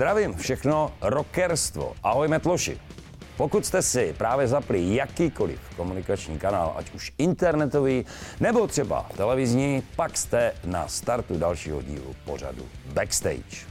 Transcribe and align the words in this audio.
Zdravím 0.00 0.34
všechno 0.34 0.92
rockerstvo. 1.00 1.92
Ahoj 2.02 2.28
Metloši. 2.28 2.80
Pokud 3.36 3.66
jste 3.66 3.82
si 3.82 4.14
právě 4.18 4.48
zapli 4.48 4.94
jakýkoliv 4.94 5.60
komunikační 5.76 6.38
kanál, 6.38 6.74
ať 6.76 6.90
už 6.94 7.12
internetový 7.18 8.06
nebo 8.40 8.66
třeba 8.66 9.06
televizní, 9.16 9.82
pak 9.96 10.16
jste 10.16 10.52
na 10.64 10.88
startu 10.88 11.38
dalšího 11.38 11.82
dílu 11.82 12.14
pořadu 12.24 12.68
Backstage. 12.86 13.66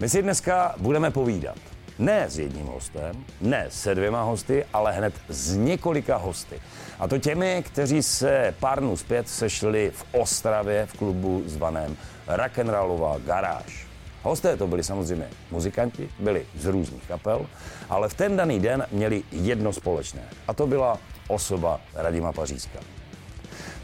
My 0.00 0.08
si 0.08 0.22
dneska 0.22 0.74
budeme 0.78 1.10
povídat 1.10 1.58
ne 1.98 2.24
s 2.30 2.38
jedním 2.38 2.66
hostem, 2.66 3.24
ne 3.40 3.66
se 3.68 3.94
dvěma 3.94 4.22
hosty, 4.22 4.64
ale 4.72 4.92
hned 4.92 5.14
s 5.28 5.56
několika 5.56 6.16
hosty. 6.16 6.60
A 6.98 7.08
to 7.08 7.18
těmi, 7.18 7.64
kteří 7.66 8.02
se 8.02 8.54
pár 8.60 8.80
dnů 8.80 8.96
zpět 8.96 9.28
sešli 9.28 9.92
v 9.94 10.04
Ostravě 10.12 10.86
v 10.86 10.98
klubu 10.98 11.42
zvaném 11.46 11.96
Rock'n'Rollová 12.26 13.18
garáž. 13.24 13.83
Hosté 14.24 14.56
to 14.56 14.66
byli 14.66 14.84
samozřejmě 14.84 15.28
muzikanti, 15.50 16.08
byli 16.18 16.46
z 16.56 16.66
různých 16.66 17.08
kapel, 17.08 17.46
ale 17.90 18.08
v 18.08 18.14
ten 18.14 18.36
daný 18.36 18.60
den 18.60 18.86
měli 18.90 19.22
jedno 19.32 19.72
společné. 19.72 20.22
A 20.48 20.54
to 20.54 20.66
byla 20.66 20.98
osoba 21.28 21.80
Radima 21.94 22.32
Pařízka. 22.32 22.78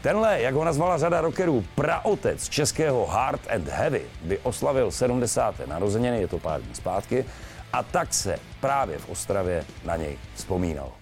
Tenhle, 0.01 0.41
jak 0.41 0.53
ho 0.53 0.63
nazvala 0.63 0.97
řada 0.97 1.21
rockerů, 1.21 1.65
praotec 1.75 2.49
českého 2.49 3.05
Hard 3.05 3.41
and 3.49 3.67
Heavy, 3.67 4.01
by 4.23 4.37
oslavil 4.37 4.91
70. 4.91 5.67
narozeniny, 5.67 6.21
je 6.21 6.27
to 6.27 6.39
pár 6.39 6.61
dní 6.61 6.75
zpátky, 6.75 7.25
a 7.73 7.83
tak 7.83 8.13
se 8.13 8.39
právě 8.61 8.97
v 8.97 9.09
Ostravě 9.09 9.65
na 9.85 9.95
něj 9.95 10.17
vzpomínalo. 10.35 11.00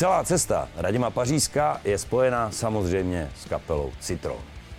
Celá 0.00 0.24
cesta 0.24 0.68
Radima 0.76 1.10
Pařízka 1.10 1.80
je 1.84 1.98
spojena 1.98 2.50
samozřejmě 2.50 3.30
s 3.36 3.44
kapelou 3.44 3.92
Citron. 4.00 4.38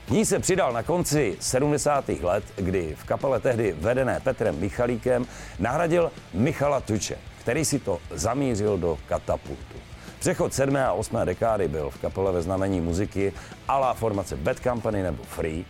Ní 0.09 0.25
se 0.25 0.39
přidal 0.39 0.73
na 0.73 0.83
konci 0.83 1.37
70. 1.39 2.09
let, 2.09 2.43
kdy 2.55 2.95
v 2.99 3.03
kapele 3.03 3.39
tehdy 3.39 3.75
vedené 3.79 4.19
Petrem 4.19 4.59
Michalíkem 4.59 5.25
nahradil 5.59 6.11
Michala 6.33 6.81
Tuče, 6.81 7.17
který 7.39 7.65
si 7.65 7.79
to 7.79 7.99
zamířil 8.11 8.77
do 8.77 8.97
katapultu. 9.07 9.75
Přechod 10.19 10.53
7. 10.53 10.75
a 10.75 10.93
8. 10.93 11.17
dekády 11.25 11.67
byl 11.67 11.89
v 11.89 11.97
kapele 11.97 12.31
ve 12.31 12.41
znamení 12.41 12.81
muziky 12.81 13.33
la 13.69 13.93
formace 13.93 14.35
Bad 14.35 14.59
Company 14.59 15.03
nebo 15.03 15.23
Free 15.23 15.65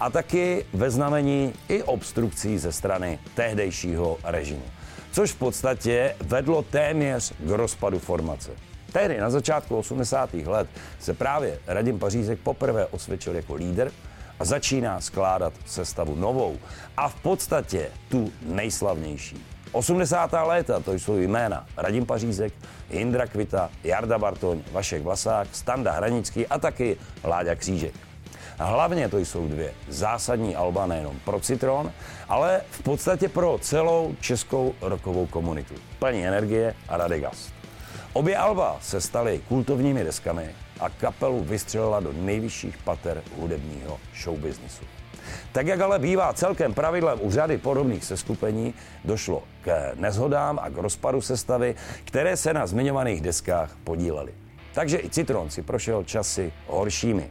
a 0.00 0.10
taky 0.10 0.66
ve 0.72 0.90
znamení 0.90 1.52
i 1.68 1.82
obstrukcí 1.82 2.58
ze 2.58 2.72
strany 2.72 3.18
tehdejšího 3.34 4.18
režimu. 4.24 4.64
Což 5.12 5.32
v 5.32 5.38
podstatě 5.38 6.16
vedlo 6.20 6.62
téměř 6.62 7.32
k 7.38 7.50
rozpadu 7.50 7.98
formace. 7.98 8.71
Tehdy 8.92 9.20
na 9.20 9.30
začátku 9.30 9.76
80. 9.76 10.34
let 10.34 10.68
se 10.98 11.14
právě 11.14 11.58
Radim 11.66 11.98
Pařízek 11.98 12.38
poprvé 12.38 12.86
osvědčil 12.86 13.36
jako 13.36 13.54
líder 13.54 13.90
a 14.40 14.44
začíná 14.44 15.00
skládat 15.00 15.52
sestavu 15.66 16.16
novou 16.16 16.58
a 16.96 17.08
v 17.08 17.14
podstatě 17.14 17.90
tu 18.08 18.32
nejslavnější. 18.42 19.44
80. 19.72 20.32
léta, 20.32 20.80
to 20.80 20.92
jsou 20.92 21.16
jména 21.16 21.66
Radim 21.76 22.06
Pařízek, 22.06 22.52
Jindra 22.90 23.26
Kvita, 23.26 23.70
Jarda 23.84 24.18
Bartoň, 24.18 24.62
Vašek 24.72 25.02
Vlasák, 25.02 25.48
Standa 25.52 25.92
Hranický 25.92 26.46
a 26.46 26.58
taky 26.58 26.96
Láďa 27.24 27.54
Křížek. 27.54 27.94
Hlavně 28.58 29.08
to 29.08 29.18
jsou 29.18 29.48
dvě 29.48 29.72
zásadní 29.88 30.56
alba 30.56 30.86
nejenom 30.86 31.16
pro 31.24 31.40
Citron, 31.40 31.92
ale 32.28 32.60
v 32.70 32.82
podstatě 32.82 33.28
pro 33.28 33.58
celou 33.60 34.14
českou 34.20 34.74
rokovou 34.80 35.26
komunitu. 35.26 35.74
Plní 35.98 36.26
energie 36.26 36.74
a 36.88 36.96
radegast. 36.96 37.61
Obě 38.12 38.36
alba 38.36 38.76
se 38.80 39.00
staly 39.00 39.40
kultovními 39.48 40.04
deskami 40.04 40.50
a 40.80 40.88
kapelu 40.88 41.44
vystřelila 41.44 42.00
do 42.00 42.12
nejvyšších 42.12 42.78
pater 42.78 43.22
hudebního 43.36 44.00
showbiznisu. 44.22 44.84
Tak 45.52 45.66
jak 45.66 45.80
ale 45.80 45.98
bývá 45.98 46.32
celkem 46.32 46.74
pravidlem 46.74 47.18
u 47.22 47.30
řady 47.30 47.58
podobných 47.58 48.04
seskupení, 48.04 48.74
došlo 49.04 49.42
k 49.62 49.92
nezhodám 49.94 50.58
a 50.62 50.70
k 50.70 50.76
rozpadu 50.76 51.20
sestavy, 51.20 51.74
které 52.04 52.36
se 52.36 52.52
na 52.52 52.66
zmiňovaných 52.66 53.20
deskách 53.20 53.76
podílely. 53.84 54.34
Takže 54.74 54.98
i 54.98 55.10
Citron 55.10 55.50
si 55.50 55.62
prošel 55.62 56.04
časy 56.04 56.52
horšími. 56.66 57.30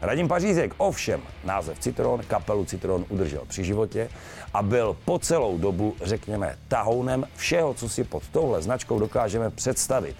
Radim 0.00 0.28
Pařízek 0.28 0.74
ovšem 0.76 1.22
název 1.44 1.78
Citron, 1.78 2.20
kapelu 2.28 2.64
Citron 2.64 3.04
udržel 3.08 3.42
při 3.48 3.64
životě 3.64 4.08
a 4.54 4.62
byl 4.62 4.96
po 5.04 5.18
celou 5.18 5.58
dobu, 5.58 5.94
řekněme, 6.02 6.58
tahounem 6.68 7.24
všeho, 7.36 7.74
co 7.74 7.88
si 7.88 8.04
pod 8.04 8.22
touhle 8.32 8.62
značkou 8.62 8.98
dokážeme 8.98 9.50
představit. 9.50 10.16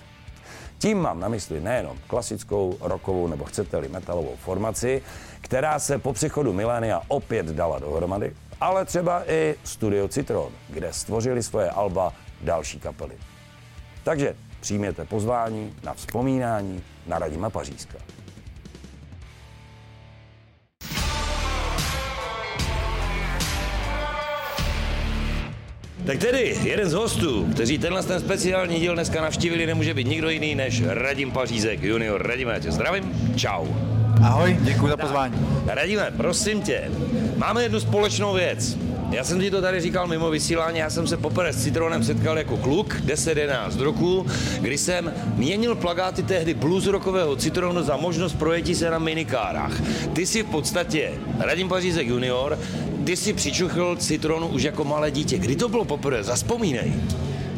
Tím 0.79 0.99
mám 0.99 1.21
na 1.21 1.29
mysli 1.29 1.61
nejenom 1.61 1.99
klasickou, 2.07 2.77
rokovou 2.81 3.27
nebo 3.27 3.45
chcete-li 3.45 3.89
metalovou 3.89 4.37
formaci, 4.37 5.03
která 5.41 5.79
se 5.79 5.99
po 5.99 6.13
přechodu 6.13 6.53
milénia 6.53 7.03
opět 7.09 7.47
dala 7.47 7.79
dohromady, 7.79 8.35
ale 8.61 8.85
třeba 8.85 9.31
i 9.31 9.55
Studio 9.65 10.09
Citron, 10.09 10.53
kde 10.69 10.93
stvořili 10.93 11.43
svoje 11.43 11.71
alba 11.71 12.13
další 12.41 12.81
kapely. 12.81 13.15
Takže 14.05 14.35
přijměte 14.61 15.05
pozvání 15.05 15.77
na 15.85 15.95
vzpomínání 15.95 16.83
na 17.07 17.19
Radima 17.19 17.51
Pařízka. 17.51 17.99
Tak 26.07 26.19
tedy, 26.19 26.57
jeden 26.63 26.89
z 26.89 26.93
hostů, 26.93 27.49
kteří 27.53 27.79
tenhle 27.79 28.03
ten 28.03 28.21
speciální 28.21 28.81
díl 28.81 28.95
dneska 28.95 29.21
navštívili, 29.21 29.67
nemůže 29.67 29.95
být 29.95 30.07
nikdo 30.07 30.31
jiný 30.31 30.55
než 30.55 30.83
Radim 30.87 31.31
Pařízek 31.31 31.83
junior. 31.83 32.27
Radime, 32.27 32.61
tě 32.61 32.73
zdravím, 32.73 33.33
čau. 33.37 33.67
Ahoj, 34.23 34.57
děkuji 34.61 34.89
za 34.89 34.97
pozvání. 34.97 35.35
Radime, 35.67 36.13
prosím 36.17 36.63
tě, 36.63 36.91
máme 37.37 37.63
jednu 37.63 37.81
společnou 37.81 38.35
věc. 38.35 38.77
Já 39.11 39.25
jsem 39.25 39.41
ti 39.41 39.51
to 39.51 39.63
tady 39.63 39.81
říkal 39.81 40.07
mimo 40.07 40.31
vysílání, 40.31 40.79
já 40.79 40.91
jsem 40.91 41.07
se 41.07 41.17
poprvé 41.17 41.53
s 41.53 41.63
Citronem 41.63 42.05
setkal 42.05 42.39
jako 42.39 42.57
kluk, 42.57 42.95
10-11 43.05 43.81
roku, 43.81 44.27
kdy 44.61 44.79
jsem 44.79 45.13
měnil 45.35 45.75
plagáty 45.75 46.23
tehdy 46.23 46.55
blues 46.55 46.87
rockového 46.87 47.37
Citronu 47.37 47.83
za 47.83 47.97
možnost 47.97 48.33
projetí 48.33 48.75
se 48.75 48.91
na 48.91 48.99
minikárách. 48.99 49.73
Ty 50.13 50.27
si 50.27 50.43
v 50.43 50.47
podstatě 50.47 51.13
Radim 51.39 51.69
Pařízek 51.69 52.07
junior, 52.07 52.59
ty 53.07 53.17
si 53.17 53.33
přičuchl 53.33 53.97
Citronu 53.97 54.47
už 54.47 54.63
jako 54.63 54.85
malé 54.85 55.11
dítě. 55.11 55.39
Kdy 55.39 55.57
to 55.57 55.69
bylo 55.69 55.85
poprvé? 55.85 56.25
Zaspomínej. 56.25 56.93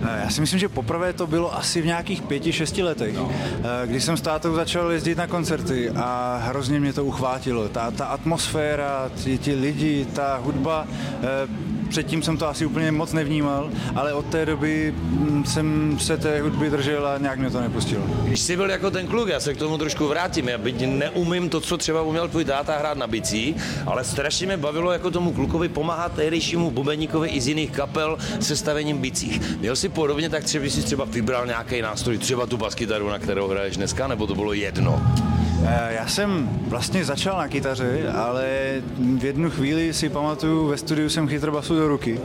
Eh, 0.03 0.21
já 0.25 0.31
si 0.31 0.41
myslím, 0.41 0.61
že 0.61 0.69
poprvé 0.69 1.13
to 1.13 1.27
bylo 1.27 1.57
asi 1.57 1.83
v 1.83 1.87
nějakých 1.87 2.23
pěti, 2.23 2.53
šesti 2.53 2.83
letech, 2.83 3.15
no. 3.15 3.31
Eh, 3.33 3.87
když 3.87 4.05
jsem 4.05 4.17
s 4.17 4.21
tátou 4.21 4.55
začal 4.55 4.91
jezdit 4.91 5.19
na 5.19 5.27
koncerty 5.27 5.91
a 5.91 6.41
hrozně 6.45 6.81
mě 6.81 6.93
to 6.93 7.05
uchvátilo. 7.05 7.69
Ta, 7.69 7.91
ta 7.91 8.05
atmosféra, 8.05 9.11
ti, 9.15 9.39
ti 9.39 9.55
lidi, 9.55 10.07
ta 10.13 10.37
hudba, 10.37 10.87
eh, 11.23 11.49
Předtím 11.89 12.23
jsem 12.23 12.37
to 12.37 12.49
asi 12.49 12.67
úplně 12.67 12.93
moc 12.93 13.13
nevnímal, 13.13 13.71
ale 13.95 14.13
od 14.13 14.27
té 14.27 14.47
doby 14.47 14.95
mm, 14.97 15.45
jsem 15.45 15.99
se 16.01 16.17
té 16.17 16.41
hudby 16.41 16.71
držel 16.71 17.07
a 17.07 17.19
nějak 17.19 17.39
mě 17.39 17.51
to 17.51 17.61
nepustilo. 17.61 18.05
Když 18.25 18.41
jsi 18.41 18.57
byl 18.57 18.71
jako 18.71 18.91
ten 18.91 19.07
kluk, 19.07 19.29
já 19.29 19.41
se 19.41 19.55
k 19.55 19.57
tomu 19.57 19.79
trošku 19.79 20.09
vrátím. 20.09 20.49
Já 20.49 20.59
byť 20.59 20.87
neumím 20.87 21.49
to, 21.49 21.61
co 21.61 21.77
třeba 21.77 22.03
uměl 22.03 22.29
tvůj 22.29 22.45
táta 22.45 22.79
hrát 22.79 22.99
na 22.99 23.07
bicí, 23.07 23.57
ale 23.87 24.05
strašně 24.05 24.47
mě 24.47 24.57
bavilo 24.57 24.93
jako 24.93 25.11
tomu 25.11 25.33
klukovi 25.33 25.69
pomáhat 25.69 26.13
tehdejšímu 26.13 26.71
bubeníkovi 26.71 27.29
i 27.29 27.41
z 27.41 27.49
jiných 27.49 27.71
kapel 27.71 28.19
se 28.41 28.57
stavením 28.57 28.99
bicích. 28.99 29.59
Měl 29.61 29.77
si 29.77 29.89
podobně, 29.89 30.31
tak 30.31 30.45
třeba 30.45 30.71
si 30.71 30.83
třeba 30.83 31.05
vybral 31.05 31.47
nějaký 31.47 31.83
nástroj, 31.83 32.19
třeba 32.19 32.47
tu 32.47 32.57
baskytaru, 32.57 33.09
na 33.09 33.19
kterou 33.19 33.49
hraješ 33.49 33.77
dneska, 33.77 34.09
nebo 34.09 34.27
to 34.27 34.35
bylo 34.35 34.53
jedno? 34.53 35.03
Eh, 35.65 35.95
já 35.95 36.07
jsem 36.07 36.49
vlastně 36.69 37.05
začal 37.05 37.39
na 37.39 37.49
kytaře, 37.49 38.13
ale 38.15 38.47
v 39.19 39.25
jednu 39.25 39.51
chvíli 39.51 39.93
si 39.93 40.09
pamatuju, 40.09 40.67
ve 40.67 40.77
studiu 40.77 41.09
jsem 41.09 41.29
chytl 41.29 41.51
basu 41.51 41.77
do 41.77 41.89
ruky. 41.89 42.21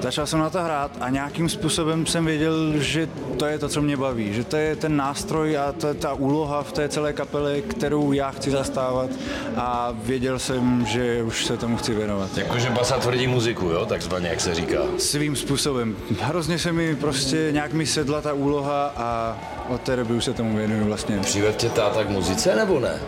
Začal 0.00 0.26
jsem 0.26 0.38
na 0.38 0.50
to 0.50 0.62
hrát 0.62 0.90
a 1.00 1.10
nějakým 1.10 1.48
způsobem 1.48 2.06
jsem 2.06 2.24
věděl, 2.24 2.78
že 2.78 3.08
to 3.36 3.46
je 3.46 3.58
to, 3.58 3.68
co 3.68 3.82
mě 3.82 3.96
baví, 3.96 4.34
že 4.34 4.44
to 4.44 4.56
je 4.56 4.76
ten 4.76 4.96
nástroj 4.96 5.58
a 5.58 5.72
to 5.72 5.86
je 5.86 5.94
ta 5.94 6.12
úloha 6.14 6.62
v 6.62 6.72
té 6.72 6.88
celé 6.88 7.12
kapele, 7.12 7.60
kterou 7.60 8.12
já 8.12 8.30
chci 8.30 8.50
zastávat 8.50 9.10
a 9.56 9.92
věděl 10.04 10.38
jsem, 10.38 10.86
že 10.86 11.22
už 11.22 11.44
se 11.44 11.56
tomu 11.56 11.76
chci 11.76 11.94
věnovat. 11.94 12.38
Jakože 12.38 12.70
basa 12.70 12.98
tvrdí 12.98 13.26
muziku, 13.26 13.66
jo, 13.66 13.86
takzvaně, 13.86 14.28
jak 14.28 14.40
se 14.40 14.54
říká. 14.54 14.78
Svým 14.98 15.36
způsobem. 15.36 15.96
Hrozně 16.20 16.58
se 16.58 16.72
mi 16.72 16.96
prostě 16.96 17.48
nějak 17.52 17.72
mi 17.72 17.86
sedla 17.86 18.20
ta 18.20 18.32
úloha 18.32 18.92
a 18.96 19.38
od 19.68 19.80
té 19.80 19.96
doby 19.96 20.14
už 20.14 20.24
se 20.24 20.32
tomu 20.32 20.56
věnuju 20.56 20.84
vlastně. 20.84 21.18
Přivedl 21.18 21.56
tě 21.56 21.68
táta 21.68 22.04
k 22.04 22.10
muzice 22.10 22.56
nebo 22.56 22.80
ne? 22.80 23.00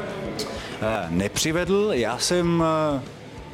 Eh, 0.82 1.06
nepřivedl, 1.10 1.90
já 1.92 2.18
jsem 2.18 2.64
eh, 2.96 3.00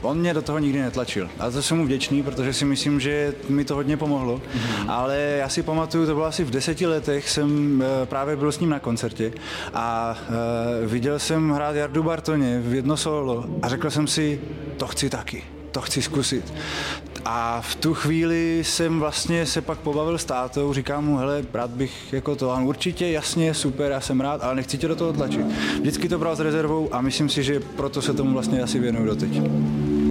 On 0.03 0.19
mě 0.19 0.35
do 0.35 0.43
toho 0.43 0.59
nikdy 0.59 0.83
netlačil. 0.83 1.29
A 1.39 1.51
to 1.51 1.63
jsem 1.63 1.77
mu 1.77 1.85
vděčný, 1.85 2.23
protože 2.23 2.53
si 2.53 2.65
myslím, 2.65 3.01
že 3.01 3.35
mi 3.49 3.65
to 3.65 3.75
hodně 3.75 3.97
pomohlo. 3.97 4.37
Mm-hmm. 4.37 4.85
Ale 4.89 5.19
já 5.19 5.49
si 5.49 5.63
pamatuju, 5.63 6.07
to 6.07 6.15
bylo 6.15 6.27
asi 6.27 6.45
v 6.45 6.51
deseti 6.51 6.87
letech, 6.87 7.31
jsem 7.31 7.83
eh, 7.83 8.07
právě 8.07 8.37
byl 8.37 8.53
s 8.53 8.61
ním 8.61 8.71
na 8.71 8.79
koncertě 8.79 9.33
a 9.75 10.17
viděl 10.87 11.19
jsem 11.19 11.51
hrát 11.51 11.77
Jardu 11.77 12.03
Bartoně 12.03 12.61
v 12.61 12.75
jedno 12.75 12.97
solo 12.97 13.45
a 13.63 13.69
řekl 13.69 13.91
jsem 13.91 14.07
si, 14.07 14.41
to 14.77 14.87
chci 14.87 15.11
taky 15.11 15.45
to 15.73 15.81
chci 15.81 16.03
zkusit. 16.03 16.55
A 17.25 17.61
v 17.61 17.75
tu 17.75 17.95
chvíli 17.95 18.65
jsem 18.65 19.01
vlastně 19.01 19.47
se 19.47 19.61
pak 19.61 19.79
pobavil 19.79 20.19
s 20.19 20.25
tátou, 20.25 20.73
říkám 20.73 21.05
mu, 21.05 21.17
hele, 21.17 21.45
rád 21.55 21.71
bych 21.71 22.13
jako 22.13 22.37
to, 22.37 22.51
on 22.51 22.63
určitě, 22.63 23.11
jasně, 23.11 23.55
super, 23.55 23.93
já 23.93 24.01
jsem 24.01 24.21
rád, 24.21 24.45
ale 24.45 24.55
nechci 24.55 24.79
tě 24.79 24.89
do 24.89 24.97
toho 24.97 25.13
tlačit. 25.13 25.47
Vždycky 25.81 26.09
to 26.09 26.19
bral 26.19 26.37
s 26.37 26.41
rezervou 26.41 26.89
a 26.93 27.01
myslím 27.01 27.29
si, 27.29 27.43
že 27.43 27.61
proto 27.61 28.03
se 28.03 28.15
tomu 28.15 28.33
vlastně 28.33 28.63
asi 28.63 28.79
věnuju 28.79 29.07
doteď. 29.07 29.31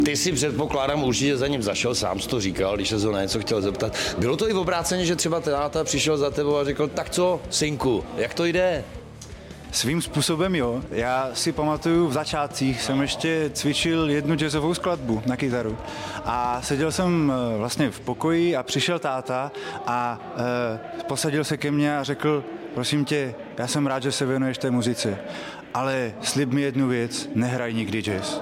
Ty 0.06 0.16
si 0.16 0.32
předpokládám 0.32 1.04
určitě 1.04 1.38
za 1.38 1.48
ním 1.48 1.62
zašel, 1.62 1.96
sám 1.96 2.20
jsi 2.20 2.30
to 2.30 2.42
říkal, 2.42 2.76
když 2.76 2.90
se 2.90 2.96
ho 2.96 3.12
na 3.12 3.22
něco 3.22 3.40
chtěl 3.40 3.62
zeptat. 3.62 3.98
Bylo 4.18 4.38
to 4.38 4.50
i 4.50 4.54
v 4.54 4.58
obráceně, 4.58 5.06
že 5.06 5.16
třeba 5.16 5.40
táta 5.40 5.84
přišel 5.84 6.18
za 6.18 6.30
tebou 6.30 6.58
a 6.58 6.64
řekl, 6.64 6.88
tak 6.88 7.10
co, 7.10 7.42
synku, 7.50 8.04
jak 8.18 8.34
to 8.34 8.46
jde? 8.46 8.84
Svým 9.72 10.02
způsobem 10.02 10.56
jo. 10.56 10.82
Já 10.92 11.30
si 11.34 11.52
pamatuju, 11.52 12.08
v 12.08 12.14
začátcích 12.14 12.82
jsem 12.82 13.02
ještě 13.02 13.50
cvičil 13.54 14.10
jednu 14.10 14.36
jazzovou 14.36 14.74
skladbu 14.74 15.22
na 15.26 15.38
kytaru. 15.38 15.78
A 16.26 16.62
seděl 16.62 16.92
jsem 16.92 17.34
eh, 17.36 17.58
vlastně 17.58 17.92
v 17.92 18.00
pokoji 18.00 18.56
a 18.56 18.64
přišel 18.64 19.00
táta 19.00 19.52
a 19.88 20.20
e, 20.38 21.04
posadil 21.04 21.44
se 21.44 21.58
ke 21.58 21.72
mně 21.72 21.98
a 21.98 22.04
řekl, 22.04 22.44
prosím 22.74 23.06
tě, 23.06 23.36
já 23.58 23.68
jsem 23.68 23.88
rád, 23.88 24.04
že 24.04 24.12
se 24.12 24.26
věnuješ 24.26 24.58
té 24.58 24.72
muzice 24.72 25.18
ale 25.74 26.14
slib 26.22 26.52
mi 26.52 26.62
jednu 26.62 26.88
věc, 26.88 27.30
nehraj 27.36 27.74
nikdy 27.74 28.02
jazz. 28.02 28.42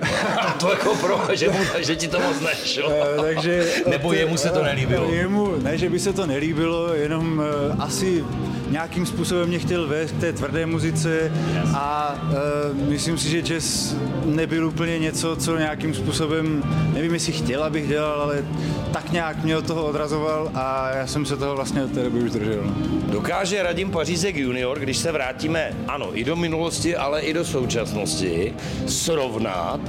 to 0.60 0.70
jako 0.70 0.94
pro, 0.94 1.20
že, 1.32 1.48
mu, 1.48 1.58
že 1.78 1.96
ti 1.96 2.08
to 2.08 2.20
moc 2.20 2.40
nešlo. 2.40 2.88
Uh, 2.88 3.24
takže, 3.24 3.72
Nebo 3.90 4.12
jemu 4.12 4.36
se 4.36 4.50
to 4.50 4.62
nelíbilo? 4.62 5.10
Jemu, 5.10 5.56
ne, 5.62 5.78
že 5.78 5.90
by 5.90 5.98
se 5.98 6.12
to 6.12 6.26
nelíbilo, 6.26 6.94
jenom 6.94 7.38
uh, 7.38 7.84
asi 7.84 8.24
nějakým 8.70 9.06
způsobem 9.06 9.48
mě 9.48 9.58
chtěl 9.58 9.88
vést 9.88 10.12
k 10.12 10.20
té 10.20 10.32
tvrdé 10.32 10.66
muzice 10.66 11.32
a 11.74 12.14
uh, 12.22 12.88
myslím 12.88 13.18
si, 13.18 13.28
že 13.28 13.42
jazz 13.42 13.94
nebyl 14.24 14.66
úplně 14.66 14.98
něco, 14.98 15.36
co 15.36 15.56
nějakým 15.56 15.94
způsobem, 15.94 16.62
nevím, 16.92 17.14
jestli 17.14 17.32
chtěl, 17.32 17.64
abych 17.64 17.88
dělal, 17.88 18.22
ale 18.22 18.44
tak 18.92 19.12
nějak 19.12 19.44
mě 19.44 19.56
od 19.56 19.66
toho 19.66 19.84
odrazoval 19.86 20.50
a 20.54 20.90
já 20.96 21.06
jsem 21.06 21.26
se 21.26 21.36
toho 21.36 21.56
vlastně 21.56 21.84
od 21.84 21.92
té 21.92 22.02
doby 22.02 22.18
už 22.18 22.30
držel. 22.30 22.62
No. 22.64 22.74
Dokáže 23.12 23.62
Radim 23.62 23.90
Pařízek 23.90 24.36
junior, 24.36 24.78
když 24.78 24.96
se 24.96 25.12
vrátíme, 25.12 25.72
ano, 25.88 26.18
i 26.18 26.24
do 26.24 26.36
minulosti, 26.36 26.65
ale 26.96 27.20
i 27.20 27.32
do 27.32 27.44
současnosti, 27.44 28.54
srovnat, 28.86 29.80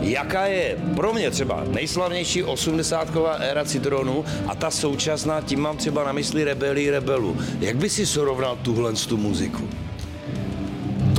jaká 0.00 0.46
je 0.46 0.76
pro 0.96 1.12
mě 1.12 1.30
třeba 1.30 1.64
nejslavnější 1.70 2.42
80 2.42 3.08
éra 3.38 3.64
Citronu 3.64 4.24
a 4.46 4.54
ta 4.54 4.70
současná, 4.70 5.40
tím 5.40 5.60
mám 5.60 5.76
třeba 5.76 6.04
na 6.04 6.12
mysli 6.12 6.44
Rebelii 6.44 6.90
Rebelu. 6.90 7.36
Jak 7.60 7.76
by 7.76 7.90
si 7.90 8.06
srovnal 8.06 8.58
tuhle 8.62 8.92
tu 8.92 9.16
muziku? 9.16 9.68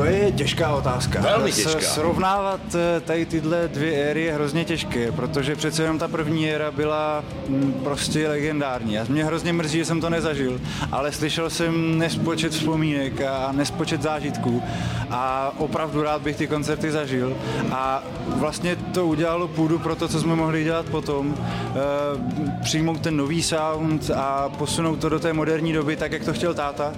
To 0.01 0.07
je 0.07 0.31
těžká 0.31 0.75
otázka. 0.75 1.21
Velmi 1.21 1.51
těžká. 1.51 1.81
Srovnávat 1.81 2.62
eh, 2.75 3.01
tady 3.01 3.25
tyhle 3.25 3.68
dvě 3.68 3.94
éry 3.94 4.24
je 4.24 4.33
hrozně 4.33 4.65
těžké, 4.65 5.12
protože 5.12 5.56
přece 5.56 5.83
jenom 5.83 6.00
ta 6.00 6.07
první 6.07 6.51
éra 6.51 6.71
byla 6.71 7.24
mm, 7.48 7.74
prostě 7.83 8.27
legendární. 8.27 9.00
A 9.00 9.06
mě 9.09 9.25
hrozně 9.25 9.53
mrzí, 9.53 9.77
že 9.77 9.86
jsem 9.86 10.01
to 10.01 10.09
nezažil, 10.09 10.62
ale 10.92 11.12
slyšel 11.12 11.50
jsem 11.50 11.98
nespočet 11.98 12.51
vzpomínek 12.51 13.21
a 13.21 13.51
nespočet 13.51 14.01
zážitků 14.01 14.63
a 15.09 15.53
opravdu 15.57 16.01
rád 16.01 16.21
bych 16.21 16.36
ty 16.36 16.48
koncerty 16.48 16.92
zažil. 16.92 17.38
A 17.71 18.03
vlastně 18.27 18.75
to 18.75 19.07
udělalo 19.07 19.48
půdu 19.48 19.80
pro 19.80 19.95
to, 19.95 20.07
co 20.07 20.19
jsme 20.19 20.36
mohli 20.36 20.63
dělat 20.63 20.86
potom. 20.86 21.36
E, 21.36 22.63
přijmout 22.63 23.01
ten 23.01 23.18
nový 23.18 23.44
sound 23.44 24.12
a 24.15 24.50
posunout 24.50 24.95
to 24.95 25.09
do 25.09 25.19
té 25.19 25.33
moderní 25.33 25.74
doby, 25.74 25.95
tak 25.95 26.12
jak 26.12 26.25
to 26.25 26.33
chtěl 26.33 26.53
táta. 26.53 26.94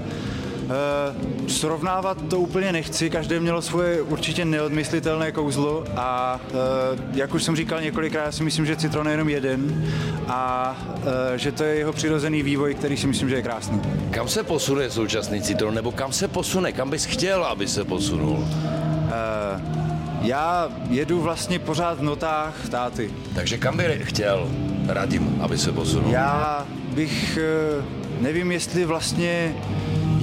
Uh, 0.73 1.47
srovnávat 1.47 2.17
to 2.29 2.39
úplně 2.39 2.71
nechci, 2.71 3.09
každé 3.09 3.39
mělo 3.39 3.61
svoje 3.61 4.01
určitě 4.01 4.45
neodmyslitelné 4.45 5.31
kouzlo 5.31 5.83
a 5.95 6.39
uh, 6.51 6.59
jak 7.13 7.33
už 7.33 7.43
jsem 7.43 7.55
říkal 7.55 7.81
několikrát, 7.81 8.25
já 8.25 8.31
si 8.31 8.43
myslím, 8.43 8.65
že 8.65 8.75
Citron 8.75 9.07
je 9.07 9.13
jenom 9.13 9.29
jeden 9.29 9.91
a 10.27 10.75
uh, 10.97 11.03
že 11.35 11.51
to 11.51 11.63
je 11.63 11.75
jeho 11.75 11.93
přirozený 11.93 12.43
vývoj, 12.43 12.73
který 12.73 12.97
si 12.97 13.07
myslím, 13.07 13.29
že 13.29 13.35
je 13.35 13.41
krásný. 13.41 13.81
Kam 14.11 14.27
se 14.27 14.43
posune 14.43 14.89
současný 14.89 15.41
Citron, 15.41 15.75
nebo 15.75 15.91
kam 15.91 16.11
se 16.11 16.27
posune, 16.27 16.71
kam 16.71 16.89
bys 16.89 17.05
chtěl, 17.05 17.43
aby 17.43 17.67
se 17.67 17.83
posunul? 17.83 18.37
Uh, 18.37 18.47
já 20.21 20.69
jedu 20.89 21.21
vlastně 21.21 21.59
pořád 21.59 21.99
v 21.99 22.03
notách 22.03 22.69
táty. 22.69 23.11
Takže 23.35 23.57
kam 23.57 23.77
by 23.77 24.01
chtěl 24.03 24.49
Radim, 24.87 25.37
aby 25.41 25.57
se 25.57 25.71
posunul? 25.71 26.11
Já 26.11 26.67
bych, 26.93 27.39
nevím, 28.21 28.51
jestli 28.51 28.85
vlastně 28.85 29.55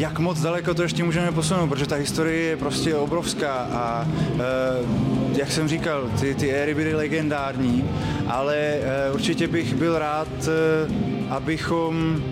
jak 0.00 0.18
moc 0.18 0.40
daleko 0.40 0.74
to 0.74 0.82
ještě 0.82 1.04
můžeme 1.04 1.32
posunout, 1.32 1.68
protože 1.68 1.86
ta 1.86 1.96
historie 1.96 2.42
je 2.42 2.56
prostě 2.56 2.94
obrovská 2.94 3.52
a 3.52 4.08
e, 4.08 5.38
jak 5.38 5.52
jsem 5.52 5.68
říkal, 5.68 6.10
ty, 6.20 6.34
ty 6.34 6.50
éry 6.52 6.74
byly 6.74 6.94
legendární, 6.94 7.84
ale 8.28 8.56
e, 8.56 9.10
určitě 9.12 9.48
bych 9.48 9.74
byl 9.74 9.98
rád, 9.98 10.28
e, 10.28 11.30
abychom 11.30 12.22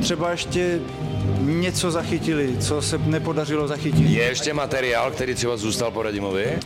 třeba 0.00 0.30
ještě 0.30 0.80
něco 1.40 1.90
zachytili, 1.90 2.56
co 2.58 2.82
se 2.82 2.98
nepodařilo 2.98 3.68
zachytit. 3.68 4.10
Je 4.10 4.22
ještě 4.22 4.54
materiál, 4.54 5.10
který 5.10 5.34
třeba 5.34 5.56
zůstal 5.56 5.90
po 5.90 6.02
Radimovi? 6.02 6.44
E, 6.44 6.58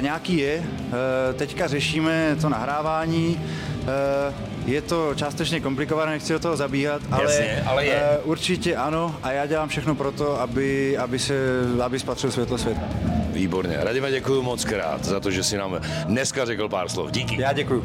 nějaký 0.00 0.36
je. 0.36 0.62
E, 1.30 1.32
teďka 1.32 1.66
řešíme 1.66 2.36
to 2.40 2.48
nahrávání. 2.48 3.40
E, 3.86 4.57
je 4.68 4.82
to 4.82 5.14
částečně 5.14 5.60
komplikované, 5.60 6.12
nechci 6.12 6.32
do 6.32 6.38
toho 6.38 6.56
zabíhat, 6.56 7.02
ale, 7.10 7.22
Jasně, 7.22 7.62
ale 7.66 7.86
je. 7.86 8.18
Uh, 8.24 8.30
určitě 8.30 8.76
ano 8.76 9.16
a 9.22 9.32
já 9.32 9.46
dělám 9.46 9.68
všechno 9.68 9.94
pro 9.94 10.12
to, 10.12 10.40
aby, 10.40 10.98
aby, 10.98 11.18
se, 11.18 11.34
aby 11.84 11.98
spatřil 11.98 12.30
světlo 12.30 12.58
svět. 12.58 12.76
Výborně. 13.32 13.76
Radime, 13.80 14.10
děkuji 14.10 14.42
moc 14.42 14.64
krát 14.64 15.04
za 15.04 15.20
to, 15.20 15.30
že 15.30 15.44
si 15.44 15.56
nám 15.56 15.80
dneska 16.04 16.44
řekl 16.44 16.68
pár 16.68 16.88
slov. 16.88 17.10
Díky. 17.10 17.40
Já 17.40 17.52
děkuji. 17.52 17.84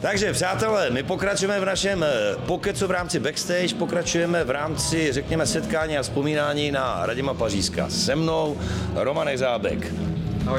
Takže 0.00 0.32
přátelé, 0.32 0.90
my 0.90 1.02
pokračujeme 1.02 1.60
v 1.60 1.64
našem 1.64 2.02
eh, 2.02 2.08
pokecu 2.46 2.86
v 2.86 2.90
rámci 2.90 3.20
backstage, 3.20 3.74
pokračujeme 3.74 4.44
v 4.44 4.50
rámci, 4.50 5.12
řekněme, 5.12 5.46
setkání 5.46 5.98
a 5.98 6.02
vzpomínání 6.02 6.70
na 6.70 7.06
Radima 7.06 7.34
Pařízka. 7.34 7.88
Se 7.88 8.14
mnou 8.16 8.56
Roman 8.94 9.28
Zábek. 9.34 9.92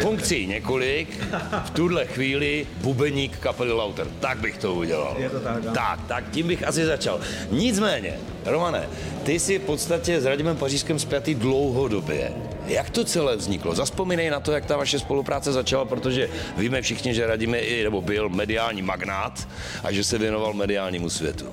Funkcí 0.02 0.48
několik, 0.48 1.20
v 1.66 1.70
tuhle 1.70 2.06
chvíli 2.06 2.68
bubeník 2.82 3.38
kapely 3.38 3.72
Lauter. 3.72 4.08
Tak 4.20 4.38
bych 4.38 4.58
to 4.58 4.74
udělal. 4.74 5.16
Je 5.18 5.30
to 5.30 5.40
tak, 5.40 5.64
Tak, 5.74 6.00
tak 6.08 6.32
tím 6.32 6.48
bych 6.48 6.68
asi 6.68 6.86
začal. 6.86 7.20
Nicméně, 7.52 8.14
Romane, 8.46 8.90
ty 9.24 9.40
jsi 9.40 9.60
v 9.60 9.62
podstatě 9.62 10.22
s 10.22 10.26
Radimem 10.26 10.58
Pařížskem 10.58 11.00
zpětý 11.00 11.36
dlouhodobě. 11.36 12.32
Jak 12.68 12.90
to 12.90 13.04
celé 13.04 13.36
vzniklo? 13.36 13.76
Zaspomínej 13.76 14.30
na 14.30 14.40
to, 14.40 14.52
jak 14.52 14.66
ta 14.66 14.78
vaše 14.78 15.00
spolupráce 15.00 15.54
začala, 15.54 15.86
protože 15.86 16.30
víme 16.58 16.82
všichni, 16.82 17.14
že 17.14 17.28
Radim 17.28 17.54
je 17.54 17.60
i, 17.62 17.84
nebo 17.84 18.02
byl 18.02 18.30
mediální 18.30 18.82
magnát 18.82 19.48
a 19.84 19.92
že 19.92 20.04
se 20.04 20.18
věnoval 20.18 20.54
mediálnímu 20.54 21.10
světu. 21.10 21.46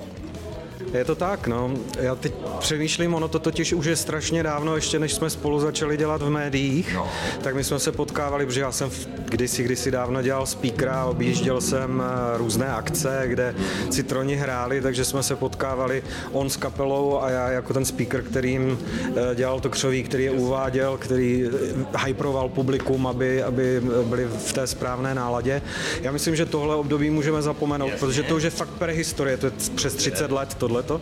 Je 0.93 1.05
to 1.05 1.15
tak, 1.15 1.47
no. 1.47 1.71
Já 1.99 2.15
teď 2.15 2.33
přemýšlím, 2.59 3.13
ono 3.13 3.27
to 3.27 3.39
totiž 3.39 3.73
už 3.73 3.85
je 3.85 3.95
strašně 3.95 4.43
dávno, 4.43 4.75
ještě 4.75 4.99
než 4.99 5.13
jsme 5.13 5.29
spolu 5.29 5.59
začali 5.59 5.97
dělat 5.97 6.21
v 6.21 6.29
médiích, 6.29 6.93
no. 6.95 7.07
tak 7.41 7.55
my 7.55 7.63
jsme 7.63 7.79
se 7.79 7.91
potkávali, 7.91 8.45
protože 8.45 8.61
já 8.61 8.71
jsem 8.71 8.89
kdysi, 9.25 9.63
kdysi 9.63 9.91
dávno 9.91 10.21
dělal 10.21 10.45
speakera, 10.45 11.05
objížděl 11.05 11.61
jsem 11.61 12.03
eh, 12.05 12.37
různé 12.37 12.67
akce, 12.67 13.23
kde 13.25 13.55
citroni 13.89 14.35
hráli, 14.35 14.81
takže 14.81 15.05
jsme 15.05 15.23
se 15.23 15.35
potkávali 15.35 16.03
on 16.31 16.49
s 16.49 16.57
kapelou 16.57 17.21
a 17.21 17.29
já 17.29 17.49
jako 17.49 17.73
ten 17.73 17.85
speaker, 17.85 18.23
který 18.23 18.51
jim 18.51 18.79
eh, 19.15 19.35
dělal 19.35 19.59
to 19.59 19.69
křoví, 19.69 20.03
který 20.03 20.23
je 20.23 20.31
uváděl, 20.31 20.97
který 20.97 21.45
eh, 21.93 22.05
hyproval 22.05 22.49
publikum, 22.49 23.07
aby, 23.07 23.43
aby 23.43 23.81
byli 24.03 24.25
v 24.25 24.53
té 24.53 24.67
správné 24.67 25.15
náladě. 25.15 25.61
Já 26.01 26.11
myslím, 26.11 26.35
že 26.35 26.45
tohle 26.45 26.75
období 26.75 27.09
můžeme 27.09 27.41
zapomenout, 27.41 27.89
Jasně. 27.89 27.99
protože 27.99 28.23
to 28.23 28.35
už 28.35 28.43
je 28.43 28.49
fakt 28.49 28.69
prehistorie, 28.69 29.37
to 29.37 29.45
je 29.45 29.51
přes 29.75 29.93
30 29.93 30.31
let 30.31 30.53
tohleto. 30.83 31.01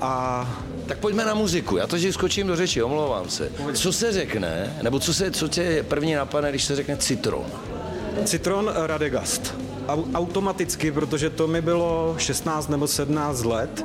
A 0.00 0.46
tak 0.86 0.98
pojďme 0.98 1.24
na 1.24 1.34
muziku. 1.34 1.76
Já 1.76 1.86
to, 1.86 1.98
že 1.98 2.12
skočím 2.12 2.46
do 2.46 2.56
řeči, 2.56 2.82
omlouvám 2.82 3.28
se. 3.28 3.52
Co 3.72 3.92
se 3.92 4.12
řekne, 4.12 4.76
nebo 4.82 4.98
co, 4.98 5.14
se, 5.14 5.30
co 5.30 5.48
tě 5.48 5.84
první 5.88 6.14
napadne, 6.14 6.50
když 6.50 6.64
se 6.64 6.76
řekne 6.76 6.96
citron? 6.96 7.46
Citron 8.24 8.72
Radegast. 8.74 9.54
Automaticky, 10.14 10.92
protože 10.92 11.30
to 11.30 11.46
mi 11.46 11.62
bylo 11.62 12.14
16 12.18 12.68
nebo 12.68 12.86
17 12.86 13.44
let. 13.44 13.84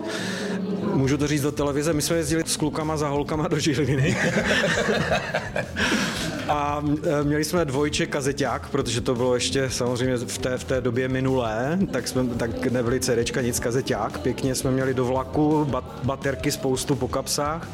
Můžu 0.93 1.17
to 1.17 1.27
říct 1.27 1.41
do 1.41 1.51
televize, 1.51 1.93
my 1.93 2.01
jsme 2.01 2.15
jezdili 2.15 2.43
s 2.45 2.57
klukama 2.57 2.97
za 2.97 3.07
holkama 3.07 3.47
do 3.47 3.59
Žiliny. 3.59 4.17
A 6.49 6.83
e, 7.03 7.23
měli 7.23 7.43
jsme 7.43 7.65
dvojče 7.65 8.05
kazeťák, 8.05 8.69
protože 8.69 9.01
to 9.01 9.15
bylo 9.15 9.35
ještě 9.35 9.69
samozřejmě 9.69 10.17
v 10.17 10.37
té, 10.37 10.57
v 10.57 10.63
té 10.63 10.81
době 10.81 11.07
minulé, 11.07 11.79
tak 11.91 12.07
jsme 12.07 12.27
tak 12.27 12.65
nebyli 12.65 12.99
CDčka, 12.99 13.41
nic 13.41 13.59
kazeťák. 13.59 14.19
Pěkně 14.19 14.55
jsme 14.55 14.71
měli 14.71 14.93
do 14.93 15.05
vlaku, 15.05 15.65
bat, 15.69 15.83
baterky 16.03 16.51
spoustu 16.51 16.95
po 16.95 17.07
kapsách 17.07 17.67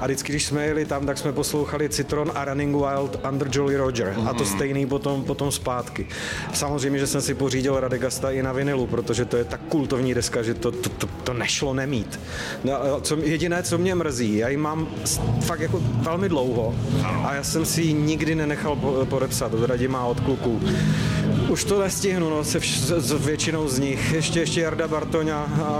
a 0.00 0.04
vždycky, 0.04 0.32
když 0.32 0.46
jsme 0.46 0.66
jeli 0.66 0.84
tam, 0.84 1.06
tak 1.06 1.18
jsme 1.18 1.32
poslouchali 1.32 1.88
Citron 1.88 2.32
a 2.34 2.44
Running 2.44 2.76
Wild 2.76 3.20
Under 3.30 3.48
Jolly 3.52 3.76
Roger 3.76 4.14
mm. 4.16 4.28
a 4.28 4.34
to 4.34 4.44
mhm. 4.44 4.52
stejný 4.52 4.86
potom, 4.86 5.24
potom 5.24 5.52
zpátky. 5.52 6.06
Samozřejmě, 6.54 6.98
že 6.98 7.06
jsem 7.06 7.20
si 7.20 7.34
pořídil 7.34 7.80
Radegasta 7.80 8.30
i 8.30 8.42
na 8.42 8.52
vinilu, 8.52 8.86
protože 8.86 9.24
to 9.24 9.36
je 9.36 9.44
tak 9.44 9.60
kultovní 9.68 10.14
deska, 10.14 10.42
že 10.42 10.54
to, 10.54 10.72
to, 10.72 10.88
to, 10.88 11.06
to 11.24 11.34
nešlo 11.34 11.74
nemít. 11.74 12.20
No, 12.64 13.00
co, 13.00 13.16
jediné, 13.16 13.62
co 13.62 13.78
mě 13.78 13.94
mrzí, 13.94 14.36
já 14.36 14.48
ji 14.48 14.56
mám 14.56 14.88
fakt 15.40 15.60
jako 15.60 15.80
velmi 15.82 16.28
dlouho 16.28 16.74
a 17.24 17.34
já 17.34 17.42
jsem 17.44 17.66
si 17.66 17.82
ji 17.82 17.94
nikdy 18.12 18.34
nenechal 18.34 18.76
podepsat 19.08 19.54
od 19.54 19.64
Radima 19.66 20.04
od 20.04 20.20
kluků. 20.20 20.60
Už 21.48 21.64
to 21.64 21.80
nestihnu, 21.80 22.30
no, 22.30 22.44
se 22.44 22.58
vš- 22.60 23.00
s 23.00 23.12
většinou 23.24 23.68
z 23.68 23.78
nich. 23.78 24.12
Ještě, 24.12 24.40
ještě 24.40 24.60
Jarda 24.60 24.88
Bartoňa 24.88 25.36
a 25.64 25.70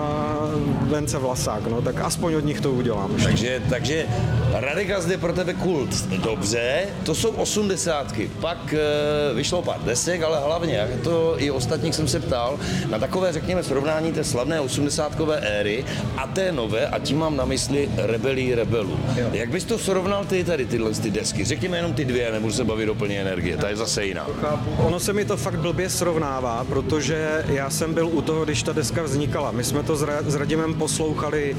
Vence 0.82 1.18
Vlasák, 1.18 1.66
no, 1.66 1.82
tak 1.82 2.00
aspoň 2.00 2.34
od 2.34 2.44
nich 2.44 2.60
to 2.60 2.72
udělám. 2.72 3.10
Takže, 3.24 3.62
takže 3.68 4.06
Radek 4.52 5.00
zde 5.00 5.18
pro 5.18 5.32
tebe 5.32 5.54
kult. 5.54 6.06
Dobře, 6.06 6.86
to 7.04 7.14
jsou 7.14 7.30
osmdesátky. 7.30 8.30
Pak 8.40 8.74
e, 8.74 9.34
vyšlo 9.34 9.62
pár 9.62 9.80
desek, 9.80 10.22
ale 10.22 10.40
hlavně, 10.40 10.74
jak 10.74 10.90
to 11.04 11.34
i 11.38 11.50
ostatních 11.50 11.94
jsem 11.94 12.08
se 12.08 12.20
ptal, 12.20 12.58
na 12.90 12.98
takové, 12.98 13.32
řekněme, 13.32 13.62
srovnání 13.62 14.12
té 14.12 14.24
slavné 14.24 14.60
osmdesátkové 14.60 15.40
éry 15.40 15.84
a 16.16 16.26
té 16.26 16.52
nové, 16.52 16.86
a 16.86 16.98
tím 16.98 17.18
mám 17.18 17.36
na 17.36 17.44
mysli 17.44 17.88
Rebelí 17.96 18.54
rebelů. 18.54 19.00
Jo. 19.16 19.28
Jak 19.32 19.50
bys 19.50 19.64
to 19.64 19.78
srovnal 19.78 20.24
ty 20.24 20.44
tady 20.44 20.66
tyhle 20.66 20.90
ty 20.90 21.10
desky? 21.10 21.44
Řekněme 21.44 21.76
jenom 21.76 21.92
ty 21.92 22.04
dvě, 22.04 22.32
nebudu 22.32 22.52
se 22.52 22.64
bavit 22.64 22.88
o 22.88 22.94
plně 22.94 23.20
energie, 23.20 23.56
ta 23.56 23.68
je 23.68 23.76
zase 23.76 24.04
jiná. 24.04 24.26
Ono 24.78 25.00
se 25.00 25.12
mi 25.12 25.24
to 25.24 25.36
fakt 25.36 25.58
blbě 25.58 25.90
srovnává, 25.90 26.64
protože 26.68 27.44
já 27.48 27.70
jsem 27.70 27.94
byl 27.94 28.08
u 28.08 28.22
toho, 28.22 28.44
když 28.44 28.62
ta 28.62 28.72
deska 28.72 29.02
vznikala. 29.02 29.50
My 29.50 29.64
jsme 29.64 29.82
to 29.82 29.96
s 30.26 30.34
Radimem 30.34 30.74
poslouchali 30.74 31.56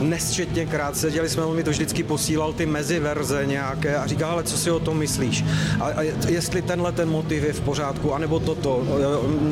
nesčetně 0.00 0.66
krát. 0.66 0.96
Seděli 0.96 1.28
jsme, 1.28 1.44
on 1.44 1.56
mi 1.56 1.64
to 1.64 1.70
vždycky 1.70 2.02
posílal 2.02 2.52
ty 2.52 2.66
meziverze 2.66 3.46
nějaké 3.46 3.96
a 3.96 4.06
říkal, 4.06 4.30
ale 4.30 4.42
co 4.42 4.56
si 4.58 4.70
o 4.70 4.80
tom 4.80 4.98
myslíš? 4.98 5.44
A, 5.80 5.84
a 5.84 6.02
jestli 6.28 6.62
tenhle 6.62 6.92
ten 6.92 7.08
motiv 7.08 7.42
je 7.42 7.52
v 7.52 7.60
pořádku, 7.60 8.14
anebo 8.14 8.40
toto. 8.40 8.82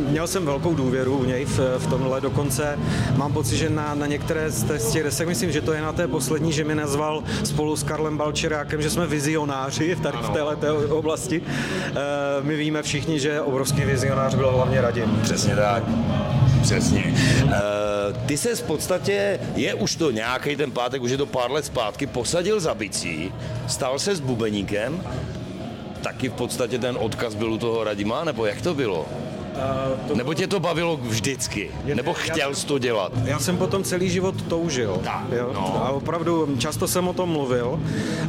Měl 0.08 0.26
jsem 0.26 0.46
velkou 0.46 0.74
důvěru 0.74 1.18
u 1.18 1.24
něj 1.24 1.44
v, 1.44 1.58
v 1.78 1.86
tomhle 1.86 2.20
dokonce. 2.20 2.78
Mám 3.16 3.32
pocit, 3.32 3.56
že 3.56 3.70
na, 3.70 3.94
na 3.94 4.06
některé 4.06 4.50
z 4.50 4.92
těch 4.92 5.02
desek, 5.02 5.28
myslím, 5.28 5.52
že 5.52 5.60
to 5.60 5.72
je 5.72 5.82
na 5.82 5.92
té 5.92 6.08
poslední, 6.08 6.52
že 6.52 6.64
mi 6.64 6.74
nazval 6.74 7.22
spolu 7.44 7.76
s 7.76 7.82
Karlem 7.82 8.16
Balčerákem, 8.16 8.82
že 8.82 8.90
jsme 8.90 9.06
vizionáři 9.06 9.94
v, 9.94 10.00
tady, 10.00 10.18
v 10.18 10.30
této 10.30 10.96
oblasti. 10.96 11.42
E, 11.42 12.42
my 12.42 12.56
víme 12.56 12.82
všichni, 12.82 13.20
že 13.20 13.40
obrovský 13.40 13.84
vizionář 13.84 14.34
byl 14.34 14.50
hlavně 14.50 14.80
Radim. 14.80 15.18
Přesně 15.22 15.56
tak. 15.56 15.84
Přesně. 16.62 17.14
Uh, 17.44 17.50
ty 18.26 18.36
se 18.36 18.54
v 18.56 18.62
podstatě, 18.62 19.40
je 19.54 19.74
už 19.74 19.96
to 19.96 20.10
nějaký 20.10 20.56
ten 20.56 20.70
pátek, 20.70 21.02
už 21.02 21.10
je 21.10 21.16
to 21.16 21.26
pár 21.26 21.50
let 21.50 21.64
zpátky, 21.64 22.06
posadil 22.06 22.60
za 22.60 22.74
bicí, 22.74 23.32
stal 23.68 23.98
se 23.98 24.16
s 24.16 24.20
bubeníkem, 24.20 25.02
taky 26.02 26.28
v 26.28 26.32
podstatě 26.32 26.78
ten 26.78 26.96
odkaz 27.00 27.34
byl 27.34 27.52
u 27.52 27.58
toho 27.58 27.84
Radima, 27.84 28.24
nebo 28.24 28.46
jak 28.46 28.62
to 28.62 28.74
bylo? 28.74 29.06
Uh, 29.54 30.08
to 30.08 30.14
Nebo 30.14 30.34
tě 30.34 30.46
to 30.46 30.60
bavilo 30.60 30.96
vždycky? 30.96 31.70
Je, 31.84 31.94
Nebo 31.94 32.14
chtěl 32.14 32.54
jsi 32.54 32.66
to 32.66 32.78
dělat? 32.78 33.12
Já 33.24 33.38
jsem 33.38 33.56
potom 33.56 33.84
celý 33.84 34.10
život 34.10 34.42
toužil. 34.42 35.00
Tak, 35.04 35.24
jo? 35.32 35.50
No. 35.54 35.84
A 35.84 35.90
opravdu 35.90 36.56
často 36.58 36.88
jsem 36.88 37.08
o 37.08 37.12
tom 37.12 37.28
mluvil. 37.28 37.80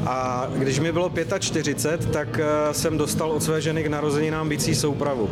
A 0.06 0.48
když 0.56 0.80
mi 0.80 0.92
bylo 0.92 1.12
45, 1.40 2.12
tak 2.12 2.28
uh, 2.28 2.74
jsem 2.74 2.98
dostal 2.98 3.32
od 3.32 3.44
své 3.44 3.62
ženy 3.62 3.84
k 3.84 3.88
narozeninám 3.88 4.50
bicí 4.50 4.76
soupravu. 4.76 5.30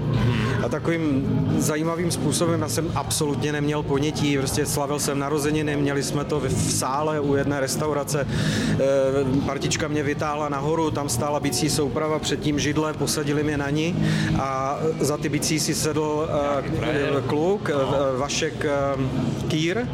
A 0.63 0.69
takovým 0.69 1.25
zajímavým 1.57 2.11
způsobem 2.11 2.61
já 2.61 2.69
jsem 2.69 2.91
absolutně 2.95 3.51
neměl 3.51 3.83
ponětí. 3.83 4.37
Prostě 4.37 4.65
slavil 4.65 4.99
jsem 4.99 5.19
narozeniny, 5.19 5.75
měli 5.75 6.03
jsme 6.03 6.23
to 6.23 6.39
v 6.39 6.71
sále 6.71 7.19
u 7.19 7.35
jedné 7.35 7.59
restaurace. 7.59 8.27
Uh, 9.27 9.45
partička 9.45 9.87
mě 9.87 10.03
vytáhla 10.03 10.49
nahoru, 10.49 10.91
tam 10.91 11.09
stála 11.09 11.39
bicí 11.39 11.69
souprava, 11.69 12.19
předtím 12.19 12.59
židle, 12.59 12.93
posadili 12.93 13.43
mě 13.43 13.57
na 13.57 13.69
ní 13.69 13.95
a 14.39 14.79
za 14.99 15.17
ty 15.17 15.29
bicí 15.29 15.59
si 15.59 15.82
sedl 15.83 15.99
uh, 15.99 17.27
kluk, 17.27 17.69
uh, 17.69 18.19
Vašek 18.19 18.65
uh, 18.65 19.01
Kýr, 19.47 19.87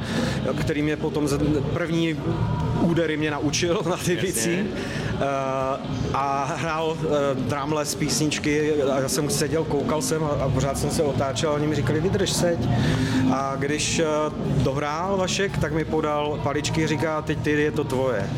který 0.60 0.82
mě 0.82 0.98
potom 0.98 1.28
první 1.74 2.14
údery 2.82 3.18
mě 3.18 3.32
naučil 3.32 3.82
na 3.90 3.98
ty 3.98 4.16
bicí. 4.16 4.60
Uh, 4.60 5.20
a 6.14 6.54
hrál 6.58 6.88
uh, 6.88 6.98
drámle 7.34 7.86
z 7.86 7.96
písničky 7.96 8.84
a 8.84 9.00
já 9.00 9.10
jsem 9.10 9.30
seděl, 9.30 9.64
koukal 9.64 10.02
jsem 10.02 10.24
a, 10.24 10.28
a 10.28 10.50
pořád 10.50 10.78
jsem 10.78 10.92
se 10.92 11.04
otáčel 11.04 11.50
a 11.50 11.54
oni 11.54 11.68
mi 11.68 11.76
říkali, 11.76 12.02
vydrž 12.02 12.32
seď. 12.32 12.60
A 13.34 13.56
když 13.56 14.00
uh, 14.00 14.06
dohrál 14.64 15.18
Vašek, 15.18 15.58
tak 15.58 15.74
mi 15.74 15.86
podal 15.86 16.40
paličky 16.44 16.84
a 16.84 16.88
říká, 16.88 17.22
teď 17.22 17.40
ty 17.40 17.52
je 17.52 17.72
to 17.72 17.84
tvoje. 17.84 18.30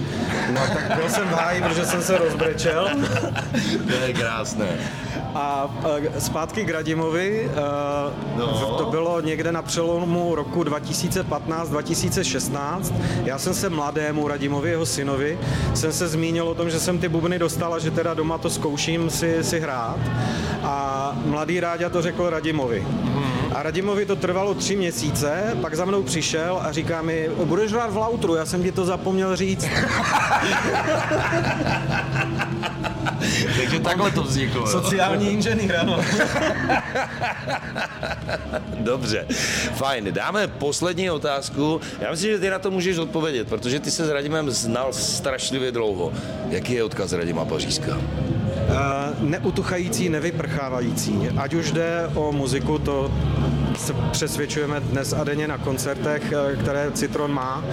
No 0.53 0.61
tak 0.73 0.95
byl 0.95 1.09
jsem 1.09 1.27
v 1.27 1.33
háji, 1.33 1.61
protože 1.61 1.85
jsem 1.85 2.01
se 2.01 2.17
rozbrečel. 2.17 2.89
to 3.87 3.93
je 4.05 4.13
krásné. 4.13 4.67
A 5.35 5.75
zpátky 6.19 6.65
k 6.65 6.69
Radimovi, 6.69 7.51
no. 8.37 8.75
to 8.77 8.85
bylo 8.85 9.21
někde 9.21 9.51
na 9.51 9.61
přelomu 9.61 10.35
roku 10.35 10.63
2015-2016. 10.63 12.93
Já 13.23 13.37
jsem 13.37 13.53
se 13.53 13.69
mladému 13.69 14.27
Radimovi, 14.31 14.69
jeho 14.69 14.85
synovi, 14.85 15.39
jsem 15.73 15.93
se 15.93 16.07
zmínil 16.07 16.47
o 16.47 16.55
tom, 16.55 16.69
že 16.69 16.79
jsem 16.79 16.99
ty 16.99 17.09
bubny 17.09 17.39
dostala, 17.39 17.79
že 17.79 17.91
teda 17.91 18.13
doma 18.13 18.37
to 18.37 18.49
zkouším 18.49 19.09
si, 19.09 19.43
si 19.43 19.59
hrát. 19.59 19.99
A 20.63 21.11
mladý 21.25 21.59
Ráďa 21.59 21.89
to 21.89 22.01
řekl 22.01 22.29
Radimovi. 22.29 22.87
A 23.53 23.63
Radimovi 23.63 24.05
to 24.05 24.15
trvalo 24.15 24.53
tři 24.53 24.75
měsíce, 24.75 25.57
pak 25.61 25.75
za 25.75 25.85
mnou 25.85 26.03
přišel 26.03 26.59
a 26.63 26.71
říká 26.71 27.01
mi, 27.01 27.29
budeš 27.45 27.71
hrát 27.71 27.93
v 27.93 27.97
lautru, 27.97 28.35
já 28.35 28.45
jsem 28.45 28.63
ti 28.63 28.71
to 28.71 28.85
zapomněl 28.85 29.35
říct. 29.35 29.65
Takže 33.57 33.79
takhle 33.79 34.11
to 34.11 34.23
vzniklo. 34.23 34.67
Sociální 34.67 35.29
inženýr, 35.29 35.75
ano. 35.75 35.99
Dobře, 38.79 39.25
fajn. 39.75 40.07
Dáme 40.11 40.47
poslední 40.47 41.11
otázku. 41.11 41.81
Já 41.99 42.11
myslím, 42.11 42.31
že 42.31 42.39
ty 42.39 42.49
na 42.49 42.59
to 42.59 42.71
můžeš 42.71 42.97
odpovědět, 42.97 43.47
protože 43.47 43.79
ty 43.79 43.91
se 43.91 44.05
s 44.05 44.09
Radimem 44.09 44.51
znal 44.51 44.93
strašlivě 44.93 45.71
dlouho. 45.71 46.13
Jaký 46.49 46.73
je 46.73 46.83
odkaz 46.83 47.13
Radima 47.13 47.45
Pařížka? 47.45 47.97
Uh, 48.71 49.29
neutuchající, 49.29 50.09
nevyprchávající. 50.09 51.29
Ať 51.37 51.53
už 51.53 51.71
jde 51.71 52.09
o 52.15 52.31
muziku, 52.31 52.77
to 52.77 53.11
se 53.75 53.93
přesvědčujeme 54.11 54.79
dnes 54.79 55.13
a 55.13 55.23
denně 55.23 55.47
na 55.47 55.57
koncertech, 55.57 56.33
eh, 56.33 56.55
které 56.55 56.91
Citron 56.91 57.33
má 57.33 57.63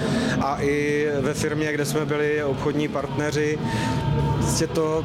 a 0.40 0.56
i 0.60 1.06
ve 1.20 1.34
firmě, 1.34 1.72
kde 1.72 1.84
jsme 1.84 2.04
byli 2.04 2.44
obchodní 2.44 2.88
partneři, 2.88 3.58
prostě 4.38 4.66
to, 4.66 5.04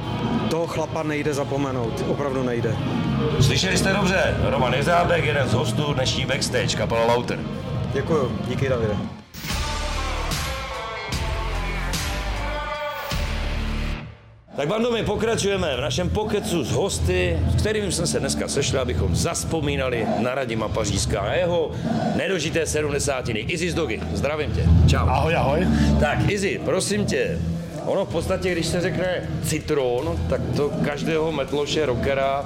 toho 0.49 0.67
chlapa 0.67 1.03
nejde 1.03 1.33
zapomenout, 1.33 2.05
opravdu 2.07 2.43
nejde. 2.43 2.75
Slyšeli 3.41 3.77
jste 3.77 3.93
dobře, 3.93 4.37
Roman 4.49 4.73
Jezábek, 4.73 5.25
jeden 5.25 5.49
z 5.49 5.53
hostů 5.53 5.93
dnešní 5.93 6.25
backstage, 6.25 6.77
kapela 6.77 7.05
Lauter. 7.05 7.39
Děkuju, 7.93 8.31
díky 8.47 8.69
Davide. 8.69 9.22
Tak 14.53 14.67
bando, 14.67 14.91
my 14.91 15.01
pokračujeme 15.01 15.65
v 15.77 15.81
našem 15.81 16.09
pokecu 16.09 16.63
s 16.63 16.71
hosty, 16.71 17.39
s 17.49 17.55
kterými 17.55 17.91
jsme 17.91 18.07
se 18.07 18.19
dneska 18.19 18.47
sešli, 18.47 18.77
abychom 18.77 19.15
zaspomínali 19.15 20.05
na 20.19 20.35
Radima 20.35 20.67
Pařížská 20.69 21.19
a 21.19 21.33
jeho 21.33 21.71
nedožité 22.15 22.65
sedmdesátiny. 22.65 23.39
Izzy 23.39 23.71
z 23.71 23.73
Dogy, 23.73 24.01
zdravím 24.13 24.51
tě. 24.51 24.63
Čau. 24.87 25.09
Ahoj, 25.09 25.35
ahoj. 25.35 25.67
Tak 25.99 26.29
Izzy, 26.29 26.61
prosím 26.65 27.05
tě, 27.05 27.39
ono 27.85 28.05
v 28.05 28.09
podstatě, 28.09 28.51
když 28.51 28.65
se 28.65 28.81
řekne 28.81 29.29
citron, 29.43 30.19
tak 30.29 30.41
to 30.55 30.69
každého 30.85 31.31
metloše, 31.31 31.85
rockera 31.85 32.45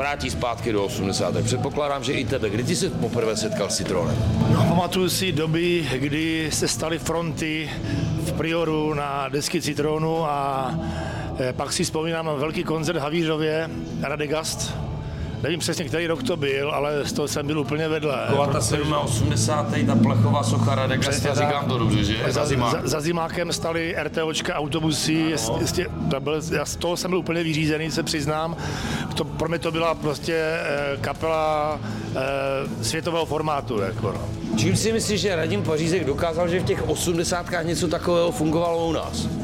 vrátí 0.00 0.30
zpátky 0.30 0.72
do 0.72 0.84
80. 0.84 1.44
Předpokládám, 1.44 2.04
že 2.04 2.12
i 2.12 2.24
tebe. 2.24 2.50
Kdy 2.50 2.66
jsi 2.66 2.76
se 2.76 2.90
poprvé 2.90 3.36
setkal 3.36 3.70
s 3.70 3.76
citronem? 3.76 4.16
No, 4.52 4.64
pamatuju 4.68 5.08
si 5.08 5.32
doby, 5.32 5.88
kdy 5.96 6.48
se 6.52 6.68
staly 6.68 6.98
fronty 6.98 7.70
v 8.24 8.32
Prioru 8.32 8.94
na 8.94 9.28
desky 9.28 9.62
citronu 9.62 10.24
a 10.24 10.74
eh, 11.38 11.52
pak 11.52 11.72
si 11.72 11.84
vzpomínám 11.84 12.26
na 12.26 12.32
velký 12.32 12.64
koncert 12.64 12.96
Havířově, 12.96 13.70
Radegast, 14.00 14.74
Nevím 15.42 15.60
přesně, 15.60 15.84
který 15.84 16.06
rok 16.06 16.22
to 16.22 16.36
byl, 16.36 16.70
ale 16.70 17.04
z 17.04 17.12
toho 17.12 17.28
jsem 17.28 17.46
byl 17.46 17.58
úplně 17.58 17.88
vedle. 17.88 18.24
Taková 18.26 18.46
ta 18.46 18.58
87. 18.58 19.86
ta 19.86 19.94
plechová 19.94 20.42
socha 20.42 20.74
Radegasta, 20.74 21.34
říkám 21.34 21.68
to 21.68 21.78
dobře, 21.78 22.04
že? 22.04 22.16
Za, 22.28 22.46
zimák. 22.46 22.72
za, 22.72 22.80
za 22.84 23.00
zimákem 23.00 23.52
stali 23.52 23.94
RTOčka, 24.02 24.54
autobusy, 24.54 25.12
jestli, 25.60 25.86
to 26.10 26.20
byl, 26.20 26.42
já 26.52 26.64
z 26.64 26.76
toho 26.76 26.96
jsem 26.96 27.10
byl 27.10 27.18
úplně 27.18 27.42
vyřízený, 27.42 27.90
se 27.90 28.02
přiznám. 28.02 28.56
To, 29.14 29.24
pro 29.24 29.48
mě 29.48 29.58
to 29.58 29.70
byla 29.72 29.94
prostě 29.94 30.34
eh, 30.34 30.96
kapela 31.00 31.80
eh, 32.16 32.84
světového 32.84 33.26
formátu. 33.26 33.80
Jako, 33.80 34.12
no. 34.12 34.40
Čím 34.56 34.76
si 34.76 34.92
myslíš, 34.92 35.20
že 35.20 35.36
Radim 35.36 35.62
Pařízek 35.62 36.04
dokázal, 36.04 36.48
že 36.48 36.60
v 36.60 36.64
těch 36.64 36.88
80. 36.88 37.46
něco 37.62 37.88
takového 37.88 38.32
fungovalo 38.32 38.86
u 38.86 38.92
nás? 38.92 39.39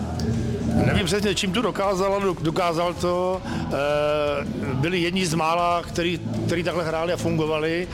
Nevím 0.84 1.06
přesně, 1.06 1.34
čím 1.34 1.52
to 1.52 1.62
dokázal, 1.62 2.14
ale 2.14 2.34
dokázal 2.40 2.94
to. 2.94 3.42
Eh, 3.44 4.44
byli 4.74 5.00
jedni 5.00 5.26
z 5.26 5.34
mála, 5.34 5.82
který, 5.82 6.20
který 6.46 6.62
takhle 6.62 6.84
hráli 6.84 7.12
a 7.12 7.16
fungovali, 7.16 7.88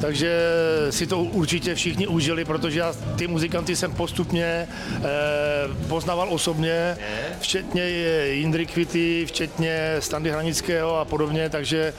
takže 0.00 0.40
si 0.90 1.06
to 1.06 1.18
určitě 1.18 1.74
všichni 1.74 2.06
užili, 2.06 2.44
protože 2.44 2.78
já 2.78 2.94
ty 3.16 3.26
muzikanty 3.26 3.76
jsem 3.76 3.92
postupně 3.92 4.44
eh, 4.44 5.08
poznával 5.88 6.28
osobně, 6.30 6.96
včetně 7.40 7.84
Jindry 8.30 8.66
Kvity, 8.66 9.26
včetně 9.26 9.96
Standy 9.98 10.30
Hranického 10.30 10.98
a 10.98 11.04
podobně, 11.04 11.50
takže 11.50 11.94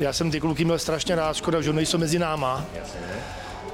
já 0.00 0.12
jsem 0.12 0.30
ty 0.30 0.40
kluky 0.40 0.64
měl 0.64 0.78
strašně 0.78 1.14
rád, 1.14 1.36
škoda, 1.36 1.60
že 1.60 1.72
nejsou 1.72 1.98
mezi 1.98 2.18
náma. 2.18 2.66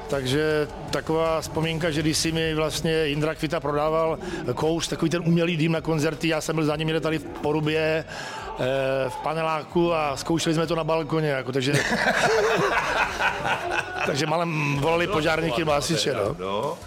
Takže 0.08 0.68
taková 0.90 1.40
vzpomínka, 1.40 1.90
že 1.90 2.02
když 2.02 2.18
si 2.18 2.32
mi 2.32 2.54
vlastně 2.54 3.08
Indra 3.08 3.34
Kvita 3.34 3.60
prodával 3.60 4.18
kouř, 4.54 4.88
takový 4.88 5.10
ten 5.10 5.22
umělý 5.26 5.56
dým 5.56 5.72
na 5.72 5.80
koncerty, 5.80 6.28
já 6.28 6.40
jsem 6.40 6.56
byl 6.56 6.64
za 6.64 6.76
ním 6.76 7.00
tady 7.00 7.18
v 7.18 7.24
Porubě, 7.24 8.04
v 9.08 9.16
paneláku 9.22 9.94
a 9.94 10.16
zkoušeli 10.16 10.54
jsme 10.54 10.66
to 10.66 10.74
na 10.74 10.84
balkoně, 10.84 11.28
jako, 11.28 11.52
takže, 11.52 11.72
takže 14.06 14.26
malem 14.26 14.78
volali 14.80 15.06
požárníky 15.06 15.64
hasiče. 15.64 16.14
No. 16.38 16.78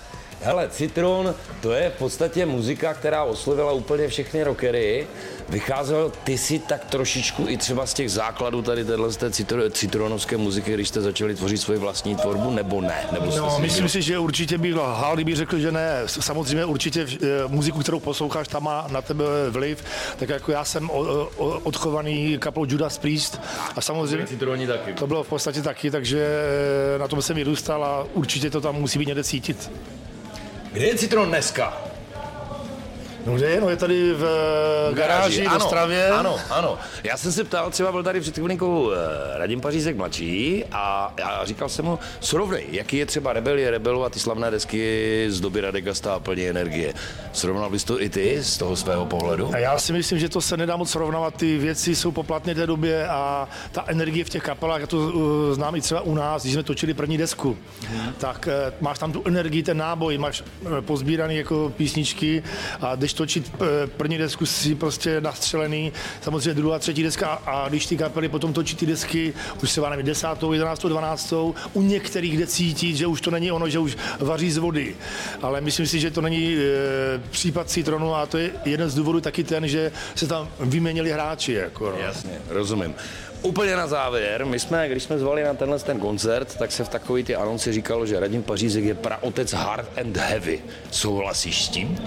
Hele, 0.44 0.70
Citron, 0.70 1.36
to 1.62 1.72
je 1.72 1.90
v 1.90 1.98
podstatě 1.98 2.46
muzika, 2.46 2.94
která 2.94 3.24
oslovila 3.24 3.72
úplně 3.72 4.08
všechny 4.08 4.44
rockery. 4.44 5.08
Vycházel 5.50 6.12
ty 6.24 6.38
si 6.38 6.60
tak 6.60 6.86
trošičku 6.86 7.46
i 7.48 7.58
třeba 7.58 7.86
z 7.86 7.94
těch 7.94 8.12
základů 8.12 8.62
tady 8.62 8.86
téhle 8.86 9.12
z 9.12 9.18
té 9.18 9.32
citronovské 9.70 10.38
muziky, 10.38 10.74
když 10.74 10.88
jste 10.88 11.02
začali 11.02 11.36
tvořit 11.36 11.58
svoji 11.58 11.80
vlastní 11.80 12.16
tvorbu, 12.16 12.52
nebo 12.52 12.82
ne? 12.82 13.06
Nebo 13.12 13.26
no, 13.26 13.56
si 13.56 13.62
myslím 13.62 13.90
si, 13.90 14.02
že 14.02 14.20
určitě 14.20 14.58
bych 14.58 14.76
lhal, 14.76 15.16
kdybych 15.16 15.36
řekl, 15.36 15.60
že 15.60 15.72
ne. 15.72 16.02
Samozřejmě 16.06 16.66
určitě 16.66 17.06
eh, 17.14 17.28
muziku, 17.48 17.80
kterou 17.80 18.00
posloucháš, 18.00 18.48
tam 18.48 18.64
má 18.64 18.88
na 18.92 19.02
tebe 19.02 19.24
vliv. 19.50 19.84
Tak 20.18 20.30
jako 20.30 20.52
já 20.52 20.66
jsem 20.66 20.90
odchovaný 21.64 22.38
kapelou 22.38 22.66
Judas 22.70 22.98
Priest 22.98 23.42
a 23.76 23.82
samozřejmě 23.82 24.28
Citroni 24.28 24.68
taky. 24.68 24.94
to 24.94 25.08
bylo 25.08 25.24
v 25.24 25.28
podstatě 25.28 25.62
taky, 25.62 25.92
takže 25.92 26.28
eh, 26.96 27.00
na 27.00 27.08
tom 27.08 27.22
jsem 27.22 27.36
vyrůstal 27.36 27.86
a 27.86 28.08
určitě 28.14 28.50
to 28.50 28.62
tam 28.62 28.76
musí 28.76 29.00
být 29.00 29.08
někde 29.08 29.24
cítit. 29.24 29.72
Kde 30.72 30.86
je 30.88 30.98
Citron 30.98 31.28
dneska? 31.30 31.91
No 33.26 33.36
kde 33.36 33.50
je? 33.50 33.62
No 33.62 33.70
je 33.70 33.76
tady 33.76 34.14
v 34.14 34.24
garáži, 34.94 35.42
garáži 35.42 35.60
v 35.60 35.66
Ostravě. 35.66 36.10
Ano, 36.10 36.36
ano. 36.50 36.78
Já 37.04 37.18
jsem 37.18 37.32
se 37.32 37.44
ptal, 37.44 37.72
třeba 37.72 37.92
byl 37.92 38.04
tady 38.04 38.22
před 38.22 38.36
chvílinkou 38.36 38.92
eh, 38.92 39.38
Radim 39.38 39.62
Pařízek 39.62 39.98
mladší 39.98 40.64
a 40.72 41.14
já 41.20 41.46
říkal 41.46 41.70
jsem 41.70 41.86
mu, 41.86 42.00
srovnej, 42.20 42.66
jaký 42.72 42.98
je 42.98 43.06
třeba 43.06 43.34
Rebelie, 43.34 43.72
Rebelu 43.72 44.04
a 44.04 44.10
ty 44.10 44.20
slavné 44.20 44.52
desky 44.52 45.26
z 45.30 45.40
doby 45.42 45.62
Radegasta 45.62 46.14
a 46.14 46.20
plně 46.20 46.50
energie. 46.50 46.94
Srovnal 47.34 47.70
bys 47.70 47.84
to 47.84 48.02
i 48.02 48.10
ty 48.10 48.44
z 48.44 48.58
toho 48.58 48.76
svého 48.76 49.06
pohledu? 49.06 49.52
A 49.54 49.58
já 49.58 49.80
si 49.80 49.94
myslím, 49.94 50.20
že 50.20 50.30
to 50.30 50.42
se 50.42 50.58
nedá 50.58 50.76
moc 50.76 50.90
srovnávat. 50.90 51.36
Ty 51.36 51.58
věci 51.58 51.96
jsou 51.96 52.12
poplatné 52.12 52.56
té 52.56 52.68
době 52.68 53.08
a 53.08 53.48
ta 53.72 53.84
energie 53.88 54.26
v 54.26 54.30
těch 54.30 54.44
kapelách, 54.44 54.82
já 54.82 54.88
to 54.88 54.98
uh, 54.98 55.12
znám 55.52 55.76
i 55.76 55.82
třeba 55.82 56.02
u 56.02 56.16
nás, 56.16 56.42
když 56.42 56.54
jsme 56.54 56.64
točili 56.64 56.94
první 56.94 57.18
desku, 57.18 57.58
hmm. 57.88 58.14
tak 58.18 58.48
uh, 58.48 58.74
máš 58.82 59.00
tam 59.00 59.12
tu 59.12 59.24
energii, 59.26 59.64
ten 59.64 59.78
náboj, 59.78 60.18
máš 60.18 60.42
uh, 60.42 60.82
pozbíraný 60.82 61.36
jako 61.36 61.74
písničky 61.78 62.44
a 62.82 62.96
jdeš 62.96 63.11
točit 63.14 63.52
první 63.98 64.18
desku 64.18 64.46
si 64.46 64.76
prostě 64.76 65.22
nastřelený, 65.22 65.92
samozřejmě 66.22 66.54
druhá, 66.54 66.80
třetí 66.80 67.04
deska 67.04 67.28
a 67.28 67.70
když 67.70 67.86
ty 67.86 67.98
kapely 67.98 68.30
potom 68.30 68.54
točí 68.54 68.76
ty 68.76 68.86
desky, 68.86 69.34
už 69.64 69.72
se 69.72 69.82
nevím, 69.90 70.06
desátou, 70.06 70.54
jedenáctou, 70.54 70.90
dvanáctou, 70.90 71.56
u 71.74 71.82
některých 71.82 72.38
jde 72.38 72.48
cítit, 72.48 72.96
že 72.96 73.08
už 73.08 73.22
to 73.22 73.32
není 73.32 73.52
ono, 73.52 73.70
že 73.70 73.80
už 73.80 73.98
vaří 74.20 74.52
z 74.52 74.58
vody. 74.58 74.96
Ale 75.42 75.62
myslím 75.62 75.88
si, 75.88 76.00
že 76.00 76.12
to 76.12 76.22
není 76.22 76.56
e, 76.56 76.60
případ 77.30 77.70
Citronu 77.70 78.16
a 78.16 78.26
to 78.26 78.38
je 78.38 78.52
jeden 78.66 78.90
z 78.90 78.96
důvodů 78.96 79.22
taky 79.22 79.44
ten, 79.44 79.68
že 79.68 79.92
se 80.16 80.28
tam 80.28 80.50
vyměnili 80.60 81.12
hráči. 81.12 81.54
Jako, 81.54 81.90
no. 81.90 81.98
Jasně, 81.98 82.32
rozumím. 82.50 82.96
Úplně 83.42 83.76
na 83.76 83.88
závěr, 83.88 84.46
my 84.46 84.60
jsme, 84.60 84.90
když 84.90 85.04
jsme 85.04 85.20
zvali 85.20 85.44
na 85.44 85.54
tenhle 85.54 85.80
ten 85.80 86.00
koncert, 86.00 86.58
tak 86.58 86.72
se 86.72 86.84
v 86.84 86.90
takový 86.90 87.24
ty 87.24 87.36
anonci 87.36 87.74
říkalo, 87.74 88.06
že 88.06 88.20
Radim 88.20 88.44
Pařízek 88.44 88.84
je 88.84 88.96
praotec 88.96 89.54
hard 89.54 89.90
and 89.98 90.18
heavy. 90.18 90.60
Souhlasíš 90.92 91.66
s 91.66 91.70
tím? 91.70 91.98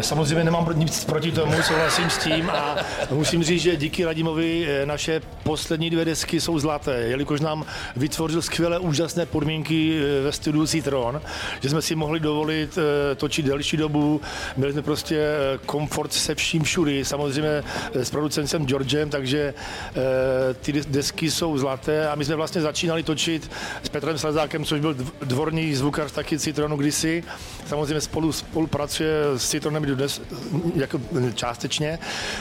Samozřejmě 0.00 0.44
nemám 0.44 0.68
nic 0.74 1.04
proti 1.04 1.32
tomu, 1.32 1.52
souhlasím 1.62 2.10
s 2.10 2.18
tím 2.18 2.50
a 2.50 2.76
musím 3.10 3.44
říct, 3.44 3.62
že 3.62 3.76
díky 3.76 4.04
Radimovi 4.04 4.66
eh, 4.68 4.86
naše 4.86 5.20
poslední 5.42 5.90
dvě 5.90 6.04
desky 6.04 6.40
jsou 6.40 6.58
zlaté, 6.58 7.00
jelikož 7.00 7.40
nám 7.40 7.64
vytvořil 7.96 8.42
skvělé, 8.42 8.78
úžasné 8.78 9.26
podmínky 9.26 10.00
eh, 10.00 10.22
ve 10.22 10.32
studiu 10.32 10.66
Citron, 10.66 11.20
že 11.60 11.68
jsme 11.68 11.82
si 11.82 11.94
mohli 11.94 12.20
dovolit 12.20 12.78
eh, 12.78 13.14
točit 13.14 13.46
delší 13.46 13.76
dobu, 13.76 14.20
měli 14.56 14.72
jsme 14.72 14.82
prostě 14.82 15.22
komfort 15.66 16.12
se 16.12 16.34
vším 16.34 16.62
všudy, 16.62 17.04
samozřejmě 17.04 17.62
s 17.94 18.10
producentem 18.10 18.66
Georgem, 18.66 19.10
takže 19.10 19.54
ty 20.60 20.72
desky 20.72 21.30
jsou 21.30 21.58
zlaté 21.58 22.08
a 22.08 22.14
my 22.14 22.24
jsme 22.24 22.36
vlastně 22.36 22.60
začínali 22.60 23.02
točit 23.02 23.50
s 23.82 23.88
Petrem 23.88 24.18
Slezákem, 24.18 24.64
což 24.64 24.80
byl 24.80 24.96
dvorní 25.22 25.74
zvukař 25.74 26.12
taky 26.12 26.38
Citronu 26.38 26.76
kdysi, 26.76 27.24
samozřejmě 27.66 28.00
spolu 28.00 28.32
spolupracuje 28.32 29.12
s 29.36 29.48
Citronem 29.48 29.77
nebyli 29.80 29.96
dnes 29.96 30.22
jako 30.74 31.00
částečně. 31.34 31.98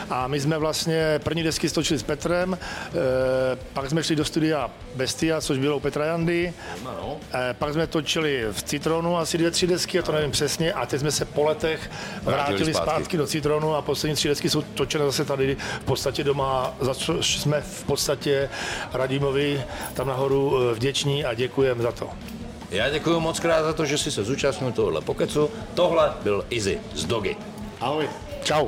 A 0.09 0.27
my 0.27 0.39
jsme 0.39 0.57
vlastně 0.57 1.19
první 1.23 1.43
desky 1.43 1.69
stočili 1.69 1.99
s 1.99 2.03
Petrem, 2.03 2.53
e, 2.53 2.57
pak 3.73 3.89
jsme 3.89 4.03
šli 4.03 4.15
do 4.15 4.25
studia 4.25 4.71
Bestia, 4.95 5.41
což 5.41 5.57
bylo 5.57 5.77
u 5.77 5.79
Petra 5.79 6.05
Jandy. 6.05 6.53
E, 7.33 7.53
pak 7.53 7.73
jsme 7.73 7.87
točili 7.87 8.45
v 8.51 8.63
Citronu 8.63 9.17
asi 9.17 9.37
dvě, 9.37 9.51
tři 9.51 9.67
desky, 9.67 9.99
a 9.99 10.01
to 10.01 10.11
nevím 10.11 10.31
přesně, 10.31 10.73
a 10.73 10.85
teď 10.85 10.99
jsme 10.99 11.11
se 11.11 11.25
po 11.25 11.43
letech 11.43 11.91
vrátili 12.23 12.73
zpátky. 12.73 12.91
zpátky 12.91 13.17
do 13.17 13.27
Citronu 13.27 13.75
a 13.75 13.81
poslední 13.81 14.15
tři 14.15 14.27
desky 14.27 14.49
jsou 14.49 14.61
točené 14.61 15.05
zase 15.05 15.25
tady 15.25 15.57
v 15.81 15.85
podstatě 15.85 16.23
doma, 16.23 16.73
za 16.81 16.93
co 16.93 17.23
jsme 17.23 17.61
v 17.61 17.83
podstatě 17.83 18.49
Radimovi 18.93 19.63
tam 19.93 20.07
nahoru 20.07 20.59
eh, 20.59 20.73
vděční 20.73 21.25
a 21.25 21.33
děkujeme 21.33 21.83
za 21.83 21.91
to. 21.91 22.09
Já 22.71 22.89
děkuji 22.89 23.19
moc 23.19 23.39
krát 23.39 23.63
za 23.63 23.73
to, 23.73 23.85
že 23.85 23.97
jsi 23.97 24.11
se 24.11 24.23
zúčastnil 24.23 24.71
tohohle 24.71 25.01
pokecu. 25.01 25.49
Tohle 25.73 26.13
byl 26.23 26.45
Izzy 26.49 26.79
z 26.93 27.05
Dogy. 27.05 27.35
Ahoj. 27.81 28.09
Čau. 28.43 28.67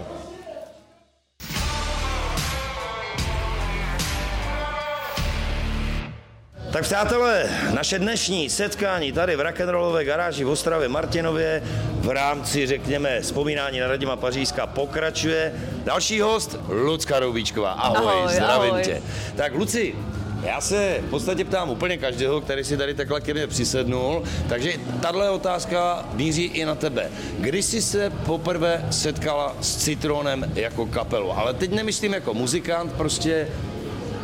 Tak 6.72 6.84
přátelé, 6.84 7.50
naše 7.74 8.00
dnešní 8.00 8.50
setkání 8.50 9.12
tady 9.12 9.36
v 9.36 9.40
rock'n'rollové 9.42 10.04
garáži 10.06 10.44
v 10.44 10.50
Ostravě 10.50 10.88
Martinově 10.90 11.64
v 11.96 12.10
rámci, 12.10 12.68
řekněme, 12.68 13.22
vzpomínání 13.22 13.80
na 13.80 13.88
Radima 13.88 14.16
Pařížská 14.16 14.68
pokračuje. 14.68 15.54
Další 15.84 16.22
host, 16.22 16.60
Lucka 16.68 17.20
Roubíčková. 17.20 17.72
Ahoj, 17.72 18.14
ahoj 18.14 18.34
zdravím 18.34 18.72
ahoj. 18.72 18.84
tě. 18.84 19.02
Tak 19.36 19.54
Luci, 19.54 19.96
já 20.44 20.62
se 20.62 21.00
v 21.08 21.10
podstatě 21.10 21.46
ptám 21.46 21.70
úplně 21.70 21.98
každého, 21.98 22.42
který 22.42 22.64
si 22.64 22.78
tady 22.78 22.94
takhle 22.94 23.22
ke 23.22 23.34
mně 23.34 23.48
přisednul, 23.48 24.24
takže 24.50 24.74
tahle 25.02 25.30
otázka 25.30 26.06
míří 26.14 26.44
i 26.44 26.66
na 26.66 26.76
tebe. 26.76 27.12
Kdy 27.40 27.64
jsi 27.64 27.82
se 27.82 28.10
poprvé 28.10 28.86
setkala 28.90 29.56
s 29.62 29.76
Citronem 29.76 30.52
jako 30.56 30.86
kapelu? 30.86 31.32
Ale 31.32 31.54
teď 31.54 31.72
nemyslím 31.72 32.14
jako 32.14 32.34
muzikant, 32.34 32.94
prostě 32.94 33.48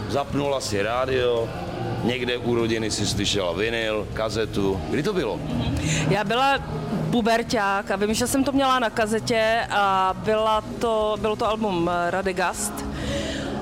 zapnula 0.10 0.62
si 0.62 0.82
rádio, 0.82 1.50
někde 2.04 2.38
u 2.38 2.56
rodiny 2.56 2.92
si 2.92 3.06
slyšela 3.06 3.54
vinyl, 3.54 4.08
kazetu. 4.14 4.82
Kdy 4.90 5.04
to 5.04 5.14
bylo? 5.14 5.40
Já 6.10 6.24
byla 6.24 6.60
puberťák 7.12 7.92
a 7.92 7.96
vím, 7.96 8.14
že 8.14 8.28
jsem 8.28 8.44
to 8.44 8.52
měla 8.52 8.80
na 8.80 8.90
kazetě 8.90 9.68
a 9.70 10.16
byla 10.18 10.62
to, 10.62 11.16
bylo 11.20 11.36
to 11.36 11.50
album 11.50 11.92
Radegast 12.10 12.86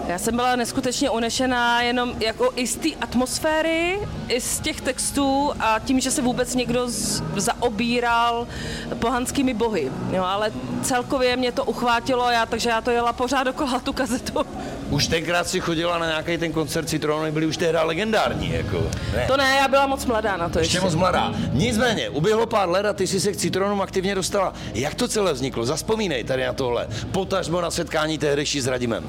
já 0.08 0.20
jsem 0.20 0.36
byla 0.36 0.56
neskutečně 0.56 1.10
unešená 1.10 1.82
jenom 1.82 2.14
jako 2.20 2.50
i 2.56 2.68
z 2.68 2.76
té 2.76 2.90
atmosféry, 3.02 4.00
i 4.28 4.42
z 4.42 4.60
těch 4.60 4.82
textů 4.82 5.52
a 5.60 5.80
tím, 5.86 6.00
že 6.00 6.12
se 6.12 6.22
vůbec 6.22 6.56
někdo 6.56 6.90
z, 6.90 7.24
zaobíral 7.36 8.48
pohanskými 9.00 9.54
bohy. 9.54 9.92
Jo, 10.12 10.24
ale 10.24 10.52
celkově 10.82 11.38
mě 11.38 11.52
to 11.52 11.66
uchvátilo, 11.66 12.30
já, 12.30 12.46
takže 12.46 12.70
já 12.70 12.82
to 12.82 12.92
jela 12.92 13.14
pořád 13.14 13.44
dokola 13.44 13.80
tu 13.80 13.94
kazetu. 13.94 14.46
Už 14.90 15.08
tenkrát 15.08 15.48
si 15.48 15.60
chodila 15.60 15.98
na 15.98 16.06
nějaký 16.06 16.38
ten 16.38 16.52
koncert 16.52 16.90
Citrony, 16.90 17.32
byli 17.32 17.46
už 17.46 17.58
tehdy 17.58 17.78
legendární, 17.84 18.52
jako. 18.54 18.92
Ne. 19.16 19.28
To 19.28 19.38
ne, 19.38 19.56
já 19.56 19.68
byla 19.68 19.88
moc 19.88 20.06
mladá 20.06 20.38
na 20.38 20.50
to 20.50 20.60
ještě. 20.60 20.78
ještě. 20.78 20.86
moc 20.86 20.96
mladá. 20.96 21.34
Nicméně, 21.52 22.10
uběhlo 22.10 22.46
pár 22.46 22.70
let 22.70 22.86
a 22.86 22.94
ty 22.94 23.08
jsi 23.08 23.20
se 23.20 23.32
k 23.32 23.38
Citronům 23.38 23.82
aktivně 23.82 24.16
dostala. 24.16 24.54
Jak 24.74 24.96
to 24.96 25.08
celé 25.08 25.34
vzniklo? 25.34 25.66
Zaspomínej 25.66 26.24
tady 26.24 26.46
na 26.46 26.54
tohle. 26.54 26.88
Potažmo 27.12 27.62
na 27.62 27.72
setkání 27.72 28.18
tehdejší 28.18 28.62
s 28.62 28.68
Radimem. 28.68 29.04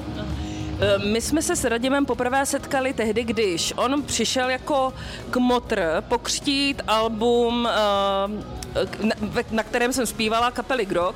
Eh, 0.79 0.97
my 1.05 1.21
jsme 1.21 1.41
se 1.41 1.55
s 1.55 1.63
Radimem 1.63 2.05
poprvé 2.05 2.45
setkali 2.45 2.93
tehdy, 2.93 3.23
když 3.23 3.73
on 3.75 4.03
přišel 4.03 4.49
jako 4.49 4.93
kmotr 5.31 6.03
pokřtít 6.07 6.81
album, 6.87 7.69
eh, 7.71 9.15
na 9.51 9.63
kterém 9.63 9.93
jsem 9.93 10.05
zpívala 10.05 10.51
kapely 10.51 10.85
Grok. 10.85 11.15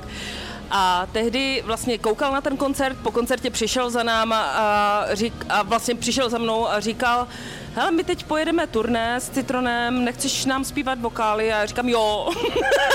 A 0.70 1.06
tehdy 1.12 1.62
vlastně 1.66 1.98
koukal 1.98 2.32
na 2.32 2.40
ten 2.40 2.56
koncert, 2.56 2.98
po 3.02 3.10
koncertě 3.10 3.50
přišel 3.50 3.90
za 3.90 4.02
náma 4.02 4.42
a, 4.42 5.06
řík, 5.12 5.34
a 5.48 5.62
vlastně 5.62 5.94
přišel 5.94 6.30
za 6.30 6.38
mnou 6.38 6.68
a 6.68 6.80
říkal, 6.80 7.28
hele, 7.74 7.90
my 7.90 8.04
teď 8.04 8.24
pojedeme 8.24 8.66
turné 8.66 9.20
s 9.20 9.30
Citronem, 9.30 10.04
nechceš 10.04 10.44
nám 10.44 10.64
zpívat 10.64 11.00
vokály? 11.00 11.52
A 11.52 11.56
já 11.56 11.66
říkám, 11.66 11.88
jo. 11.88 12.30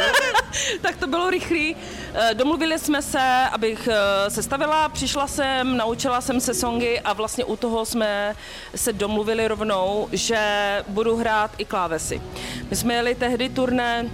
tak 0.81 0.97
to 0.97 1.07
bylo 1.07 1.29
rychlý. 1.29 1.75
Eh, 2.17 2.33
domluvili 2.33 2.79
jsme 2.79 3.01
se, 3.01 3.19
abych 3.51 3.89
eh, 3.91 4.29
se 4.29 4.43
stavila, 4.43 4.89
přišla 4.89 5.27
jsem, 5.27 5.77
naučila 5.77 6.21
jsem 6.21 6.41
se 6.41 6.53
songy 6.53 6.99
a 7.03 7.13
vlastně 7.13 7.45
u 7.45 7.55
toho 7.55 7.85
jsme 7.85 8.35
se 8.75 8.93
domluvili 8.93 9.47
rovnou, 9.47 10.07
že 10.11 10.39
budu 10.87 11.15
hrát 11.15 11.51
i 11.57 11.65
klávesy. 11.65 12.21
My 12.69 12.75
jsme 12.75 12.93
jeli 12.93 13.15
tehdy 13.15 13.49
turné 13.49 14.05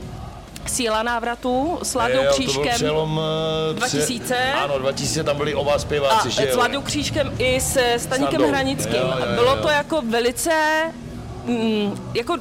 Síla 0.67 1.03
návratu 1.03 1.79
s 1.83 1.95
Ládou 1.95 2.19
Křížkem. 2.31 2.55
To 2.55 2.61
byl 2.61 2.73
přelom, 2.73 3.21
2000. 3.73 4.35
Eh, 4.35 4.53
ano, 4.53 4.79
2000 4.79 5.23
tam 5.23 5.37
byli 5.37 5.55
oba 5.55 5.79
zpěváci. 5.79 6.27
A 6.27 6.53
s 6.53 6.55
Ládou 6.55 6.81
Křížkem 6.81 7.31
i 7.39 7.61
se 7.61 7.93
Staníkem 7.97 8.41
Hranickým. 8.41 8.95
Jo, 8.95 9.13
jo, 9.19 9.25
jo. 9.29 9.35
Bylo 9.35 9.55
to 9.55 9.69
jako 9.69 10.01
velice 10.01 10.51
mm, 11.45 12.11
jako 12.13 12.37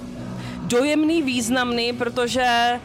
dojemný, 0.63 1.23
významný, 1.23 1.93
protože 1.93 2.81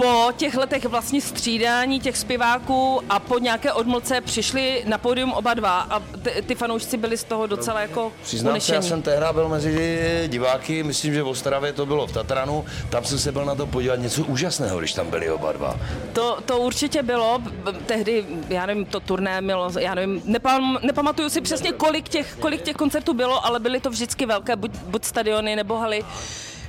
po 0.00 0.32
těch 0.36 0.54
letech 0.54 0.84
vlastně 0.84 1.20
střídání 1.20 2.00
těch 2.00 2.16
zpěváků 2.18 3.00
a 3.10 3.18
po 3.18 3.38
nějaké 3.38 3.72
odmlce 3.72 4.20
přišli 4.20 4.82
na 4.86 4.98
pódium 4.98 5.32
oba 5.32 5.54
dva 5.54 5.80
a 5.80 6.00
ty, 6.22 6.42
ty 6.42 6.54
fanoušci 6.54 6.96
byli 6.96 7.16
z 7.16 7.24
toho 7.24 7.46
docela 7.46 7.80
jako 7.80 8.12
Přiznám 8.22 8.60
se, 8.60 8.74
já 8.74 8.82
jsem 8.82 9.02
tehdy 9.02 9.26
byl 9.32 9.48
mezi 9.48 10.28
diváky, 10.28 10.82
myslím, 10.82 11.14
že 11.14 11.22
v 11.22 11.26
Ostravě 11.26 11.72
to 11.72 11.86
bylo 11.86 12.06
v 12.06 12.12
Tatranu, 12.12 12.64
tam 12.90 13.04
jsem 13.04 13.18
se 13.18 13.32
byl 13.32 13.44
na 13.44 13.54
to 13.54 13.66
podívat 13.66 13.96
něco 13.96 14.24
úžasného, 14.24 14.78
když 14.78 14.92
tam 14.92 15.10
byli 15.10 15.30
oba 15.30 15.52
dva. 15.52 15.76
To, 16.12 16.38
to 16.46 16.58
určitě 16.58 17.02
bylo, 17.02 17.42
tehdy, 17.86 18.24
já 18.48 18.66
nevím, 18.66 18.84
to 18.84 19.00
turné 19.00 19.40
mělo, 19.40 19.70
já 19.78 19.94
nevím, 19.94 20.22
nepam, 20.24 20.78
nepamatuju 20.82 21.30
si 21.30 21.40
přesně, 21.40 21.72
kolik 21.72 22.08
těch, 22.08 22.36
kolik 22.40 22.62
těch 22.62 22.76
koncertů 22.76 23.14
bylo, 23.14 23.46
ale 23.46 23.60
byly 23.60 23.80
to 23.80 23.90
vždycky 23.90 24.26
velké, 24.26 24.56
buď, 24.56 24.70
buď 24.86 25.04
stadiony 25.04 25.56
nebo 25.56 25.76
haly. 25.76 26.04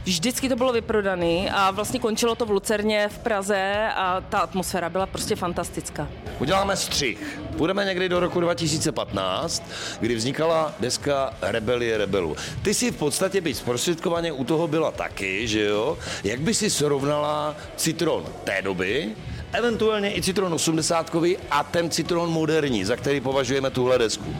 Vždycky 0.04 0.50
to 0.50 0.56
bylo 0.56 0.74
vyprodané 0.74 1.52
a 1.52 1.72
vlastně 1.72 2.00
končilo 2.00 2.36
to 2.36 2.46
v 2.46 2.52
Lucerně 2.52 3.10
v 3.10 3.18
Praze 3.18 3.90
a 3.96 4.22
ta 4.30 4.40
atmosféra 4.40 4.90
byla 4.90 5.06
prostě 5.06 5.36
fantastická. 5.36 6.08
Uděláme 6.40 6.76
střih. 6.76 7.40
Půjdeme 7.58 7.86
někdy 7.86 8.10
do 8.10 8.20
roku 8.20 8.40
2015, 8.40 9.64
kdy 10.00 10.16
vznikala 10.16 10.74
deska 10.80 11.34
Rebelie 11.42 11.98
rebelů. 11.98 12.36
Ty 12.62 12.74
si 12.74 12.92
v 12.92 12.98
podstatě 12.98 13.42
být 13.42 13.54
zprostředkovaně 13.54 14.32
u 14.32 14.44
toho 14.44 14.68
byla 14.68 14.92
taky, 14.92 15.48
že 15.48 15.64
jo? 15.66 15.98
Jak 16.24 16.40
by 16.40 16.54
si 16.54 16.70
srovnala 16.70 17.56
citron 17.76 18.26
té 18.44 18.62
doby, 18.62 19.10
eventuálně 19.54 20.16
i 20.18 20.22
citron 20.22 20.54
80 20.54 21.16
a 21.52 21.64
ten 21.64 21.90
citron 21.90 22.30
moderní, 22.30 22.86
za 22.86 22.96
který 22.96 23.22
považujeme 23.22 23.70
tuhle 23.70 23.98
desku? 23.98 24.36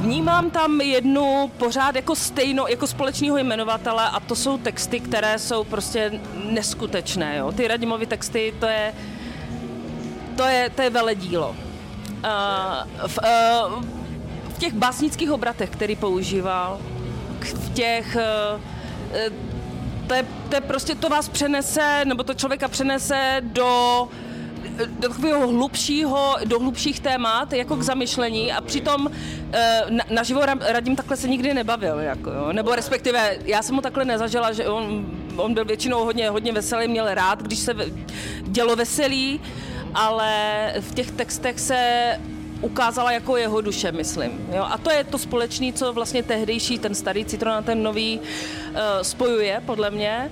Vnímám 0.00 0.50
tam 0.50 0.80
jednu 0.80 1.50
pořád 1.58 1.96
jako 1.96 2.16
stejno, 2.16 2.66
jako 2.68 2.86
společného 2.86 3.36
jmenovatele 3.38 4.08
a 4.08 4.20
to 4.20 4.36
jsou 4.36 4.58
texty, 4.58 5.00
které 5.00 5.38
jsou 5.38 5.64
prostě 5.64 6.20
neskutečné. 6.50 7.36
Jo? 7.36 7.52
Ty 7.52 7.68
Radimovy 7.68 8.06
texty, 8.06 8.54
to 8.60 8.66
je, 8.66 8.94
to 10.36 10.44
je, 10.44 10.70
to 10.70 10.82
je 10.82 10.90
veledílo. 10.90 11.50
Uh, 11.50 13.06
v, 13.06 13.18
uh, 13.18 13.84
v 14.54 14.58
těch 14.58 14.74
básnických 14.74 15.32
obratech, 15.32 15.70
který 15.70 15.96
používal, 15.96 16.80
v 17.40 17.72
těch... 17.72 18.16
Uh, 18.16 18.60
uh, 19.28 19.34
to 20.06 20.14
je, 20.14 20.26
to 20.48 20.54
je 20.54 20.60
prostě, 20.60 20.94
to 20.94 21.08
vás 21.08 21.28
přenese, 21.28 22.02
nebo 22.04 22.22
to 22.22 22.34
člověka 22.34 22.68
přenese 22.68 23.36
do 23.40 24.08
do 24.86 25.08
takového 25.08 25.48
hlubšího, 25.48 26.36
do 26.44 26.58
hlubších 26.58 27.00
témat, 27.00 27.52
jako 27.52 27.76
k 27.76 27.82
zamyšlení 27.82 28.52
a 28.52 28.60
přitom 28.60 29.10
eh, 29.52 29.82
na, 29.88 30.04
naživo 30.10 30.40
ra- 30.40 30.72
radím 30.72 30.96
takhle 30.96 31.16
se 31.16 31.28
nikdy 31.28 31.54
nebavil, 31.54 31.98
jako, 31.98 32.30
jo. 32.30 32.52
nebo 32.52 32.74
respektive 32.74 33.38
já 33.44 33.62
jsem 33.62 33.76
ho 33.76 33.82
takhle 33.82 34.04
nezažila, 34.04 34.52
že 34.52 34.66
on, 34.66 35.06
on 35.36 35.54
byl 35.54 35.64
většinou 35.64 36.04
hodně, 36.04 36.30
hodně 36.30 36.52
veselý, 36.52 36.88
měl 36.88 37.14
rád, 37.14 37.42
když 37.42 37.58
se 37.58 37.74
dělo 38.42 38.76
veselý, 38.76 39.40
ale 39.94 40.32
v 40.80 40.94
těch 40.94 41.10
textech 41.10 41.60
se 41.60 41.80
ukázala 42.60 43.12
jako 43.12 43.36
jeho 43.36 43.60
duše, 43.60 43.92
myslím. 43.92 44.48
Jo? 44.52 44.66
A 44.70 44.78
to 44.78 44.90
je 44.90 45.04
to 45.04 45.18
společné, 45.18 45.72
co 45.72 45.92
vlastně 45.92 46.22
tehdejší, 46.22 46.78
ten 46.78 46.94
starý 46.94 47.24
citron 47.24 47.54
a 47.54 47.62
ten 47.62 47.82
nový 47.82 48.20
uh, 48.20 48.76
spojuje, 49.02 49.62
podle 49.66 49.90
mě. 49.90 50.30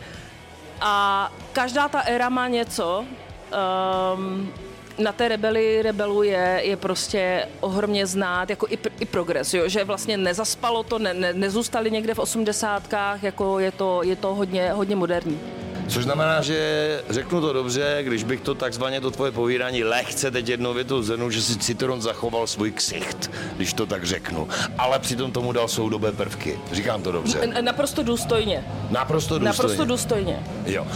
A 0.81 1.33
každá 1.53 1.89
ta 1.89 2.01
éra 2.01 2.29
má 2.29 2.49
něco. 2.49 3.05
Um, 3.53 4.53
na 4.99 5.13
té 5.13 5.29
rebeli 5.29 5.83
rebelu 5.83 6.23
je, 6.23 6.61
je 6.65 6.77
prostě 6.77 7.47
ohromně 7.61 8.07
znát, 8.07 8.51
jako 8.51 8.67
i, 8.71 8.77
pr- 8.77 8.91
i 9.01 9.05
progres, 9.05 9.55
jo? 9.55 9.69
že 9.69 9.85
vlastně 9.85 10.17
nezaspalo 10.17 10.83
to, 10.83 10.99
ne, 10.99 11.15
ne, 11.15 11.33
nezůstali 11.33 11.91
někde 11.91 12.15
v 12.15 12.19
osmdesátkách, 12.19 13.23
jako 13.23 13.59
je 13.59 13.73
to, 13.73 14.03
je 14.03 14.17
to 14.17 14.35
hodně, 14.35 14.73
hodně 14.73 14.97
moderní. 14.97 15.41
Což 15.89 16.05
znamená, 16.05 16.43
že 16.43 17.03
řeknu 17.11 17.41
to 17.41 17.53
dobře, 17.53 17.99
když 18.03 18.25
bych 18.25 18.41
to 18.41 18.55
takzvaně 18.55 19.01
to 19.01 19.11
tvoje 19.11 19.33
povídání 19.33 19.85
lehce 19.85 20.31
teď 20.31 20.49
jednou 20.49 20.75
větou 20.75 21.03
zhrnul, 21.03 21.31
že 21.31 21.43
si 21.43 21.59
Citron 21.59 22.03
zachoval 22.03 22.47
svůj 22.47 22.71
ksicht, 22.73 23.31
když 23.57 23.73
to 23.73 23.87
tak 23.87 24.05
řeknu. 24.05 24.49
Ale 24.79 24.99
přitom 24.99 25.33
tomu 25.33 25.53
dal 25.53 25.69
soudobé 25.69 26.13
prvky. 26.13 26.59
Říkám 26.73 27.03
to 27.03 27.13
dobře. 27.13 27.47
Naprosto 27.61 28.03
důstojně. 28.03 28.65
Naprosto 28.91 29.39
důstojně. 29.39 29.45
Naprosto 29.45 29.85
důstojně. 29.85 30.43
Jo. 30.67 30.87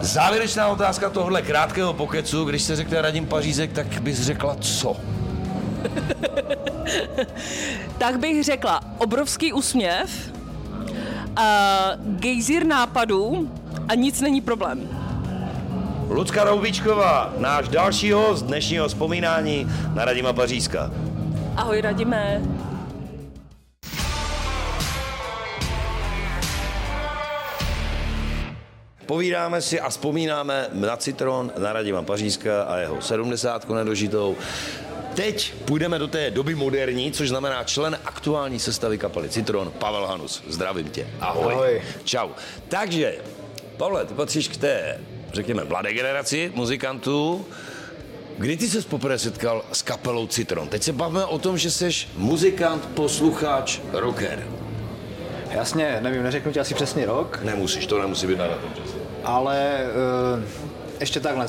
Závěrečná 0.00 0.68
otázka 0.68 1.10
tohle 1.10 1.42
krátkého 1.42 1.92
pokecu, 1.92 2.44
když 2.44 2.62
se 2.62 2.76
řekne 2.76 3.02
Radim 3.02 3.26
Pařízek, 3.26 3.72
tak 3.72 4.00
bys 4.00 4.20
řekla 4.20 4.56
co? 4.60 4.96
Tak 7.98 8.18
bych 8.18 8.44
řekla 8.44 8.80
obrovský 8.98 9.52
úsměv, 9.52 10.32
uh, 11.38 11.44
gejzír 12.04 12.66
nápadů 12.66 13.50
a 13.88 13.94
nic 13.94 14.20
není 14.20 14.40
problém. 14.40 14.88
Lucka 16.08 16.44
Roubičková, 16.44 17.32
náš 17.38 17.68
další 17.68 18.12
host 18.12 18.42
dnešního 18.44 18.88
vzpomínání 18.88 19.66
na 19.94 20.04
Radima 20.04 20.32
Pařízka. 20.32 20.90
Ahoj, 21.56 21.80
radíme. 21.80 22.42
Povídáme 29.06 29.62
si 29.62 29.80
a 29.80 29.88
vzpomínáme 29.88 30.68
na 30.72 30.96
Citron, 30.96 31.52
na 31.58 31.72
Radima 31.72 32.02
Pařízka 32.02 32.62
a 32.62 32.76
jeho 32.76 33.00
70 33.00 33.68
nedožitou. 33.70 34.36
Teď 35.14 35.54
půjdeme 35.64 35.98
do 35.98 36.08
té 36.08 36.30
doby 36.30 36.54
moderní, 36.54 37.12
což 37.12 37.28
znamená 37.28 37.64
člen 37.64 37.98
aktuální 38.04 38.58
sestavy 38.58 38.98
kapely 38.98 39.28
Citron, 39.28 39.70
Pavel 39.78 40.06
Hanus. 40.06 40.42
Zdravím 40.48 40.88
tě. 40.88 41.06
Ahoj. 41.20 41.54
Ahoj. 41.54 41.82
Čau. 42.04 42.28
Takže, 42.68 43.18
Pavle, 43.76 44.04
ty 44.04 44.14
patříš 44.14 44.48
k 44.48 44.56
té, 44.56 45.00
řekněme, 45.32 45.64
mladé 45.64 45.92
generaci 45.92 46.52
muzikantů. 46.54 47.46
Kdy 48.38 48.56
ty 48.56 48.68
se 48.68 48.82
poprvé 48.82 49.18
setkal 49.18 49.64
s 49.72 49.82
kapelou 49.82 50.26
Citron? 50.26 50.68
Teď 50.68 50.82
se 50.82 50.92
bavíme 50.92 51.24
o 51.24 51.38
tom, 51.38 51.58
že 51.58 51.70
jsi 51.70 51.90
muzikant, 52.16 52.86
posluchač, 52.86 53.78
rocker. 53.92 54.46
Jasně, 55.50 55.98
nevím, 56.00 56.22
neřeknu 56.22 56.52
ti 56.52 56.60
asi 56.60 56.74
přesně 56.74 57.06
rok, 57.06 57.40
Nemusíš, 57.42 57.86
to 57.86 57.98
nemusí 57.98 58.26
být 58.26 58.38
na 58.38 58.44
přesně. 58.74 58.85
Ale 59.26 59.80
uh, 60.36 60.42
ještě 61.00 61.20
takhle, 61.20 61.46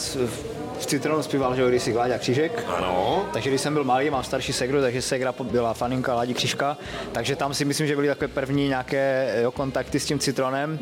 v- 0.80 0.86
Citronu 0.86 1.24
zpíval, 1.24 1.56
že 1.56 1.68
kdysi 1.70 1.94
Láďa 1.94 2.18
Křížek, 2.18 2.63
Ano. 2.68 3.26
takže 3.34 3.50
když 3.50 3.62
jsem 3.62 3.74
byl 3.74 3.84
malý, 3.84 4.10
mám 4.10 4.24
starší 4.24 4.54
segru, 4.54 4.82
takže 4.82 5.02
segra 5.02 5.34
byla 5.52 5.74
faninka 5.74 6.16
Ládí 6.16 6.34
Křížka, 6.34 6.78
takže 7.12 7.36
tam 7.36 7.54
si 7.54 7.66
myslím, 7.66 7.88
že 7.88 7.96
byly 7.96 8.08
takové 8.08 8.28
první 8.28 8.68
nějaké 8.68 9.34
jo, 9.44 9.52
kontakty 9.52 10.00
s 10.00 10.06
tím 10.06 10.20
Citronem. 10.20 10.80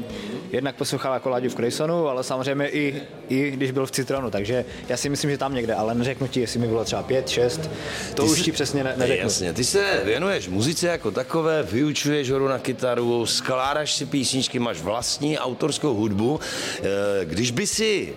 Jednak 0.52 0.76
poslouchal 0.76 1.14
jako 1.14 1.30
Láďu 1.30 1.50
v 1.50 1.56
Krejsonu, 1.56 2.08
ale 2.08 2.24
samozřejmě 2.24 2.68
i, 2.70 3.02
i 3.30 3.52
když 3.52 3.72
byl 3.72 3.86
v 3.86 3.92
Citronu, 3.92 4.32
takže 4.32 4.66
já 4.90 4.98
si 4.98 5.10
myslím, 5.10 5.32
že 5.32 5.38
tam 5.38 5.54
někde, 5.56 5.74
ale 5.74 5.96
neřeknu 5.96 6.28
ti, 6.28 6.40
jestli 6.42 6.60
mi 6.60 6.68
bylo 6.68 6.86
třeba 6.86 7.04
pět, 7.04 7.30
šest, 7.30 7.70
to 8.16 8.24
Ty 8.24 8.30
už 8.30 8.38
jsi- 8.38 8.44
ti 8.44 8.52
přesně 8.52 8.84
ne, 8.84 8.94
neřeknu. 8.98 9.24
Jasně, 9.24 9.54
ty 9.54 9.64
se 9.64 10.02
věnuješ 10.04 10.48
muzice 10.48 10.88
jako 10.88 11.12
takové, 11.12 11.64
vyučuješ 11.64 12.32
hru 12.32 12.48
na 12.48 12.60
kytaru, 12.60 13.26
skládáš 13.26 13.94
si 13.96 14.06
písničky, 14.06 14.60
máš 14.60 14.82
vlastní 14.82 15.40
autorskou 15.40 15.94
hudbu. 15.94 16.40
Eh, 16.80 16.86
Když 17.26 17.52
by 17.52 17.68
si 17.68 18.14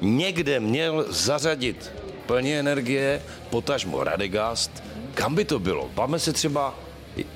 někde 0.00 0.60
měl 0.60 1.06
zařadit 1.08 1.92
plně 2.26 2.58
energie, 2.60 3.22
potažmo 3.50 4.04
Radegast, 4.04 4.82
kam 5.14 5.34
by 5.34 5.44
to 5.44 5.58
bylo? 5.58 5.90
Bavme 5.94 6.18
se 6.18 6.32
třeba 6.32 6.74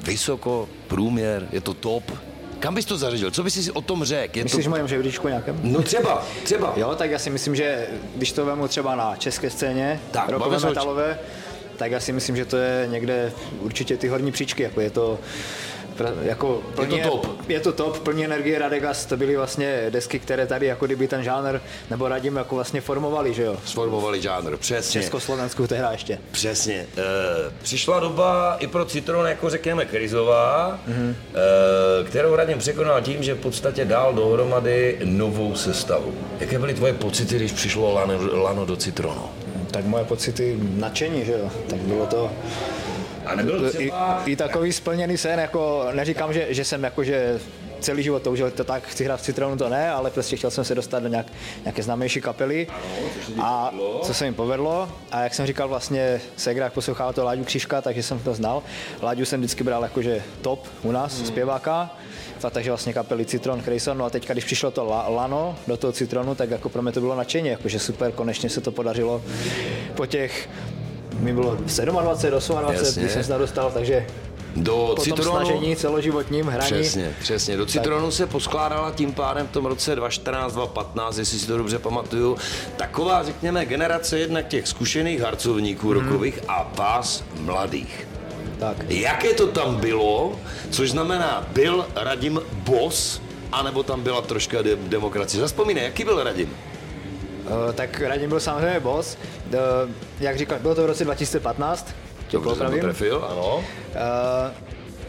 vysoko, 0.03 0.68
průměr, 0.88 1.49
je 1.53 1.61
to 1.61 1.75
top. 1.75 2.12
Kam 2.59 2.75
bys 2.75 2.85
to 2.85 2.99
zařadil? 2.99 3.31
Co 3.31 3.42
bys 3.42 3.64
si 3.64 3.70
o 3.73 3.81
tom 3.81 4.05
řekl? 4.05 4.38
Je 4.38 4.44
Myslíš 4.44 4.64
to... 4.64 4.70
mojem 4.70 4.88
žebříčku 4.88 5.29
nějakém? 5.29 5.61
No 5.62 5.83
třeba, 5.83 6.27
třeba. 6.44 6.73
Jo, 6.77 6.94
tak 6.94 7.11
já 7.11 7.18
si 7.18 7.31
myslím, 7.31 7.57
že 7.57 7.87
když 8.16 8.33
to 8.33 8.44
vemu 8.44 8.68
třeba 8.68 8.96
na 8.96 9.16
české 9.16 9.51
scéně, 9.51 10.01
Tak, 10.11 10.29
rokové 10.29 10.59
metalové, 10.59 11.18
tak 11.77 11.90
já 11.90 12.01
si 12.01 12.12
myslím, 12.12 12.37
že 12.37 12.44
to 12.44 12.57
je 12.57 12.87
někde 12.90 13.33
určitě 13.61 13.96
ty 13.96 14.09
horní 14.09 14.33
příčky, 14.33 14.62
jako 14.62 14.81
je 14.81 14.90
to 14.90 15.18
jako 16.22 16.62
plně, 16.74 17.02
top. 17.02 17.40
Je 17.48 17.60
to 17.60 17.72
top, 17.72 17.98
plně 17.98 18.24
energie 18.24 18.58
Radegast, 18.58 19.08
to 19.08 19.16
byly 19.16 19.36
vlastně 19.36 19.86
desky, 19.90 20.18
které 20.18 20.46
tady 20.46 20.66
jako 20.66 20.86
kdyby 20.86 21.08
ten 21.08 21.22
žánr 21.22 21.60
nebo 21.90 22.08
radím 22.08 22.36
jako 22.36 22.54
vlastně 22.54 22.80
formovali, 22.80 23.34
že 23.34 23.42
jo. 23.42 23.56
Sformovali 23.64 24.22
žánr, 24.22 24.56
přesně. 24.56 25.00
Československu 25.00 25.66
tehdy 25.66 25.86
ještě. 25.92 26.18
Přesně. 26.30 26.74
E, 26.74 26.86
přišla 27.62 28.00
doba 28.00 28.56
i 28.60 28.66
pro 28.66 28.84
Citron, 28.84 29.26
jako 29.26 29.50
řekněme, 29.50 29.84
krizová, 29.84 30.78
mm-hmm. 30.88 31.14
e, 32.00 32.04
kterou 32.04 32.36
Radim 32.36 32.58
překonal 32.58 33.02
tím, 33.02 33.22
že 33.22 33.34
v 33.34 33.38
podstatě 33.38 33.84
dal 33.84 34.12
dohromady 34.14 34.98
novou 35.04 35.54
sestavu. 35.54 36.14
Jaké 36.40 36.58
byly 36.58 36.74
tvoje 36.74 36.92
pocity, 36.92 37.36
když 37.36 37.52
přišlo 37.52 37.94
Lano, 37.94 38.42
Lano 38.42 38.64
do 38.64 38.76
Citronu? 38.76 39.24
Tak 39.70 39.84
moje 39.84 40.04
pocity 40.04 40.58
nadšení, 40.60 41.24
že 41.24 41.32
jo. 41.32 41.50
Tak 41.70 41.78
bylo 41.78 42.06
to 42.06 42.30
A 43.26 43.35
nebyl 43.35 43.66
i, 43.66 43.70
třeba... 43.70 44.22
i 44.26 44.37
takový 44.37 44.72
splněný 44.72 45.16
sen, 45.16 45.40
jako 45.40 45.87
neříkám, 45.92 46.33
že, 46.33 46.46
že 46.50 46.64
jsem 46.64 46.85
jako, 46.85 47.04
že 47.04 47.40
celý 47.80 48.02
život 48.02 48.22
toužil 48.22 48.50
to 48.50 48.64
tak, 48.64 48.83
chci 48.87 49.04
hrát 49.04 49.20
v 49.20 49.22
Citronu, 49.22 49.56
to 49.56 49.68
ne, 49.68 49.90
ale 49.90 50.11
prostě 50.11 50.37
chtěl 50.37 50.50
jsem 50.50 50.64
se 50.64 50.74
dostat 50.74 51.02
do 51.02 51.09
nějak, 51.09 51.26
nějaké 51.64 51.83
známější 51.83 52.20
kapely. 52.20 52.66
A 53.42 53.74
co 54.02 54.14
se 54.14 54.24
mi 54.24 54.33
povedlo. 54.33 54.88
A 55.12 55.22
jak 55.22 55.35
jsem 55.35 55.46
říkal, 55.46 55.68
vlastně 55.68 56.20
Segra, 56.37 56.64
jak 56.64 56.72
poslouchal 56.72 57.12
to 57.12 57.24
Láďu 57.24 57.44
Křiška, 57.44 57.83
takže 57.83 58.02
jsem 58.02 58.18
to 58.18 58.35
znal. 58.35 58.62
Láďu 59.02 59.24
jsem 59.24 59.40
vždycky 59.40 59.64
bral 59.64 59.83
jakože 59.83 60.22
top 60.42 60.66
u 60.83 60.92
nás, 60.92 61.16
hmm. 61.16 61.26
zpěváka. 61.26 61.90
A 62.44 62.50
takže 62.50 62.70
vlastně 62.70 62.92
kapely 62.92 63.24
Citron, 63.24 63.62
Crayson, 63.62 63.98
no 63.98 64.04
a 64.04 64.11
teď, 64.11 64.28
když 64.28 64.44
přišlo 64.44 64.70
to 64.70 64.85
Lano 65.09 65.56
do 65.66 65.76
toho 65.76 65.92
Citronu, 65.92 66.35
tak 66.35 66.50
jako 66.50 66.68
pro 66.68 66.83
mě 66.83 66.92
to 66.92 67.00
bylo 67.00 67.16
nadšení, 67.16 67.48
jakože 67.48 67.78
super, 67.78 68.12
konečně 68.12 68.50
se 68.50 68.61
to 68.61 68.72
podařilo 68.72 69.22
po 69.94 70.06
těch 70.06 70.48
mi 71.18 71.33
bylo 71.33 71.57
27, 71.57 71.96
28, 72.61 73.01
když 73.01 73.12
jsem 73.12 73.25
se 73.25 73.38
dostal, 73.38 73.70
takže 73.70 74.07
do 74.57 74.92
po 74.96 75.03
citronu, 75.03 75.31
snažení 75.31 75.77
celoživotním 75.77 76.46
hraní. 76.46 76.73
Přesně, 76.73 77.14
přesně. 77.20 77.57
Do 77.57 77.66
citronu 77.66 78.07
tak. 78.07 78.14
se 78.14 78.27
poskládala 78.27 78.90
tím 78.90 79.12
pádem 79.12 79.46
v 79.46 79.51
tom 79.51 79.66
roce 79.66 79.96
2014, 79.96 80.53
2015, 80.53 81.18
jestli 81.18 81.38
si 81.38 81.46
to 81.46 81.57
dobře 81.57 81.79
pamatuju, 81.79 82.37
taková, 82.77 83.23
řekněme, 83.23 83.66
generace 83.66 84.18
jednak 84.18 84.49
těch 84.49 84.68
zkušených 84.68 85.20
harcovníků 85.20 85.90
hmm. 85.90 86.01
rokových 86.01 86.40
a 86.49 86.73
vás 86.77 87.25
mladých. 87.40 88.09
Tak. 88.59 88.77
Jaké 88.88 89.35
to 89.35 89.46
tam 89.46 89.77
bylo, 89.77 90.33
což 90.70 90.90
znamená, 90.90 91.46
byl 91.53 91.87
Radim 91.94 92.40
boss, 92.53 93.20
anebo 93.53 93.83
tam 93.83 94.03
byla 94.03 94.20
troška 94.20 94.62
de- 94.62 94.77
demokracie. 94.77 95.40
Zaspomínej, 95.40 95.85
jaký 95.85 96.05
byl 96.05 96.25
Radim? 96.25 96.49
Uh, 97.50 97.72
tak 97.72 98.00
Radim 98.00 98.28
byl 98.28 98.40
samozřejmě 98.40 98.80
boss. 98.80 99.18
Uh, 99.46 99.58
jak 100.20 100.38
říkal, 100.38 100.58
bylo 100.58 100.74
to 100.74 100.82
v 100.82 100.86
roce 100.86 101.04
2015. 101.04 101.94
Dobře 102.32 102.54
jsem 102.54 102.70
to 102.70 102.78
trefil, 102.78 103.28
ano. 103.30 103.56
Uh, 103.56 103.62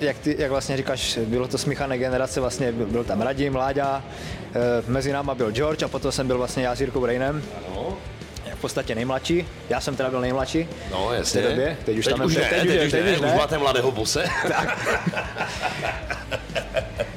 jak, 0.01 0.17
ty, 0.17 0.35
jak 0.39 0.51
vlastně 0.51 0.77
říkáš, 0.77 1.19
bylo 1.25 1.47
to 1.47 1.57
smíchané 1.57 1.97
generace, 1.97 2.39
vlastně 2.39 2.71
byl 2.71 3.03
tam 3.03 3.21
Radim, 3.21 3.55
Láďa, 3.55 4.03
mezi 4.87 5.11
náma 5.11 5.35
byl 5.35 5.51
George 5.51 5.83
a 5.83 5.87
potom 5.87 6.11
jsem 6.11 6.27
byl 6.27 6.37
vlastně 6.37 6.63
já 6.63 6.75
s 6.75 6.81
Jirkou 6.81 7.05
Rainem. 7.05 7.43
Ano 7.67 7.97
podstatě 8.61 8.95
nejmladší. 8.95 9.47
Já 9.69 9.81
jsem 9.81 9.95
teda 9.95 10.09
byl 10.09 10.21
nejmladší. 10.21 10.67
No, 10.91 11.13
jasně. 11.13 11.41
V 11.41 11.43
té 11.43 11.49
době. 11.49 11.77
Teď 11.85 11.97
už 11.97 12.05
teď 12.05 12.15
tam 12.15 12.25
už 12.25 12.35
ne, 12.35 12.41
teď, 12.41 12.49
teď, 12.49 12.67
teď, 12.67 12.85
už, 12.85 12.91
teď, 12.91 13.15
už, 13.15 13.21
ne. 13.21 13.27
už 13.27 13.33
máte 13.37 13.57
mladého 13.57 13.91
bose. 13.91 14.23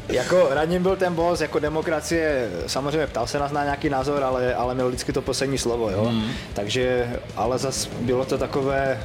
jako 0.08 0.48
Radim 0.50 0.82
byl 0.82 0.96
ten 0.96 1.14
boss, 1.14 1.40
jako 1.40 1.58
demokracie, 1.58 2.50
samozřejmě 2.66 3.06
ptal 3.06 3.26
se 3.26 3.38
nás 3.38 3.52
na 3.52 3.64
nějaký 3.64 3.88
názor, 3.88 4.22
ale, 4.22 4.54
ale 4.54 4.74
měl 4.74 4.88
vždycky 4.88 5.12
to 5.12 5.22
poslední 5.22 5.58
slovo, 5.58 5.90
jo. 5.90 6.10
Mm. 6.10 6.30
Takže, 6.54 7.10
ale 7.36 7.58
zase 7.58 7.88
bylo 8.00 8.24
to 8.24 8.38
takové, 8.38 9.00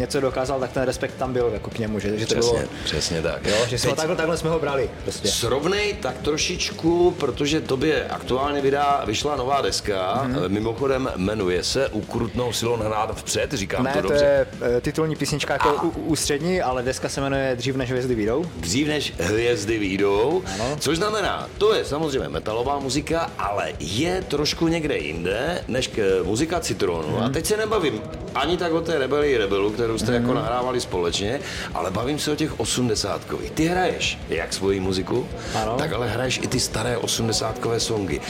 něco 0.00 0.20
dokázal, 0.20 0.60
tak 0.60 0.72
ten 0.72 0.82
respekt 0.82 1.14
tam 1.18 1.32
byl 1.32 1.50
jako 1.52 1.70
k 1.70 1.78
němu, 1.78 1.98
že, 1.98 2.18
že 2.18 2.26
to 2.26 2.34
přesně, 2.34 2.58
bylo, 2.58 2.70
přesně 2.84 3.22
tak. 3.22 3.46
Jo, 3.46 3.56
že 3.68 3.78
jsme 3.78 3.94
takhle, 3.94 4.16
takhle 4.16 4.36
jsme 4.36 4.50
ho 4.50 4.58
brali. 4.58 4.90
Prostě. 5.02 5.28
Srovnej 5.28 5.94
tak 5.94 6.18
trošičku, 6.18 7.10
protože 7.10 7.60
tobě 7.60 8.06
aktuálně 8.08 8.60
vydá, 8.60 9.02
vyšla 9.06 9.36
nová 9.36 9.60
deska, 9.60 10.24
mm-hmm. 10.24 10.48
mimochodem 10.48 11.10
jmenuje 11.16 11.64
se 11.64 11.88
Ukrutnou 11.88 12.52
silou 12.52 12.76
hnát 12.76 13.18
vpřed, 13.18 13.52
říkám 13.52 13.84
ne, 13.84 13.92
to 13.92 14.00
dobře. 14.00 14.18
to 14.18 14.24
je 14.24 14.46
eh, 14.76 14.80
titulní 14.80 15.16
písnička 15.16 15.52
jako 15.52 15.68
A. 15.68 15.96
ústřední, 15.96 16.62
ale 16.62 16.82
deska 16.82 17.08
se 17.08 17.20
jmenuje 17.20 17.56
Dřív 17.56 17.76
než 17.76 17.90
hvězdy 17.90 18.14
výjdou. 18.14 18.44
Dřív 18.56 18.88
než 18.88 19.12
hvězdy 19.18 19.78
výjdou, 19.78 20.42
ano. 20.54 20.76
což 20.80 20.96
znamená, 20.96 21.48
to 21.58 21.74
je 21.74 21.84
samozřejmě 21.84 22.28
metalová 22.28 22.78
muzika, 22.78 23.30
ale 23.38 23.72
je 23.80 24.24
trošku 24.28 24.68
někde 24.68 24.96
jinde 24.96 25.64
než 25.68 25.88
k 25.88 26.22
muzika 26.24 26.60
Citronu. 26.60 27.16
Mm. 27.16 27.22
A 27.22 27.28
teď 27.28 27.46
se 27.46 27.56
nebavím 27.56 28.02
ani 28.34 28.56
tak 28.56 28.72
o 28.72 28.80
té 28.80 28.98
rebeli 28.98 29.36
rebelu, 29.36 29.70
kterou 29.70 29.98
jste 29.98 30.10
mm. 30.10 30.22
jako 30.22 30.34
nahrávali 30.34 30.80
společně, 30.80 31.40
ale 31.74 31.90
bavím 31.90 32.18
se 32.18 32.32
o 32.32 32.36
těch 32.36 32.60
osmdesátkových. 32.60 33.50
Ty 33.50 33.64
hraješ 33.64 34.18
jak 34.28 34.52
svoji 34.52 34.80
muziku, 34.80 35.28
ano. 35.54 35.76
tak 35.78 35.92
ale 35.92 36.08
hraješ 36.08 36.40
i 36.42 36.46
ty 36.46 36.60
staré 36.60 36.96
osmdesátkové 36.96 37.80
songy. 37.80 38.20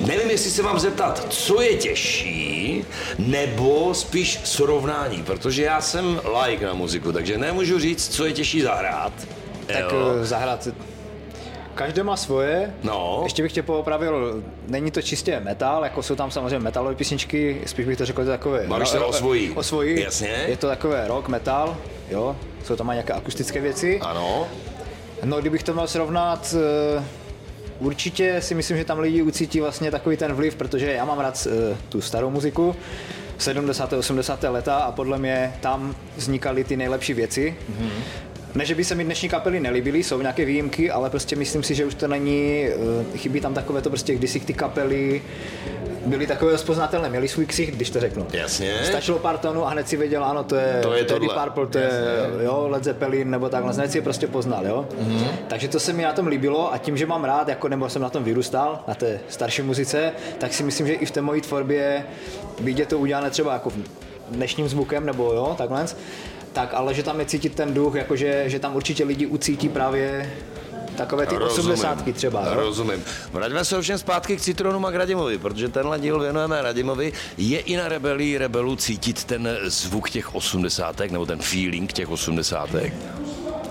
Nevím, 0.00 0.30
jestli 0.30 0.50
se 0.50 0.62
vám 0.62 0.78
zeptat, 0.78 1.26
co 1.28 1.62
je 1.62 1.74
těžší, 1.76 2.84
nebo 3.18 3.94
spíš 3.94 4.40
srovnání, 4.44 5.22
protože 5.22 5.62
já 5.62 5.80
jsem 5.80 6.20
like 6.44 6.66
na 6.66 6.74
muziku, 6.74 7.12
takže 7.12 7.38
nemůžu 7.38 7.78
říct, 7.78 8.08
co 8.08 8.26
je 8.26 8.32
těžší 8.32 8.60
zahrát. 8.60 9.12
Tak 9.66 9.92
jo. 9.92 10.16
Eh, 10.22 10.26
zahrát 10.26 10.68
Každé 11.74 12.02
má 12.02 12.16
svoje. 12.16 12.74
No. 12.82 13.20
Ještě 13.24 13.42
bych 13.42 13.52
tě 13.52 13.62
poopravil, 13.62 14.42
není 14.68 14.90
to 14.90 15.02
čistě 15.02 15.40
metal, 15.40 15.84
jako 15.84 16.02
jsou 16.02 16.14
tam 16.14 16.30
samozřejmě 16.30 16.58
metalové 16.58 16.94
písničky, 16.94 17.60
spíš 17.66 17.86
bych 17.86 17.98
to 17.98 18.06
řekl, 18.06 18.24
že 18.24 18.30
takové... 18.30 18.66
Bavíš 18.66 18.88
se 18.88 19.00
o 19.00 19.12
svojí. 19.12 19.50
O 19.50 19.62
svojí. 19.62 20.00
Jasně. 20.00 20.28
Je 20.28 20.56
to 20.56 20.66
takové 20.66 21.08
rock, 21.08 21.28
metal, 21.28 21.76
jo, 22.10 22.36
jsou 22.64 22.76
tam 22.76 22.86
nějaké 22.86 23.12
akustické 23.12 23.60
věci. 23.60 24.00
Ano. 24.00 24.46
No, 25.24 25.40
kdybych 25.40 25.62
to 25.62 25.72
měl 25.72 25.86
srovnat, 25.86 26.54
eh, 26.98 27.04
určitě 27.78 28.36
si 28.40 28.54
myslím, 28.54 28.76
že 28.76 28.84
tam 28.84 28.98
lidi 28.98 29.22
ucítí 29.22 29.60
vlastně 29.60 29.90
takový 29.90 30.16
ten 30.16 30.32
vliv, 30.32 30.54
protože 30.54 30.92
já 30.92 31.04
mám 31.04 31.18
rád 31.18 31.46
eh, 31.50 31.76
tu 31.88 32.00
starou 32.00 32.30
muziku, 32.30 32.76
70. 33.38 33.92
80. 33.92 34.42
leta 34.42 34.76
a 34.76 34.92
podle 34.92 35.18
mě 35.18 35.54
tam 35.60 35.94
vznikaly 36.16 36.64
ty 36.64 36.76
nejlepší 36.76 37.14
věci. 37.14 37.56
Mm-hmm. 37.70 37.90
Ne, 38.54 38.64
že 38.64 38.74
by 38.74 38.84
se 38.84 38.94
mi 38.94 39.04
dnešní 39.04 39.28
kapely 39.28 39.60
nelíbily, 39.60 40.02
jsou 40.02 40.20
nějaké 40.20 40.44
výjimky, 40.44 40.90
ale 40.90 41.10
prostě 41.10 41.36
myslím 41.36 41.62
si, 41.62 41.74
že 41.74 41.84
už 41.84 41.94
to 41.94 42.08
není, 42.08 42.66
eh, 42.66 43.18
chybí 43.18 43.40
tam 43.40 43.54
takové 43.54 43.82
to 43.82 43.90
prostě, 43.90 44.14
když 44.14 44.30
si 44.30 44.40
ty 44.40 44.54
kapely 44.54 45.22
byly 46.06 46.26
takové 46.26 46.52
rozpoznatelné, 46.52 47.08
měli 47.08 47.28
svůj 47.28 47.46
ksich, 47.46 47.72
když 47.72 47.90
to 47.90 48.00
řeknu. 48.00 48.26
Jasně. 48.32 48.74
Stačilo 48.84 49.18
pár 49.18 49.38
tónů 49.38 49.66
a 49.66 49.70
hned 49.70 49.88
si 49.88 49.96
věděl, 49.96 50.24
ano, 50.24 50.44
to 50.44 50.56
je, 50.56 50.80
to 50.82 50.94
je 50.94 51.04
Teddy 51.04 51.28
Purple, 51.28 51.66
to 51.66 51.78
Jasně. 51.78 51.98
je 51.98 52.44
jo, 52.44 52.66
Led 52.68 52.84
Zeppelin 52.84 53.30
nebo 53.30 53.48
takhle, 53.48 53.72
hned 53.72 53.90
si 53.90 53.98
je 53.98 54.02
prostě 54.02 54.26
poznal, 54.26 54.66
jo. 54.66 54.86
Mm-hmm. 55.02 55.28
Takže 55.48 55.68
to 55.68 55.80
se 55.80 55.92
mi 55.92 56.02
na 56.02 56.12
tom 56.12 56.26
líbilo 56.26 56.72
a 56.72 56.78
tím, 56.78 56.96
že 56.96 57.06
mám 57.06 57.24
rád, 57.24 57.48
jako 57.48 57.68
nebo 57.68 57.88
jsem 57.88 58.02
na 58.02 58.10
tom 58.10 58.24
vyrůstal, 58.24 58.84
na 58.88 58.94
té 58.94 59.20
starší 59.28 59.62
muzice, 59.62 60.12
tak 60.38 60.54
si 60.54 60.62
myslím, 60.62 60.86
že 60.86 60.92
i 60.92 61.06
v 61.06 61.10
té 61.10 61.20
mojí 61.20 61.40
tvorbě, 61.40 62.04
byť 62.60 62.88
to 62.88 62.98
udělané 62.98 63.30
třeba 63.30 63.52
jako 63.52 63.72
dnešním 64.30 64.68
zvukem 64.68 65.06
nebo 65.06 65.32
jo, 65.32 65.54
takhle, 65.58 65.86
tak 66.54 66.74
ale 66.74 66.94
že 66.94 67.02
tam 67.02 67.20
je 67.20 67.26
cítit 67.26 67.54
ten 67.54 67.74
duch, 67.74 67.94
jakože 67.94 68.44
že 68.46 68.58
tam 68.58 68.76
určitě 68.76 69.04
lidi 69.04 69.26
ucítí 69.26 69.68
právě 69.68 70.32
takové 70.96 71.26
ty 71.26 71.36
osmdesátky 71.36 72.12
třeba. 72.12 72.46
Jo? 72.46 72.54
Rozumím. 72.54 73.04
Vraťme 73.32 73.64
se 73.64 73.78
ovšem 73.78 73.98
zpátky 73.98 74.36
k 74.36 74.40
Citronu 74.40 74.86
a 74.86 74.92
k 74.92 74.94
Radimovi, 74.94 75.38
protože 75.38 75.68
tenhle 75.68 76.00
díl 76.00 76.20
věnujeme 76.20 76.62
Radimovi. 76.62 77.12
Je 77.38 77.58
i 77.58 77.76
na 77.76 77.88
rebelí 77.88 78.38
rebelu 78.38 78.76
cítit 78.76 79.24
ten 79.24 79.48
zvuk 79.64 80.10
těch 80.10 80.34
osmdesátek, 80.34 81.10
nebo 81.10 81.26
ten 81.26 81.38
feeling 81.38 81.92
těch 81.92 82.10
osmdesátek? 82.10 82.94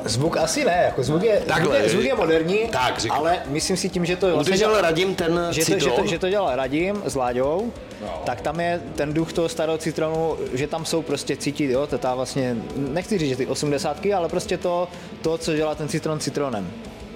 Zvuk 0.06 0.38
asi 0.38 0.66
ne, 0.66 0.82
jako 0.86 1.04
zvuk 1.04 1.24
je, 1.24 1.44
Takhle, 1.48 1.76
zvuk 1.76 1.84
je, 1.84 1.90
zvuk 1.90 2.04
je 2.04 2.16
moderní, 2.16 2.58
tak, 2.72 3.06
ale 3.10 3.40
myslím 3.48 3.78
si 3.78 3.90
tím, 3.90 4.06
že 4.06 4.16
to... 4.16 4.32
Vlastně 4.34 4.58
dělal 4.58 4.82
Radim 4.82 5.16
ten 5.16 5.40
že 5.52 5.66
to, 5.66 5.80
že, 5.80 5.90
to, 5.90 6.06
že 6.06 6.20
to 6.20 6.30
dělal 6.30 6.56
Radim 6.56 7.02
s 7.06 7.16
Láďou, 7.16 7.72
no. 7.72 7.93
Tak 8.26 8.42
tam 8.42 8.60
je 8.60 8.82
ten 8.96 9.14
duch 9.14 9.34
toho 9.34 9.50
starého 9.50 9.78
citronu, 9.78 10.38
že 10.54 10.68
tam 10.68 10.86
jsou 10.86 11.02
prostě 11.02 11.38
cítit, 11.38 11.72
jo, 11.72 11.88
to 11.88 11.98
ta 11.98 12.16
vlastně, 12.16 12.58
nechci 12.76 13.18
říct, 13.18 13.30
že 13.30 13.36
ty 13.36 13.48
osmdesátky, 13.48 14.14
ale 14.14 14.30
prostě 14.30 14.58
to, 14.58 14.88
to, 15.22 15.38
co 15.38 15.56
dělá 15.56 15.76
ten 15.76 15.88
citron 15.88 16.20
citronem. 16.20 16.72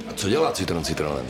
A 0.10 0.14
co 0.14 0.30
dělá 0.30 0.52
citron 0.52 0.84
citronem? 0.84 1.26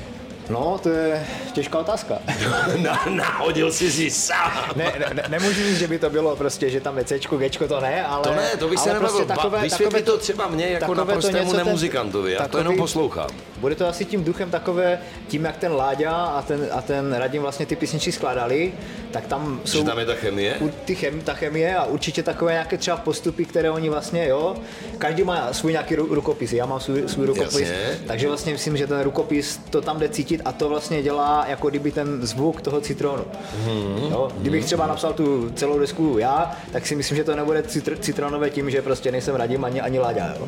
No, 0.50 0.80
to 0.84 0.90
je 0.90 1.26
těžká 1.54 1.80
otázka. 1.80 2.20
Na, 2.78 3.06
nahodil 3.10 3.72
jsi 3.72 3.92
si 3.92 4.12
sám. 4.12 4.52
Ne, 4.76 4.94
ne, 5.14 5.24
nemůžu 5.30 5.64
říct, 5.64 5.78
že 5.78 5.88
by 5.88 6.00
to 6.00 6.10
bylo 6.10 6.36
prostě, 6.36 6.70
že 6.70 6.82
tam 6.82 6.98
je 6.98 7.04
C, 7.04 7.20
G, 7.20 7.50
to 7.68 7.80
ne, 7.80 8.06
ale... 8.06 8.24
To 8.24 8.34
ne, 8.34 8.50
to 8.60 8.68
bych 8.68 8.80
se 8.80 8.94
prostě 8.94 9.26
takové, 9.26 9.62
Vysvětli 9.62 10.02
takové 10.02 10.02
to 10.02 10.18
třeba 10.18 10.48
mě 10.48 10.68
jako 10.68 10.94
naprostému 10.94 11.54
nemuzikantovi, 11.54 12.32
já 12.32 12.48
to 12.48 12.58
jenom 12.58 12.78
poslouchám. 12.78 13.30
Bude 13.58 13.76
to 13.76 13.88
asi 13.88 14.06
tím 14.06 14.24
duchem 14.24 14.52
takové, 14.52 15.00
tím 15.28 15.46
jak 15.46 15.58
ten 15.58 15.74
Láďa 15.74 16.12
a 16.12 16.42
ten, 16.42 16.68
a 16.72 16.82
ten 16.82 17.14
Radim 17.14 17.42
vlastně 17.42 17.66
ty 17.66 17.76
písničky 17.76 18.12
skládali, 18.12 18.74
tak 19.12 19.28
tam 19.28 19.62
jsou... 19.66 19.80
Že 19.80 19.84
tam 19.84 20.00
je 20.00 20.06
ta 20.06 20.14
chemie? 20.14 20.58
Ty 20.86 20.96
chem, 20.96 21.22
ta 21.22 21.34
chemie 21.34 21.76
a 21.76 21.86
určitě 21.86 22.24
takové 22.24 22.52
nějaké 22.52 22.78
třeba 22.78 22.98
postupy, 22.98 23.46
které 23.46 23.72
oni 23.72 23.90
vlastně, 23.90 24.28
jo, 24.28 24.56
každý 24.98 25.24
má 25.24 25.54
svůj 25.54 25.72
nějaký 25.72 25.96
rukopis, 25.96 26.54
já 26.54 26.66
mám 26.66 26.80
svůj, 26.80 27.04
svůj 27.08 27.26
rukopis, 27.26 27.60
Jasně. 27.60 28.00
takže 28.08 28.28
vlastně 28.28 28.54
myslím, 28.54 28.78
že 28.78 28.88
ten 28.88 29.02
rukopis 29.02 29.60
to 29.70 29.82
tam 29.82 30.00
jde 30.00 30.10
cítit 30.10 30.37
a 30.46 30.52
to 30.52 30.70
vlastně 30.70 31.04
dělá 31.04 31.46
jako 31.48 31.70
kdyby 31.70 31.92
ten 31.92 32.28
zvuk 32.28 32.62
toho 32.62 32.82
citronu. 32.82 33.24
Hmm. 33.66 34.08
Jo? 34.12 34.32
Kdybych 34.38 34.66
třeba 34.66 34.88
napsal 34.88 35.14
tu 35.14 35.50
celou 35.56 35.80
desku 35.80 36.16
já, 36.18 36.52
tak 36.72 36.88
si 36.88 36.96
myslím, 36.96 37.18
že 37.18 37.24
to 37.24 37.36
nebude 37.36 37.62
citr- 37.62 37.98
citronové 38.00 38.50
tím, 38.50 38.70
že 38.72 38.82
prostě 38.82 39.12
nejsem 39.12 39.36
radím 39.36 39.66
ani, 39.66 39.82
ani 39.82 40.00
Láďa. 40.00 40.34
Jo? 40.40 40.48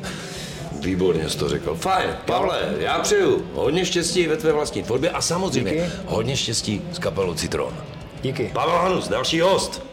Výborně 0.80 1.30
jsi 1.30 1.38
to 1.38 1.50
řekl. 1.50 1.76
Fajn, 1.76 2.10
Pavle, 2.26 2.60
já 2.80 3.00
přeju 3.00 3.46
hodně 3.54 3.86
štěstí 3.86 4.28
ve 4.28 4.38
tvé 4.38 4.52
vlastní 4.54 4.84
tvorbě 4.84 5.10
a 5.10 5.22
samozřejmě 5.22 5.72
Díky. 5.72 5.86
hodně 6.06 6.38
štěstí 6.38 6.82
s 6.92 7.00
kapelou 7.00 7.34
Citron. 7.34 7.74
Díky. 8.22 8.52
Pavel 8.54 8.76
Hanus, 8.78 9.08
další 9.08 9.40
host. 9.42 9.89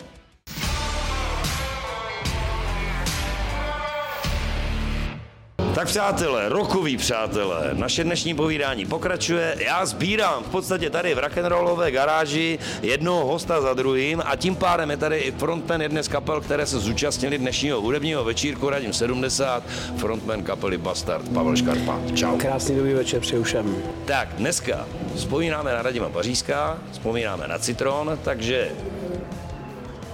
Tak 5.77 5.89
přátelé, 5.89 6.49
rokoví 6.49 6.97
přátelé, 6.97 7.71
naše 7.73 8.05
dnešní 8.05 8.35
povídání 8.35 8.87
pokračuje. 8.87 9.57
Já 9.59 9.87
sbírám 9.87 10.45
v 10.45 10.49
podstatě 10.49 10.91
tady 10.91 11.15
v 11.15 11.19
rock'n'rollové 11.19 11.91
garáži 11.91 12.59
jednoho 12.83 13.27
hosta 13.27 13.61
za 13.61 13.75
druhým 13.75 14.23
a 14.27 14.37
tím 14.37 14.57
pádem 14.57 14.91
je 14.91 14.97
tady 14.97 15.17
i 15.17 15.33
frontman 15.33 15.81
jedné 15.81 16.03
z 16.03 16.09
kapel, 16.09 16.41
které 16.41 16.67
se 16.67 16.79
zúčastnili 16.79 17.39
dnešního 17.39 17.81
hudebního 17.81 18.25
večírku 18.25 18.71
Radím 18.71 18.93
70, 18.93 19.63
frontman 19.97 20.43
kapely 20.43 20.79
Bastard 20.79 21.29
Pavel 21.29 21.57
Škarpa. 21.57 22.01
Čau. 22.15 22.37
Krásný 22.37 22.77
dobrý 22.77 22.95
večer 22.95 23.21
přeju 23.21 23.43
všem. 23.43 23.77
Tak, 24.05 24.29
dneska 24.37 24.87
vzpomínáme 25.15 25.73
na 25.73 25.83
Radima 25.83 26.09
Pařížská, 26.09 26.79
vzpomínáme 26.93 27.49
na 27.49 27.59
Citron, 27.59 28.19
takže 28.25 28.69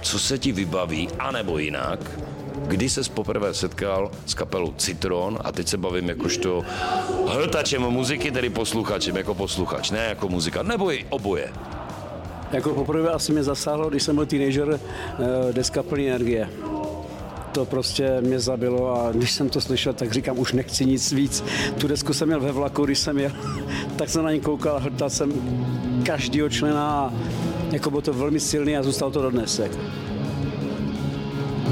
co 0.01 0.19
se 0.19 0.37
ti 0.37 0.51
vybaví, 0.51 1.09
anebo 1.19 1.57
jinak, 1.57 1.99
kdy 2.67 2.89
se 2.89 3.01
poprvé 3.13 3.53
setkal 3.53 4.11
s 4.25 4.33
kapelou 4.33 4.73
Citron 4.77 5.39
a 5.43 5.51
teď 5.51 5.67
se 5.67 5.77
bavím 5.77 6.09
jakožto 6.09 6.63
hltačem 7.27 7.81
muziky, 7.81 8.31
tedy 8.31 8.49
posluchačem, 8.49 9.17
jako 9.17 9.33
posluchač, 9.35 9.91
ne 9.91 10.05
jako 10.09 10.29
muzika, 10.29 10.63
nebo 10.63 10.91
i 10.91 11.05
oboje. 11.09 11.53
Jako 12.51 12.69
poprvé 12.73 13.09
asi 13.09 13.31
mě 13.31 13.43
zasáhlo, 13.43 13.89
když 13.89 14.03
jsem 14.03 14.15
byl 14.15 14.25
teenager, 14.25 14.79
eh, 14.79 15.53
deska 15.53 15.83
plný 15.83 16.09
energie. 16.09 16.49
To 17.51 17.65
prostě 17.65 18.21
mě 18.21 18.39
zabilo 18.39 19.05
a 19.05 19.11
když 19.11 19.31
jsem 19.31 19.49
to 19.49 19.61
slyšel, 19.61 19.93
tak 19.93 20.11
říkám, 20.11 20.39
už 20.39 20.53
nechci 20.53 20.85
nic 20.85 21.11
víc. 21.11 21.43
Tu 21.77 21.87
desku 21.87 22.13
jsem 22.13 22.27
měl 22.27 22.39
ve 22.39 22.51
vlaku, 22.51 22.85
když 22.85 22.99
jsem 22.99 23.17
jel, 23.17 23.31
tak 23.95 24.09
jsem 24.09 24.23
na 24.23 24.31
ní 24.31 24.39
koukal 24.39 24.79
hltal 24.79 25.09
jsem 25.09 25.33
každýho 26.03 26.49
člena 26.49 26.89
a 26.89 27.13
jako 27.71 27.89
bylo 27.89 28.01
to 28.01 28.13
velmi 28.13 28.39
silný 28.39 28.77
a 28.77 28.83
zůstalo 28.83 29.11
to 29.11 29.21
dodnes. 29.21 29.59
Jako. 29.59 29.77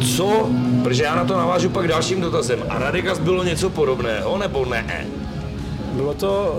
Co? 0.01 0.49
Protože 0.83 1.03
já 1.03 1.15
na 1.15 1.25
to 1.25 1.37
navážu 1.37 1.69
pak 1.69 1.87
dalším 1.87 2.21
dotazem. 2.21 2.59
A 2.69 2.79
Radegas 2.79 3.19
bylo 3.19 3.43
něco 3.43 3.69
podobného, 3.69 4.37
nebo 4.37 4.65
ne? 4.65 5.07
Bylo 5.93 6.13
to 6.13 6.55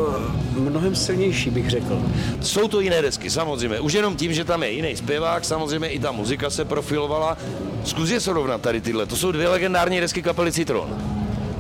eh, 0.57 0.61
mnohem 0.61 0.95
silnější, 0.95 1.51
bych 1.51 1.71
řekl. 1.71 2.03
Jsou 2.41 2.69
to 2.69 2.81
jiné 2.81 3.03
desky, 3.03 3.31
samozřejmě. 3.31 3.81
Už 3.81 3.93
jenom 3.93 4.17
tím, 4.17 4.33
že 4.33 4.45
tam 4.45 4.63
je 4.63 4.71
jiný 4.71 4.97
zpěvák, 4.97 5.45
samozřejmě 5.45 5.89
i 5.89 5.99
ta 5.99 6.13
muzika 6.13 6.51
se 6.51 6.65
profilovala. 6.65 7.39
Zkus 7.85 8.11
je 8.11 8.21
srovnat 8.21 8.61
tady 8.61 8.81
tyhle. 8.81 9.07
To 9.07 9.17
jsou 9.17 9.33
dvě 9.33 9.49
legendární 9.49 10.01
desky 10.01 10.23
kapely 10.23 10.53
Citron. 10.53 10.89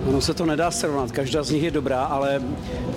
Ono 0.07 0.21
se 0.21 0.35
to 0.35 0.47
nedá 0.47 0.71
srovnat, 0.71 1.12
každá 1.12 1.42
z 1.42 1.51
nich 1.51 1.62
je 1.62 1.71
dobrá, 1.71 2.05
ale 2.05 2.42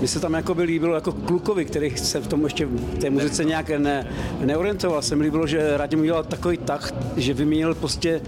mi 0.02 0.08
se 0.08 0.20
tam 0.20 0.34
jako 0.34 0.56
by 0.56 0.64
líbilo 0.64 0.96
jako 0.96 1.12
klukovi, 1.12 1.66
který 1.66 1.98
se 1.98 2.20
v 2.20 2.28
tom 2.28 2.44
ještě 2.44 2.66
v 2.66 2.98
té 2.98 3.10
muzice 3.10 3.46
nějak 3.46 3.70
ne, 3.70 4.08
neorientoval. 4.46 5.02
Se 5.02 5.16
mi 5.16 5.24
líbilo, 5.24 5.48
že 5.48 5.78
Radim 5.78 6.00
udělal 6.00 6.24
takový 6.24 6.58
tak, 6.58 6.94
že 7.18 7.34
vyměnil 7.34 7.76
prostě 7.76 8.22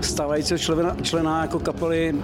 stávajícího 0.00 0.58
člena, 0.58 0.96
člena 1.02 1.42
jako 1.42 1.58
kapely 1.58 2.14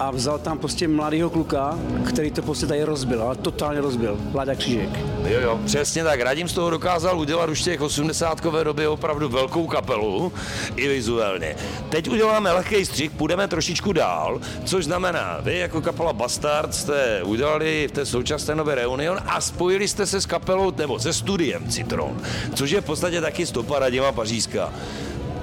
a 0.00 0.10
vzal 0.10 0.38
tam 0.38 0.58
prostě 0.58 0.88
mladého 0.88 1.30
kluka, 1.30 1.78
který 2.08 2.30
to 2.30 2.42
prostě 2.42 2.66
tady 2.66 2.84
rozbil, 2.84 3.22
ale 3.22 3.36
totálně 3.36 3.80
rozbil, 3.80 4.20
Láďa 4.34 4.54
Křížek. 4.54 4.98
Jo, 5.24 5.40
jo, 5.40 5.60
přesně 5.64 6.04
tak. 6.04 6.20
Radim 6.20 6.48
z 6.48 6.52
toho 6.52 6.70
dokázal 6.70 7.18
udělat 7.18 7.50
už 7.50 7.62
těch 7.62 7.80
80 7.80 8.44
době 8.62 8.88
opravdu 8.88 9.28
velkou 9.28 9.66
kapelu, 9.66 10.32
i 10.76 10.88
vizuálně. 10.88 11.56
Teď 11.88 12.08
uděláme 12.08 12.52
lehký 12.52 12.84
střih, 12.84 13.10
půjdeme 13.10 13.48
trošičku 13.48 13.92
dál, 13.92 14.40
což 14.64 14.84
znamená, 14.84 15.38
vy 15.42 15.58
jako 15.58 15.80
kapela 15.80 16.12
Bastard 16.12 16.74
jste 16.74 17.22
udělali 17.22 17.88
v 17.88 17.92
té 17.92 18.06
současné 18.06 18.54
době 18.54 18.74
Reunion 18.74 19.18
a 19.26 19.40
spojili 19.40 19.88
jste 19.88 20.06
se 20.06 20.20
s 20.20 20.26
kapelou, 20.26 20.72
nebo 20.78 20.98
se 20.98 21.12
studiem 21.12 21.68
Citron, 21.68 22.16
což 22.54 22.70
je 22.70 22.80
v 22.80 22.84
podstatě 22.84 23.20
taky 23.20 23.46
stopa 23.46 23.78
Radima 23.78 24.12
Pařížská. 24.12 24.72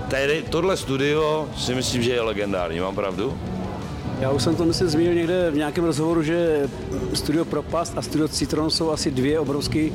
Tady, 0.07 0.43
tohle 0.49 0.77
studio 0.77 1.49
si 1.57 1.75
myslím, 1.75 2.03
že 2.03 2.11
je 2.11 2.21
legendární, 2.21 2.79
mám 2.79 2.95
pravdu? 2.95 3.37
Já 4.19 4.31
už 4.31 4.43
jsem 4.43 4.55
to 4.55 4.65
myslím 4.65 4.87
zmínil 4.87 5.13
někde 5.13 5.51
v 5.51 5.55
nějakém 5.55 5.83
rozhovoru, 5.83 6.23
že 6.23 6.69
Studio 7.13 7.45
Propast 7.45 7.97
a 7.97 8.01
Studio 8.01 8.27
Citron 8.27 8.69
jsou 8.69 8.91
asi 8.91 9.11
dvě 9.11 9.39
obrovské 9.39 9.79
e, 9.79 9.91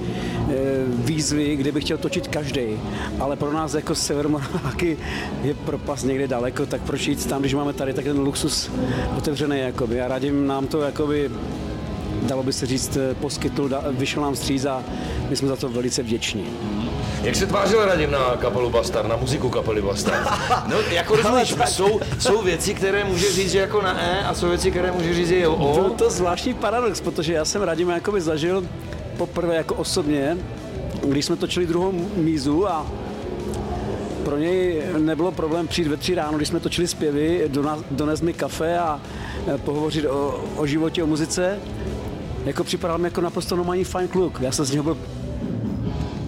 výzvy, 0.87 1.57
kde 1.57 1.72
bych 1.72 1.85
chtěl 1.85 1.98
točit 1.98 2.29
každý. 2.29 2.81
Ale 3.18 3.37
pro 3.37 3.53
nás 3.53 3.75
jako 3.75 3.94
Severomoráky 3.94 4.98
je 5.42 5.55
Propast 5.55 6.07
někde 6.07 6.29
daleko, 6.29 6.66
tak 6.66 6.81
proč 6.81 7.07
jít 7.07 7.27
tam, 7.27 7.40
když 7.40 7.55
máme 7.55 7.72
tady 7.72 7.92
tak 7.92 8.05
ten 8.05 8.18
luxus 8.18 8.70
otevřený. 9.18 9.59
Jakoby. 9.59 10.01
A 10.01 10.09
radím 10.09 10.46
nám 10.46 10.66
to 10.66 10.81
jakoby 10.81 11.31
dalo 12.33 12.42
by 12.42 12.53
se 12.53 12.66
říct, 12.66 12.99
poskytl, 13.21 13.71
vyšel 13.90 14.23
nám 14.23 14.37
stříz 14.37 14.64
a 14.64 14.83
my 15.29 15.37
jsme 15.37 15.49
za 15.49 15.57
to 15.57 15.68
velice 15.68 16.03
vděční. 16.03 16.47
Jak 17.23 17.37
se 17.37 17.47
tvářil 17.47 17.85
Radim 17.85 18.11
na 18.11 18.37
kapelu 18.37 18.71
Bastard, 18.71 19.09
na 19.09 19.16
muziku 19.16 19.51
kapely 19.51 19.83
Bastard? 19.83 20.29
No, 20.68 20.77
jako 20.90 21.16
rozumíš, 21.16 21.55
jsou, 21.68 22.01
jsou 22.18 22.42
věci, 22.42 22.75
které 22.75 23.05
může 23.05 23.33
říct 23.33 23.51
že 23.51 23.59
jako 23.59 23.83
na 23.83 24.01
E 24.01 24.25
a 24.25 24.35
jsou 24.35 24.49
věci, 24.49 24.71
které 24.71 24.92
může 24.92 25.14
říct 25.14 25.29
že 25.29 25.49
O. 25.49 25.75
Byl 25.75 25.90
to 25.90 26.11
zvláštní 26.11 26.55
paradox, 26.55 27.01
protože 27.01 27.33
já 27.33 27.45
jsem 27.45 27.62
Radim 27.62 27.90
jakoby 27.90 28.21
zažil 28.21 28.64
poprvé 29.16 29.55
jako 29.55 29.75
osobně, 29.75 30.38
když 31.09 31.25
jsme 31.25 31.37
točili 31.37 31.66
druhou 31.66 31.92
mízu 32.16 32.68
a 32.68 32.87
pro 34.25 34.38
něj 34.38 34.83
nebylo 34.99 35.33
problém 35.33 35.68
přijít 35.68 35.88
ve 35.88 35.97
tři 35.97 36.14
ráno, 36.14 36.37
když 36.37 36.49
jsme 36.49 36.61
točili 36.61 36.88
zpěvy, 36.88 37.51
donést 37.90 38.23
mi 38.23 38.33
kafe 38.33 38.79
a 38.79 39.01
e, 39.55 39.59
pohovořit 39.59 40.07
o, 40.07 40.45
o 40.57 40.66
životě, 40.66 41.03
o 41.03 41.07
muzice. 41.07 41.59
Jako 42.45 42.65
připadal 42.65 42.99
mi 42.99 43.07
jako 43.07 43.21
naprosto 43.21 43.57
normální 43.57 43.85
fajn 43.85 44.09
kluk. 44.09 44.41
Já 44.41 44.53
jsem 44.53 44.65
z 44.65 44.71
něho 44.71 44.85
byl 44.85 44.97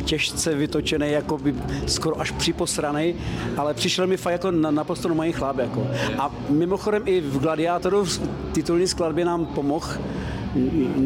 těžce 0.05 0.55
vytočený, 0.55 1.11
jako 1.11 1.39
by 1.39 1.55
skoro 1.87 2.21
až 2.21 2.31
připosraný, 2.31 3.15
ale 3.57 3.75
přišel 3.75 4.07
mi 4.07 4.17
fakt 4.17 4.33
jako 4.33 4.51
na, 4.51 4.71
naprosto 4.71 5.09
normální 5.09 5.33
chlap. 5.33 5.59
Jako. 5.59 5.87
A 6.19 6.35
mimochodem 6.49 7.03
i 7.07 7.21
v 7.21 7.39
Gladiátoru 7.39 8.05
v 8.05 8.21
titulní 8.53 8.87
skladbě 8.87 9.25
nám 9.25 9.47
pomohl 9.47 9.89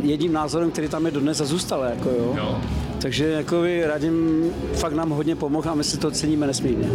jedním 0.03 0.33
názorem, 0.33 0.71
který 0.71 0.89
tam 0.89 1.07
je 1.07 1.13
dodnes 1.13 1.41
a 1.41 1.45
zůstal. 1.45 1.85
Jako, 1.85 2.09
jo. 2.09 2.35
Jo. 2.37 2.59
Takže 3.01 3.29
jako 3.29 3.61
by 3.61 3.87
Radim 3.87 4.45
fakt 4.75 4.93
nám 4.93 5.11
hodně 5.11 5.37
pomohl 5.37 5.71
a 5.71 5.75
my 5.75 5.85
si 5.85 5.99
to 5.99 6.11
ceníme 6.11 6.47
nesmírně. 6.47 6.89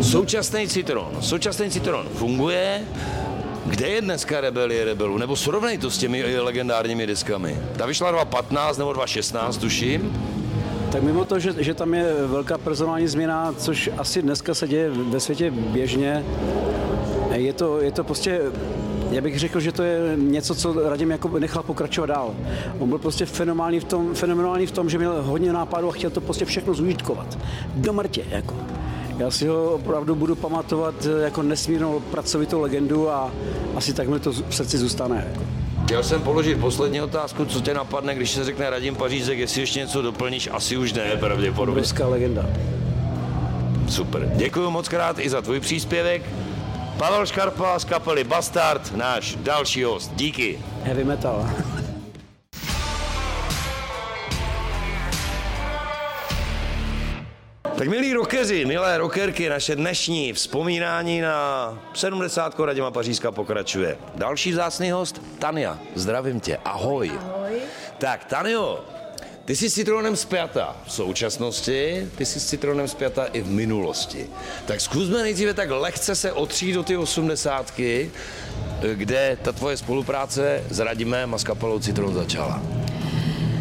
Současný 0.00 0.68
Citron. 0.68 1.08
Současný 1.20 1.70
Citron 1.70 2.06
funguje, 2.14 2.80
kde 3.66 3.88
je 3.88 4.00
dneska 4.00 4.40
Rebelie 4.40 4.84
Rebelu? 4.84 5.18
Nebo 5.18 5.36
srovnej 5.36 5.78
to 5.78 5.90
s 5.90 5.98
těmi 5.98 6.38
legendárními 6.40 7.06
diskami. 7.06 7.58
Ta 7.76 7.86
vyšla 7.86 8.10
2015 8.10 8.78
nebo 8.78 8.92
2016, 8.92 9.56
tuším. 9.56 10.22
Tak 10.92 11.02
mimo 11.02 11.24
to, 11.24 11.38
že, 11.38 11.54
že 11.58 11.74
tam 11.74 11.94
je 11.94 12.14
velká 12.26 12.58
personální 12.58 13.08
změna, 13.08 13.54
což 13.58 13.90
asi 13.98 14.22
dneska 14.22 14.54
se 14.54 14.68
děje 14.68 14.90
ve 14.90 15.20
světě 15.20 15.50
běžně, 15.50 16.24
je 17.32 17.52
to, 17.52 17.80
je 17.80 17.92
to 17.92 18.04
prostě 18.04 18.40
já 19.10 19.20
bych 19.20 19.38
řekl, 19.38 19.60
že 19.60 19.72
to 19.72 19.82
je 19.82 20.16
něco, 20.16 20.54
co 20.54 20.88
Radim 20.90 21.10
jako 21.10 21.38
nechal 21.38 21.62
pokračovat 21.62 22.06
dál. 22.06 22.34
On 22.78 22.88
byl 22.88 22.98
prostě 22.98 23.26
fenomenální 23.26 23.80
v 23.80 23.84
tom, 23.84 24.14
fenomenální 24.14 24.66
v 24.66 24.70
tom 24.70 24.90
že 24.90 24.98
měl 24.98 25.22
hodně 25.22 25.52
nápadů 25.52 25.88
a 25.88 25.92
chtěl 25.92 26.10
to 26.10 26.20
prostě 26.20 26.44
všechno 26.44 26.74
zúžitkovat. 26.74 27.38
Do 27.74 27.92
mrtě, 27.92 28.24
jako. 28.30 28.54
Já 29.20 29.30
si 29.30 29.46
ho 29.46 29.72
opravdu 29.72 30.14
budu 30.14 30.34
pamatovat 30.34 30.94
jako 31.22 31.42
nesmírnou 31.42 32.00
pracovitou 32.00 32.60
legendu 32.60 33.10
a 33.10 33.30
asi 33.76 33.92
tak 33.92 34.08
mi 34.08 34.20
to 34.20 34.32
v 34.32 34.54
srdci 34.54 34.78
zůstane. 34.78 35.26
Jako. 35.32 35.46
Chtěl 35.84 36.02
jsem 36.02 36.22
položit 36.22 36.60
poslední 36.60 37.00
otázku, 37.00 37.44
co 37.44 37.60
tě 37.60 37.74
napadne, 37.74 38.14
když 38.14 38.30
se 38.30 38.44
řekne 38.44 38.70
Radim 38.70 38.96
Pařízek, 38.96 39.38
jestli 39.38 39.60
ještě 39.60 39.80
něco 39.80 40.02
doplníš, 40.02 40.48
asi 40.52 40.76
už 40.76 40.92
ne, 40.92 41.16
pravděpodobně. 41.16 41.72
Obrovská 41.72 42.06
legenda. 42.06 42.46
Super. 43.88 44.32
Děkuji 44.36 44.70
moc 44.70 44.88
krát 44.88 45.18
i 45.18 45.30
za 45.30 45.42
tvůj 45.42 45.60
příspěvek. 45.60 46.22
Pavel 46.98 47.26
Škarpa 47.26 47.78
z 47.78 47.84
kapely 47.84 48.24
Bastard, 48.24 48.96
náš 48.96 49.38
další 49.42 49.82
host. 49.82 50.12
Díky. 50.16 50.58
Heavy 50.82 51.04
metal. 51.04 51.50
Tak 57.80 57.88
milí 57.88 58.12
rockeři, 58.12 58.64
milé 58.64 58.98
rockerky, 58.98 59.48
naše 59.48 59.76
dnešní 59.76 60.32
vzpomínání 60.32 61.20
na 61.20 61.78
70. 61.94 62.60
Radima 62.60 62.90
Pařížská 62.90 63.32
pokračuje. 63.32 63.98
Další 64.14 64.52
vzácný 64.52 64.90
host, 64.90 65.22
Tania. 65.38 65.78
Zdravím 65.94 66.40
tě, 66.40 66.58
ahoj. 66.64 67.12
Ahoj. 67.18 67.50
Tak, 67.98 68.24
Tanio, 68.24 68.84
ty 69.44 69.56
jsi 69.56 69.70
s 69.70 69.74
Citronem 69.74 70.16
zpěta 70.16 70.76
v 70.86 70.92
současnosti, 70.92 72.08
ty 72.16 72.26
jsi 72.26 72.40
s 72.40 72.46
Citronem 72.46 72.88
zpěta 72.88 73.24
i 73.24 73.40
v 73.40 73.50
minulosti. 73.50 74.26
Tak 74.66 74.80
zkusme 74.80 75.22
nejdříve 75.22 75.54
tak 75.54 75.70
lehce 75.70 76.14
se 76.14 76.32
otřít 76.32 76.72
do 76.72 76.82
ty 76.82 76.96
osmdesátky, 76.96 78.10
kde 78.94 79.38
ta 79.42 79.52
tvoje 79.52 79.76
spolupráce 79.76 80.64
s 80.70 80.78
Radimem 80.78 81.34
a 81.34 81.38
s 81.38 81.44
kapelou 81.44 81.78
Citron 81.78 82.14
začala. 82.14 82.62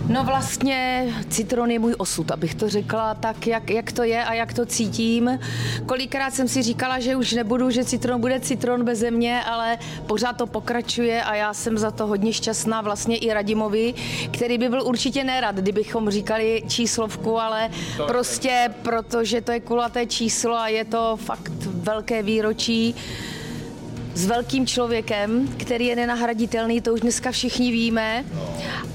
No 0.09 0.23
vlastně 0.23 1.07
citron 1.29 1.71
je 1.71 1.79
můj 1.79 1.95
osud, 1.97 2.31
abych 2.31 2.55
to 2.55 2.69
řekla 2.69 3.13
tak, 3.13 3.47
jak, 3.47 3.69
jak 3.69 3.91
to 3.91 4.03
je 4.03 4.23
a 4.23 4.33
jak 4.33 4.53
to 4.53 4.65
cítím. 4.65 5.39
Kolikrát 5.85 6.33
jsem 6.33 6.47
si 6.47 6.61
říkala, 6.61 6.99
že 6.99 7.15
už 7.15 7.31
nebudu, 7.31 7.69
že 7.69 7.83
citron 7.83 8.21
bude 8.21 8.39
citron 8.39 8.83
bez 8.85 9.03
mě, 9.09 9.43
ale 9.43 9.77
pořád 10.07 10.33
to 10.33 10.47
pokračuje 10.47 11.23
a 11.23 11.35
já 11.35 11.53
jsem 11.53 11.77
za 11.77 11.91
to 11.91 12.07
hodně 12.07 12.33
šťastná 12.33 12.81
vlastně 12.81 13.17
i 13.17 13.33
Radimovi, 13.33 13.93
který 14.31 14.57
by 14.57 14.69
byl 14.69 14.83
určitě 14.83 15.23
nerad, 15.23 15.55
kdybychom 15.55 16.09
říkali 16.09 16.63
číslovku, 16.67 17.39
ale 17.39 17.69
to 17.97 18.07
prostě 18.07 18.73
protože 18.81 19.41
to 19.41 19.51
je 19.51 19.59
kulaté 19.59 20.05
číslo 20.05 20.55
a 20.55 20.67
je 20.67 20.85
to 20.85 21.17
fakt 21.17 21.51
velké 21.65 22.23
výročí 22.23 22.95
s 24.19 24.25
velkým 24.25 24.67
člověkem, 24.67 25.47
který 25.57 25.85
je 25.85 25.95
nenahraditelný, 25.95 26.81
to 26.81 26.93
už 26.93 26.99
dneska 27.01 27.31
všichni 27.31 27.71
víme. 27.71 28.25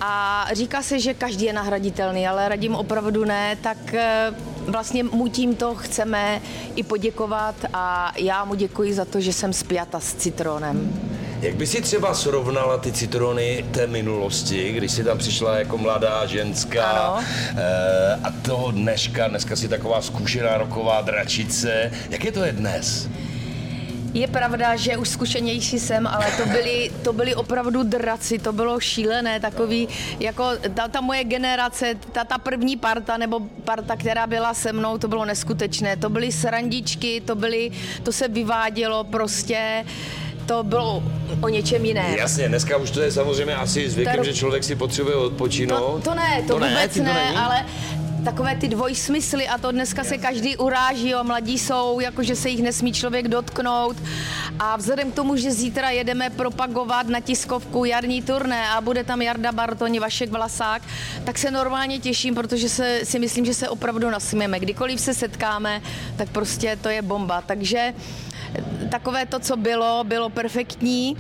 A 0.01 0.47
říká 0.53 0.83
se, 0.83 1.01
že 1.01 1.15
každý 1.15 1.45
je 1.45 1.53
nahraditelný, 1.53 2.29
ale 2.29 2.49
radím 2.49 2.75
opravdu 2.75 3.25
ne, 3.25 3.57
tak 3.63 3.95
eh, 3.95 4.31
vlastně 4.67 5.05
mu 5.05 5.29
tímto 5.29 5.75
chceme 5.75 6.41
i 6.77 6.83
poděkovat 6.83 7.55
a 7.73 8.13
já 8.19 8.45
mu 8.45 8.55
děkuji 8.55 8.95
za 8.95 9.05
to, 9.05 9.21
že 9.21 9.33
jsem 9.33 9.53
spjata 9.53 10.01
s 10.01 10.15
Citronem. 10.15 10.93
Jak 11.41 11.55
by 11.55 11.67
si 11.67 11.83
třeba 11.83 12.15
srovnala 12.15 12.79
ty 12.79 12.93
citrony 12.93 13.65
té 13.71 13.87
minulosti, 13.87 14.73
když 14.73 14.93
jsi 14.93 15.05
tam 15.05 15.19
přišla 15.19 15.57
jako 15.59 15.79
mladá 15.79 16.27
ženská 16.27 16.85
Ano. 16.85 17.25
e, 17.57 18.15
a 18.25 18.31
toho 18.43 18.71
dneška, 18.71 19.29
dneska 19.29 19.57
si 19.57 19.69
taková 19.69 20.03
zkušená 20.03 20.59
roková 20.59 21.01
dračice. 21.01 21.91
Jak 22.11 22.25
je 22.25 22.33
to 22.33 22.45
je 22.45 22.53
dnes? 22.53 23.09
Je 24.15 24.27
pravda, 24.29 24.77
že 24.77 24.97
už 24.97 25.09
zkušenější 25.09 25.79
jsem, 25.79 26.07
ale 26.07 26.27
to 26.37 26.47
byly, 26.47 26.91
to 27.03 27.13
byly 27.13 27.35
opravdu 27.35 27.83
draci, 27.83 28.39
to 28.39 28.53
bylo 28.53 28.81
šílené, 28.81 29.41
takový, 29.41 29.89
jako 30.21 30.51
ta, 30.75 30.89
ta 30.89 31.01
moje 31.01 31.25
generace, 31.25 31.95
ta, 32.13 32.25
ta 32.25 32.39
první 32.39 32.77
parta, 32.77 33.17
nebo 33.17 33.41
parta, 33.65 33.97
která 33.97 34.27
byla 34.27 34.55
se 34.55 34.73
mnou, 34.73 34.99
to 34.99 35.09
bylo 35.09 35.25
neskutečné, 35.25 35.97
to 35.97 36.11
byly 36.11 36.33
srandičky, 36.33 37.21
to 37.21 37.35
byly, 37.35 37.71
to 38.03 38.13
se 38.13 38.29
vyvádělo 38.29 39.05
prostě, 39.05 39.85
to 40.47 40.63
bylo 40.63 41.03
o 41.41 41.49
něčem 41.49 41.85
jiném. 41.85 42.15
Jasně, 42.15 42.49
dneska 42.49 42.77
už 42.77 42.91
to 42.91 43.01
je 43.01 43.13
samozřejmě 43.13 43.55
asi 43.55 43.91
zvykem, 43.91 44.17
To- 44.17 44.25
že 44.25 44.35
člověk 44.35 44.65
si 44.65 44.77
potřebuje 44.77 45.17
odpočinout. 45.17 46.05
To, 46.05 46.11
to 46.11 46.15
ne, 46.15 46.43
to, 46.47 46.49
to 46.49 46.55
vůbec 46.55 46.97
ne, 46.97 47.05
není? 47.15 47.37
ale 47.37 47.67
takové 48.25 48.57
ty 48.57 48.69
dvojsmysly 48.69 49.49
a 49.49 49.59
to 49.59 49.73
dneska 49.73 50.05
se 50.05 50.19
každý 50.19 50.57
uráží, 50.57 51.09
jo, 51.11 51.25
mladí 51.25 51.59
jsou, 51.59 52.01
jakože 52.01 52.37
se 52.37 52.49
jich 52.49 52.63
nesmí 52.63 52.93
člověk 52.93 53.29
dotknout 53.29 53.97
a 54.59 54.77
vzhledem 54.77 55.13
k 55.13 55.15
tomu, 55.15 55.37
že 55.37 55.53
zítra 55.53 55.91
jedeme 55.91 56.31
propagovat 56.31 57.09
na 57.09 57.21
tiskovku 57.21 57.85
jarní 57.85 58.23
turné 58.23 58.69
a 58.69 58.81
bude 58.81 59.05
tam 59.05 59.23
Jarda 59.23 59.53
Bartoni, 59.53 60.01
Vašek 60.01 60.31
Vlasák, 60.31 60.83
tak 61.25 61.39
se 61.39 61.51
normálně 61.51 61.99
těším, 61.99 62.35
protože 62.35 62.69
se, 62.69 63.01
si 63.05 63.19
myslím, 63.19 63.45
že 63.45 63.55
se 63.55 63.69
opravdu 63.69 64.11
nasmějeme. 64.11 64.61
Kdykoliv 64.61 65.01
se 65.01 65.15
setkáme, 65.15 65.83
tak 66.17 66.29
prostě 66.29 66.79
to 66.83 66.89
je 66.89 67.03
bomba. 67.03 67.43
Takže 67.47 67.95
takové 68.91 69.27
to, 69.27 69.39
co 69.39 69.57
bylo, 69.57 70.05
bylo 70.05 70.31
perfektní. 70.31 71.17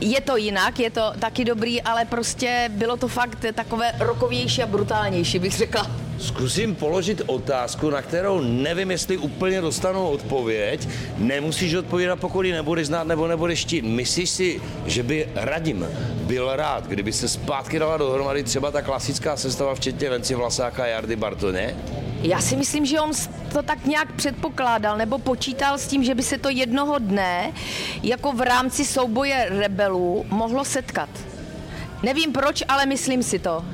Je 0.00 0.20
to 0.20 0.36
jinak, 0.36 0.78
je 0.78 0.90
to 0.90 1.12
taky 1.18 1.44
dobrý, 1.44 1.82
ale 1.82 2.04
prostě 2.04 2.70
bylo 2.72 2.96
to 2.96 3.08
fakt 3.08 3.44
takové 3.54 3.92
rokovější 3.98 4.62
a 4.62 4.66
brutálnější, 4.66 5.38
bych 5.38 5.52
řekla. 5.52 6.04
Zkusím 6.18 6.74
položit 6.74 7.22
otázku, 7.26 7.90
na 7.90 8.02
kterou 8.02 8.40
nevím, 8.40 8.90
jestli 8.90 9.16
úplně 9.16 9.60
dostanu 9.60 10.08
odpověď. 10.08 10.88
Nemusíš 11.18 11.74
odpovídat, 11.74 12.20
pokud 12.20 12.46
ji 12.46 12.52
nebudeš 12.52 12.86
znát 12.86 13.06
nebo 13.06 13.26
nebudeš 13.26 13.58
štít. 13.58 13.84
Myslíš 13.84 14.30
si, 14.30 14.60
že 14.86 15.02
by 15.02 15.28
Radim 15.34 15.86
byl 16.26 16.56
rád, 16.56 16.86
kdyby 16.86 17.12
se 17.12 17.28
zpátky 17.28 17.78
dala 17.78 17.96
dohromady 17.96 18.42
třeba 18.42 18.70
ta 18.70 18.82
klasická 18.82 19.36
sestava, 19.36 19.74
včetně 19.74 20.10
Venci 20.10 20.34
Vlasáka 20.34 20.82
a 20.82 20.86
Jardy 20.86 21.16
Bartoně? 21.16 21.76
Já 22.22 22.40
si 22.40 22.56
myslím, 22.56 22.86
že 22.86 23.00
on 23.00 23.10
to 23.52 23.62
tak 23.62 23.86
nějak 23.86 24.12
předpokládal 24.12 24.98
nebo 24.98 25.18
počítal 25.18 25.78
s 25.78 25.86
tím, 25.86 26.04
že 26.04 26.14
by 26.14 26.22
se 26.22 26.38
to 26.38 26.48
jednoho 26.48 26.98
dne 26.98 27.52
jako 28.02 28.32
v 28.32 28.40
rámci 28.40 28.84
souboje 28.84 29.46
rebelů 29.50 30.26
mohlo 30.28 30.64
setkat. 30.64 31.08
Nevím 32.02 32.32
proč, 32.32 32.62
ale 32.68 32.86
myslím 32.86 33.22
si 33.22 33.38
to. 33.38 33.64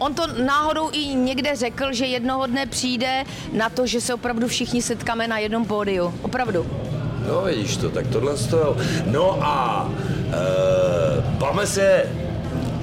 On 0.00 0.14
to 0.14 0.26
náhodou 0.44 0.90
i 0.92 1.14
někde 1.14 1.56
řekl, 1.56 1.92
že 1.92 2.06
jednoho 2.06 2.46
dne 2.46 2.66
přijde 2.66 3.24
na 3.52 3.68
to, 3.68 3.86
že 3.86 4.00
se 4.00 4.14
opravdu 4.14 4.48
všichni 4.48 4.82
setkáme 4.82 5.28
na 5.28 5.38
jednom 5.38 5.64
pódiu. 5.64 6.14
Opravdu. 6.22 6.66
No 7.28 7.42
vidíš 7.42 7.76
to, 7.76 7.90
tak 7.90 8.06
tohle 8.06 8.36
to. 8.36 8.76
No 9.06 9.38
a 9.42 9.88
e, 9.88 11.38
bavme 11.38 11.66
se 11.66 12.06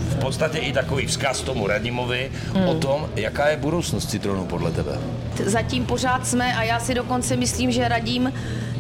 v 0.09 0.15
podstatě 0.20 0.57
i 0.57 0.74
takový 0.74 1.07
vzkaz 1.07 1.41
tomu 1.41 1.68
Radimovi 1.68 2.32
hmm. 2.53 2.68
o 2.68 2.76
tom, 2.76 3.09
jaká 3.15 3.47
je 3.47 3.57
budoucnost 3.57 4.09
Citronu 4.09 4.45
podle 4.45 4.72
tebe. 4.72 4.99
Zatím 5.45 5.86
pořád 5.86 6.28
jsme 6.28 6.55
a 6.55 6.63
já 6.63 6.80
si 6.80 6.93
dokonce 6.93 7.36
myslím, 7.36 7.72
že 7.72 7.88
radím 7.88 8.34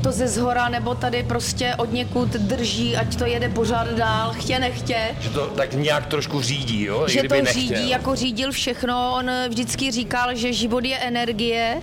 to 0.07 0.13
ze 0.13 0.27
zhora 0.27 0.69
nebo 0.69 0.95
tady 0.95 1.23
prostě 1.23 1.75
od 1.77 1.91
někud 1.91 2.29
drží, 2.29 2.97
ať 2.97 3.15
to 3.15 3.25
jede 3.25 3.49
pořád 3.49 3.87
dál, 3.87 4.33
chtě 4.33 4.59
nechtě. 4.59 4.97
Že 5.19 5.29
to 5.29 5.47
tak 5.47 5.73
nějak 5.73 6.05
trošku 6.05 6.41
řídí, 6.41 6.83
jo? 6.83 7.07
že 7.07 7.23
to 7.23 7.35
nechtěl. 7.35 7.53
řídí, 7.53 7.89
jako 7.89 8.15
řídil 8.15 8.51
všechno. 8.51 9.13
On 9.19 9.31
vždycky 9.49 9.91
říkal, 9.91 10.35
že 10.35 10.53
život 10.53 10.85
je 10.85 10.97
energie 10.97 11.81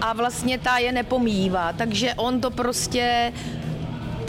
a 0.00 0.12
vlastně 0.12 0.58
ta 0.58 0.78
je 0.78 0.92
nepomývá. 0.92 1.72
Takže 1.72 2.14
on 2.14 2.40
to 2.40 2.50
prostě 2.50 3.32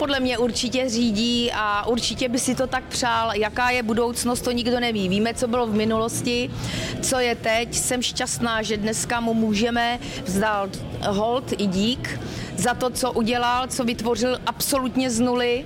podle 0.00 0.20
mě 0.20 0.38
určitě 0.38 0.88
řídí 0.88 1.50
a 1.54 1.86
určitě 1.86 2.28
by 2.28 2.38
si 2.38 2.54
to 2.54 2.66
tak 2.66 2.84
přál. 2.84 3.34
Jaká 3.34 3.70
je 3.70 3.82
budoucnost, 3.82 4.40
to 4.40 4.50
nikdo 4.50 4.80
neví. 4.80 5.08
Víme, 5.08 5.34
co 5.34 5.48
bylo 5.48 5.66
v 5.66 5.74
minulosti, 5.74 6.50
co 7.02 7.18
je 7.18 7.34
teď. 7.34 7.74
Jsem 7.74 8.02
šťastná, 8.02 8.62
že 8.62 8.76
dneska 8.76 9.20
mu 9.20 9.34
můžeme 9.34 9.98
vzdát 10.24 10.70
hold 11.08 11.52
i 11.52 11.66
dík 11.66 12.20
za 12.56 12.74
to, 12.74 12.90
co 12.90 13.12
udělal, 13.12 13.66
co 13.66 13.84
vytvořil 13.84 14.38
absolutně 14.46 15.10
z 15.10 15.20
nuly 15.20 15.64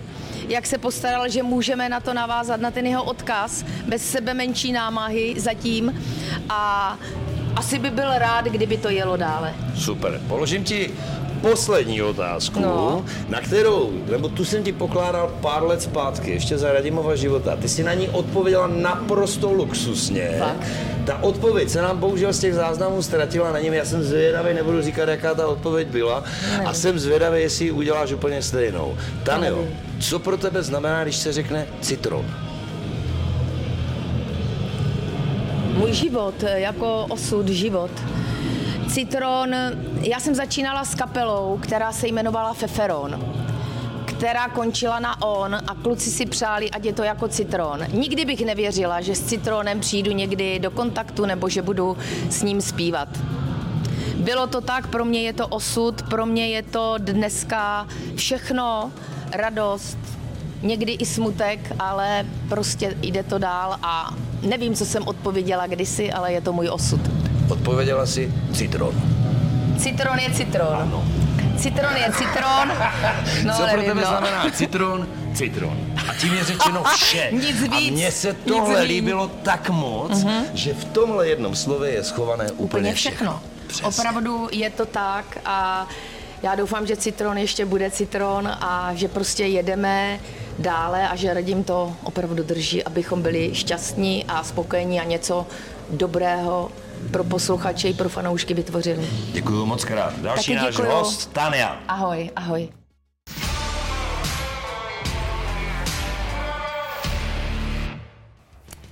jak 0.49 0.67
se 0.67 0.79
postaral, 0.79 1.29
že 1.29 1.43
můžeme 1.43 1.89
na 1.89 2.01
to 2.01 2.15
navázat, 2.15 2.61
na 2.61 2.71
ten 2.71 2.87
jeho 2.87 3.05
odkaz, 3.05 3.65
bez 3.87 4.11
sebe 4.11 4.35
menší 4.35 4.73
námahy 4.73 5.35
zatím 5.39 6.03
a 6.49 6.99
asi 7.57 7.79
by 7.79 7.91
byl 7.91 8.19
rád, 8.19 8.45
kdyby 8.45 8.77
to 8.77 8.89
jelo 8.89 9.17
dále. 9.17 9.55
Super. 9.77 10.21
Položím 10.29 10.65
ti 10.65 10.91
poslední 11.51 12.03
otázku, 12.03 12.61
No. 12.61 13.05
na 13.29 13.41
kterou, 13.41 13.93
nebo 14.11 14.29
tu 14.29 14.45
jsem 14.45 14.63
ti 14.63 14.73
pokládal 14.73 15.33
pár 15.41 15.63
let 15.63 15.83
zpátky, 15.83 16.31
ještě 16.31 16.59
za 16.59 16.73
Radimova 16.73 17.17
života. 17.17 17.57
Ty 17.57 17.69
si 17.69 17.83
na 17.83 17.95
ní 17.95 18.09
odpověděla 18.09 18.67
naprosto 18.67 19.53
luxusně. 19.53 20.37
Fakt? 20.39 20.67
Ta 21.07 21.23
odpověď 21.23 21.69
se 21.71 21.83
nám 21.83 21.99
bohužel 21.99 22.33
z 22.33 22.39
těch 22.39 22.55
záznamů 22.55 23.03
ztratila 23.03 23.53
na 23.53 23.61
něm. 23.61 23.75
Já 23.75 23.85
jsem 23.85 24.03
zvědavý, 24.03 24.55
nebudu 24.55 24.83
říkat, 24.83 25.09
jaká 25.09 25.35
ta 25.35 25.47
odpověď 25.49 25.89
byla. 25.89 26.25
A 26.65 26.75
jsem 26.75 26.99
zvědavý, 26.99 27.41
jestli 27.41 27.65
ji 27.65 27.71
uděláš 27.71 28.13
úplně 28.13 28.43
stejnou. 28.43 28.95
Nevím. 29.41 29.69
co 30.01 30.19
pro 30.19 30.37
tebe 30.37 30.63
znamená, 30.63 31.03
když 31.03 31.17
se 31.17 31.33
řekne 31.33 31.67
citron? 31.81 32.25
Můj 35.77 35.93
život, 35.93 36.35
jako 36.55 37.07
osud, 37.09 37.49
život. 37.49 37.91
Citron, 38.95 39.55
já 40.01 40.21
jsem 40.21 40.35
začínala 40.35 40.85
s 40.85 40.95
kapelou, 40.95 41.59
která 41.63 41.93
se 41.93 42.09
jmenovala 42.09 42.55
Feferon 42.55 43.35
která 44.05 44.49
končila 44.49 44.99
na 44.99 45.23
on 45.23 45.55
a 45.55 45.75
kluci 45.83 46.11
si 46.11 46.27
přáli, 46.27 46.71
ať 46.71 46.85
je 46.85 46.93
to 46.93 47.03
jako 47.03 47.29
citron. 47.29 47.81
Nikdy 47.93 48.25
bych 48.25 48.47
nevěřila, 48.47 49.01
že 49.01 49.15
s 49.15 49.27
citronem 49.27 49.81
přijdu 49.81 50.13
někdy 50.13 50.59
do 50.59 50.71
kontaktu 50.71 51.27
nebo 51.27 51.49
že 51.49 51.63
budu 51.63 51.97
s 52.31 52.43
ním 52.43 52.61
zpívat. 52.61 53.09
Bylo 54.17 54.47
to 54.47 54.61
tak, 54.61 54.87
pro 54.87 55.05
mě 55.05 55.23
je 55.23 55.33
to 55.33 55.49
osud, 55.49 56.03
pro 56.03 56.27
mě 56.27 56.49
je 56.49 56.63
to 56.63 56.95
dneska 56.99 57.89
všechno, 58.15 58.93
radost, 59.33 59.99
někdy 60.63 60.93
i 60.93 61.07
smutek, 61.07 61.73
ale 61.79 62.27
prostě 62.49 62.97
jde 63.03 63.23
to 63.23 63.39
dál 63.39 63.79
a 63.83 64.15
nevím, 64.43 64.75
co 64.75 64.87
jsem 64.87 65.03
odpověděla 65.07 65.67
kdysi, 65.67 66.13
ale 66.13 66.33
je 66.33 66.41
to 66.41 66.53
můj 66.53 66.69
osud. 66.69 67.24
Odpověděla 67.49 68.07
si 68.07 68.33
citron. 68.53 68.95
Citron 69.79 70.19
je 70.19 70.31
citron. 70.31 70.75
Ano. 70.77 71.05
Citron 71.59 71.97
je 71.97 72.13
citron. 72.13 72.73
No, 73.45 73.53
Co 73.55 73.59
pro 73.63 73.67
nevím, 73.67 73.85
tebe 73.89 74.01
no. 74.01 74.07
znamená 74.07 74.51
citron? 74.51 75.07
Citron. 75.35 75.77
A 76.09 76.15
tím 76.15 76.35
je 76.35 76.45
řečeno 76.45 76.83
vše. 76.95 77.29
Nic 77.33 77.63
A 77.71 77.77
víc, 77.77 77.93
mně 77.93 78.13
se 78.13 78.33
tohle 78.33 78.83
líbilo 78.83 79.29
tak 79.43 79.71
moc, 79.71 80.27
že 80.55 80.75
v 80.75 80.85
tomhle 80.85 81.29
jednom 81.29 81.55
slově 81.57 81.91
je 81.91 82.05
schované 82.05 82.45
úplně, 82.45 82.65
Úplně 82.81 82.95
všechno. 82.95 83.41
Přesně. 83.67 83.87
Opravdu 83.87 84.49
je 84.53 84.71
to 84.71 84.87
tak 84.87 85.39
a 85.45 85.87
já 86.43 86.55
doufám, 86.55 86.87
že 86.87 86.97
citron 86.97 87.39
ještě 87.39 87.65
bude 87.65 87.91
citron 87.91 88.49
a 88.49 88.91
že 88.95 89.09
prostě 89.09 89.45
jedeme 89.45 90.21
dále 90.59 91.09
a 91.09 91.17
že 91.17 91.35
radím 91.35 91.65
to 91.65 91.97
opravdu 92.05 92.43
drží, 92.43 92.85
abychom 92.85 93.23
byli 93.23 93.55
šťastní 93.55 94.25
a 94.29 94.45
spokojení 94.45 95.01
a 95.01 95.05
něco 95.05 95.47
dobrého 95.91 96.71
pro 97.11 97.25
posluchače 97.25 97.89
i 97.89 97.95
pro 97.95 98.09
fanoušky 98.09 98.55
vytvořili. 98.55 99.09
Děkuji 99.33 99.67
moc 99.67 99.85
krát. 99.85 100.19
Další 100.19 100.55
Taky 100.55 100.65
náš 100.67 100.77
děkuju. 100.77 100.93
host, 100.93 101.33
Tania. 101.33 101.81
Ahoj, 101.89 102.31
ahoj. 102.37 102.69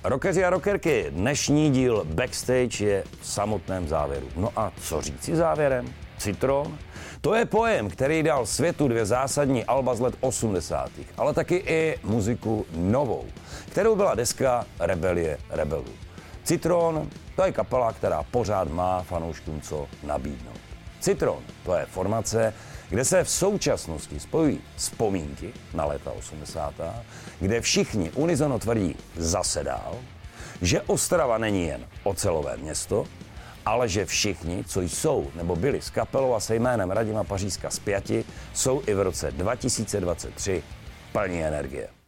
Rockeři 0.03 0.45
a 0.45 0.49
rockerky, 0.49 1.05
dnešní 1.09 1.71
díl 1.71 2.03
Backstage 2.05 2.85
je 2.85 3.03
v 3.21 3.27
samotném 3.27 3.87
závěru. 3.87 4.27
No 4.35 4.49
a 4.55 4.71
co 4.81 5.01
říci 5.01 5.35
závěrem? 5.35 5.93
Citron? 6.17 6.77
To 7.21 7.35
je 7.35 7.45
pojem, 7.45 7.89
který 7.89 8.23
dal 8.23 8.45
světu 8.45 8.87
dvě 8.87 9.05
zásadní 9.05 9.65
alba 9.65 9.95
z 9.95 9.99
let 9.99 10.15
80. 10.19 10.89
ale 11.17 11.33
taky 11.33 11.55
i 11.55 11.97
muziku 12.03 12.65
novou, 12.75 13.25
kterou 13.71 13.95
byla 13.95 14.15
deska 14.15 14.65
Rebelie 14.79 15.37
rebelů. 15.49 15.85
Citron, 16.43 17.09
to 17.35 17.43
je 17.43 17.51
kapela, 17.51 17.93
která 17.93 18.23
pořád 18.23 18.67
má 18.67 19.03
fanouškům 19.03 19.61
co 19.61 19.87
nabídnout. 20.03 20.59
Citron, 20.99 21.43
to 21.65 21.75
je 21.75 21.85
formace, 21.85 22.53
kde 22.89 23.05
se 23.05 23.23
v 23.23 23.29
současnosti 23.29 24.19
spojují 24.19 24.61
vzpomínky 24.75 25.53
na 25.73 25.85
léta 25.85 26.11
80., 26.11 26.73
kde 27.39 27.61
všichni 27.61 28.11
unizono 28.11 28.59
tvrdí 28.59 28.95
zase 29.15 29.63
dál, 29.63 29.95
že 30.61 30.81
Ostrava 30.81 31.37
není 31.37 31.67
jen 31.67 31.85
ocelové 32.03 32.57
město, 32.57 33.05
ale 33.65 33.89
že 33.89 34.05
všichni, 34.05 34.63
co 34.63 34.81
jsou 34.81 35.31
nebo 35.35 35.55
byli 35.55 35.81
s 35.81 35.89
kapelou 35.89 36.33
a 36.33 36.39
se 36.39 36.55
jménem 36.55 36.91
Radima 36.91 37.23
Pařízka 37.23 37.69
zpěti, 37.69 38.25
jsou 38.53 38.81
i 38.87 38.93
v 38.93 39.01
roce 39.01 39.31
2023 39.31 40.63
plní 41.11 41.43
energie. 41.43 42.02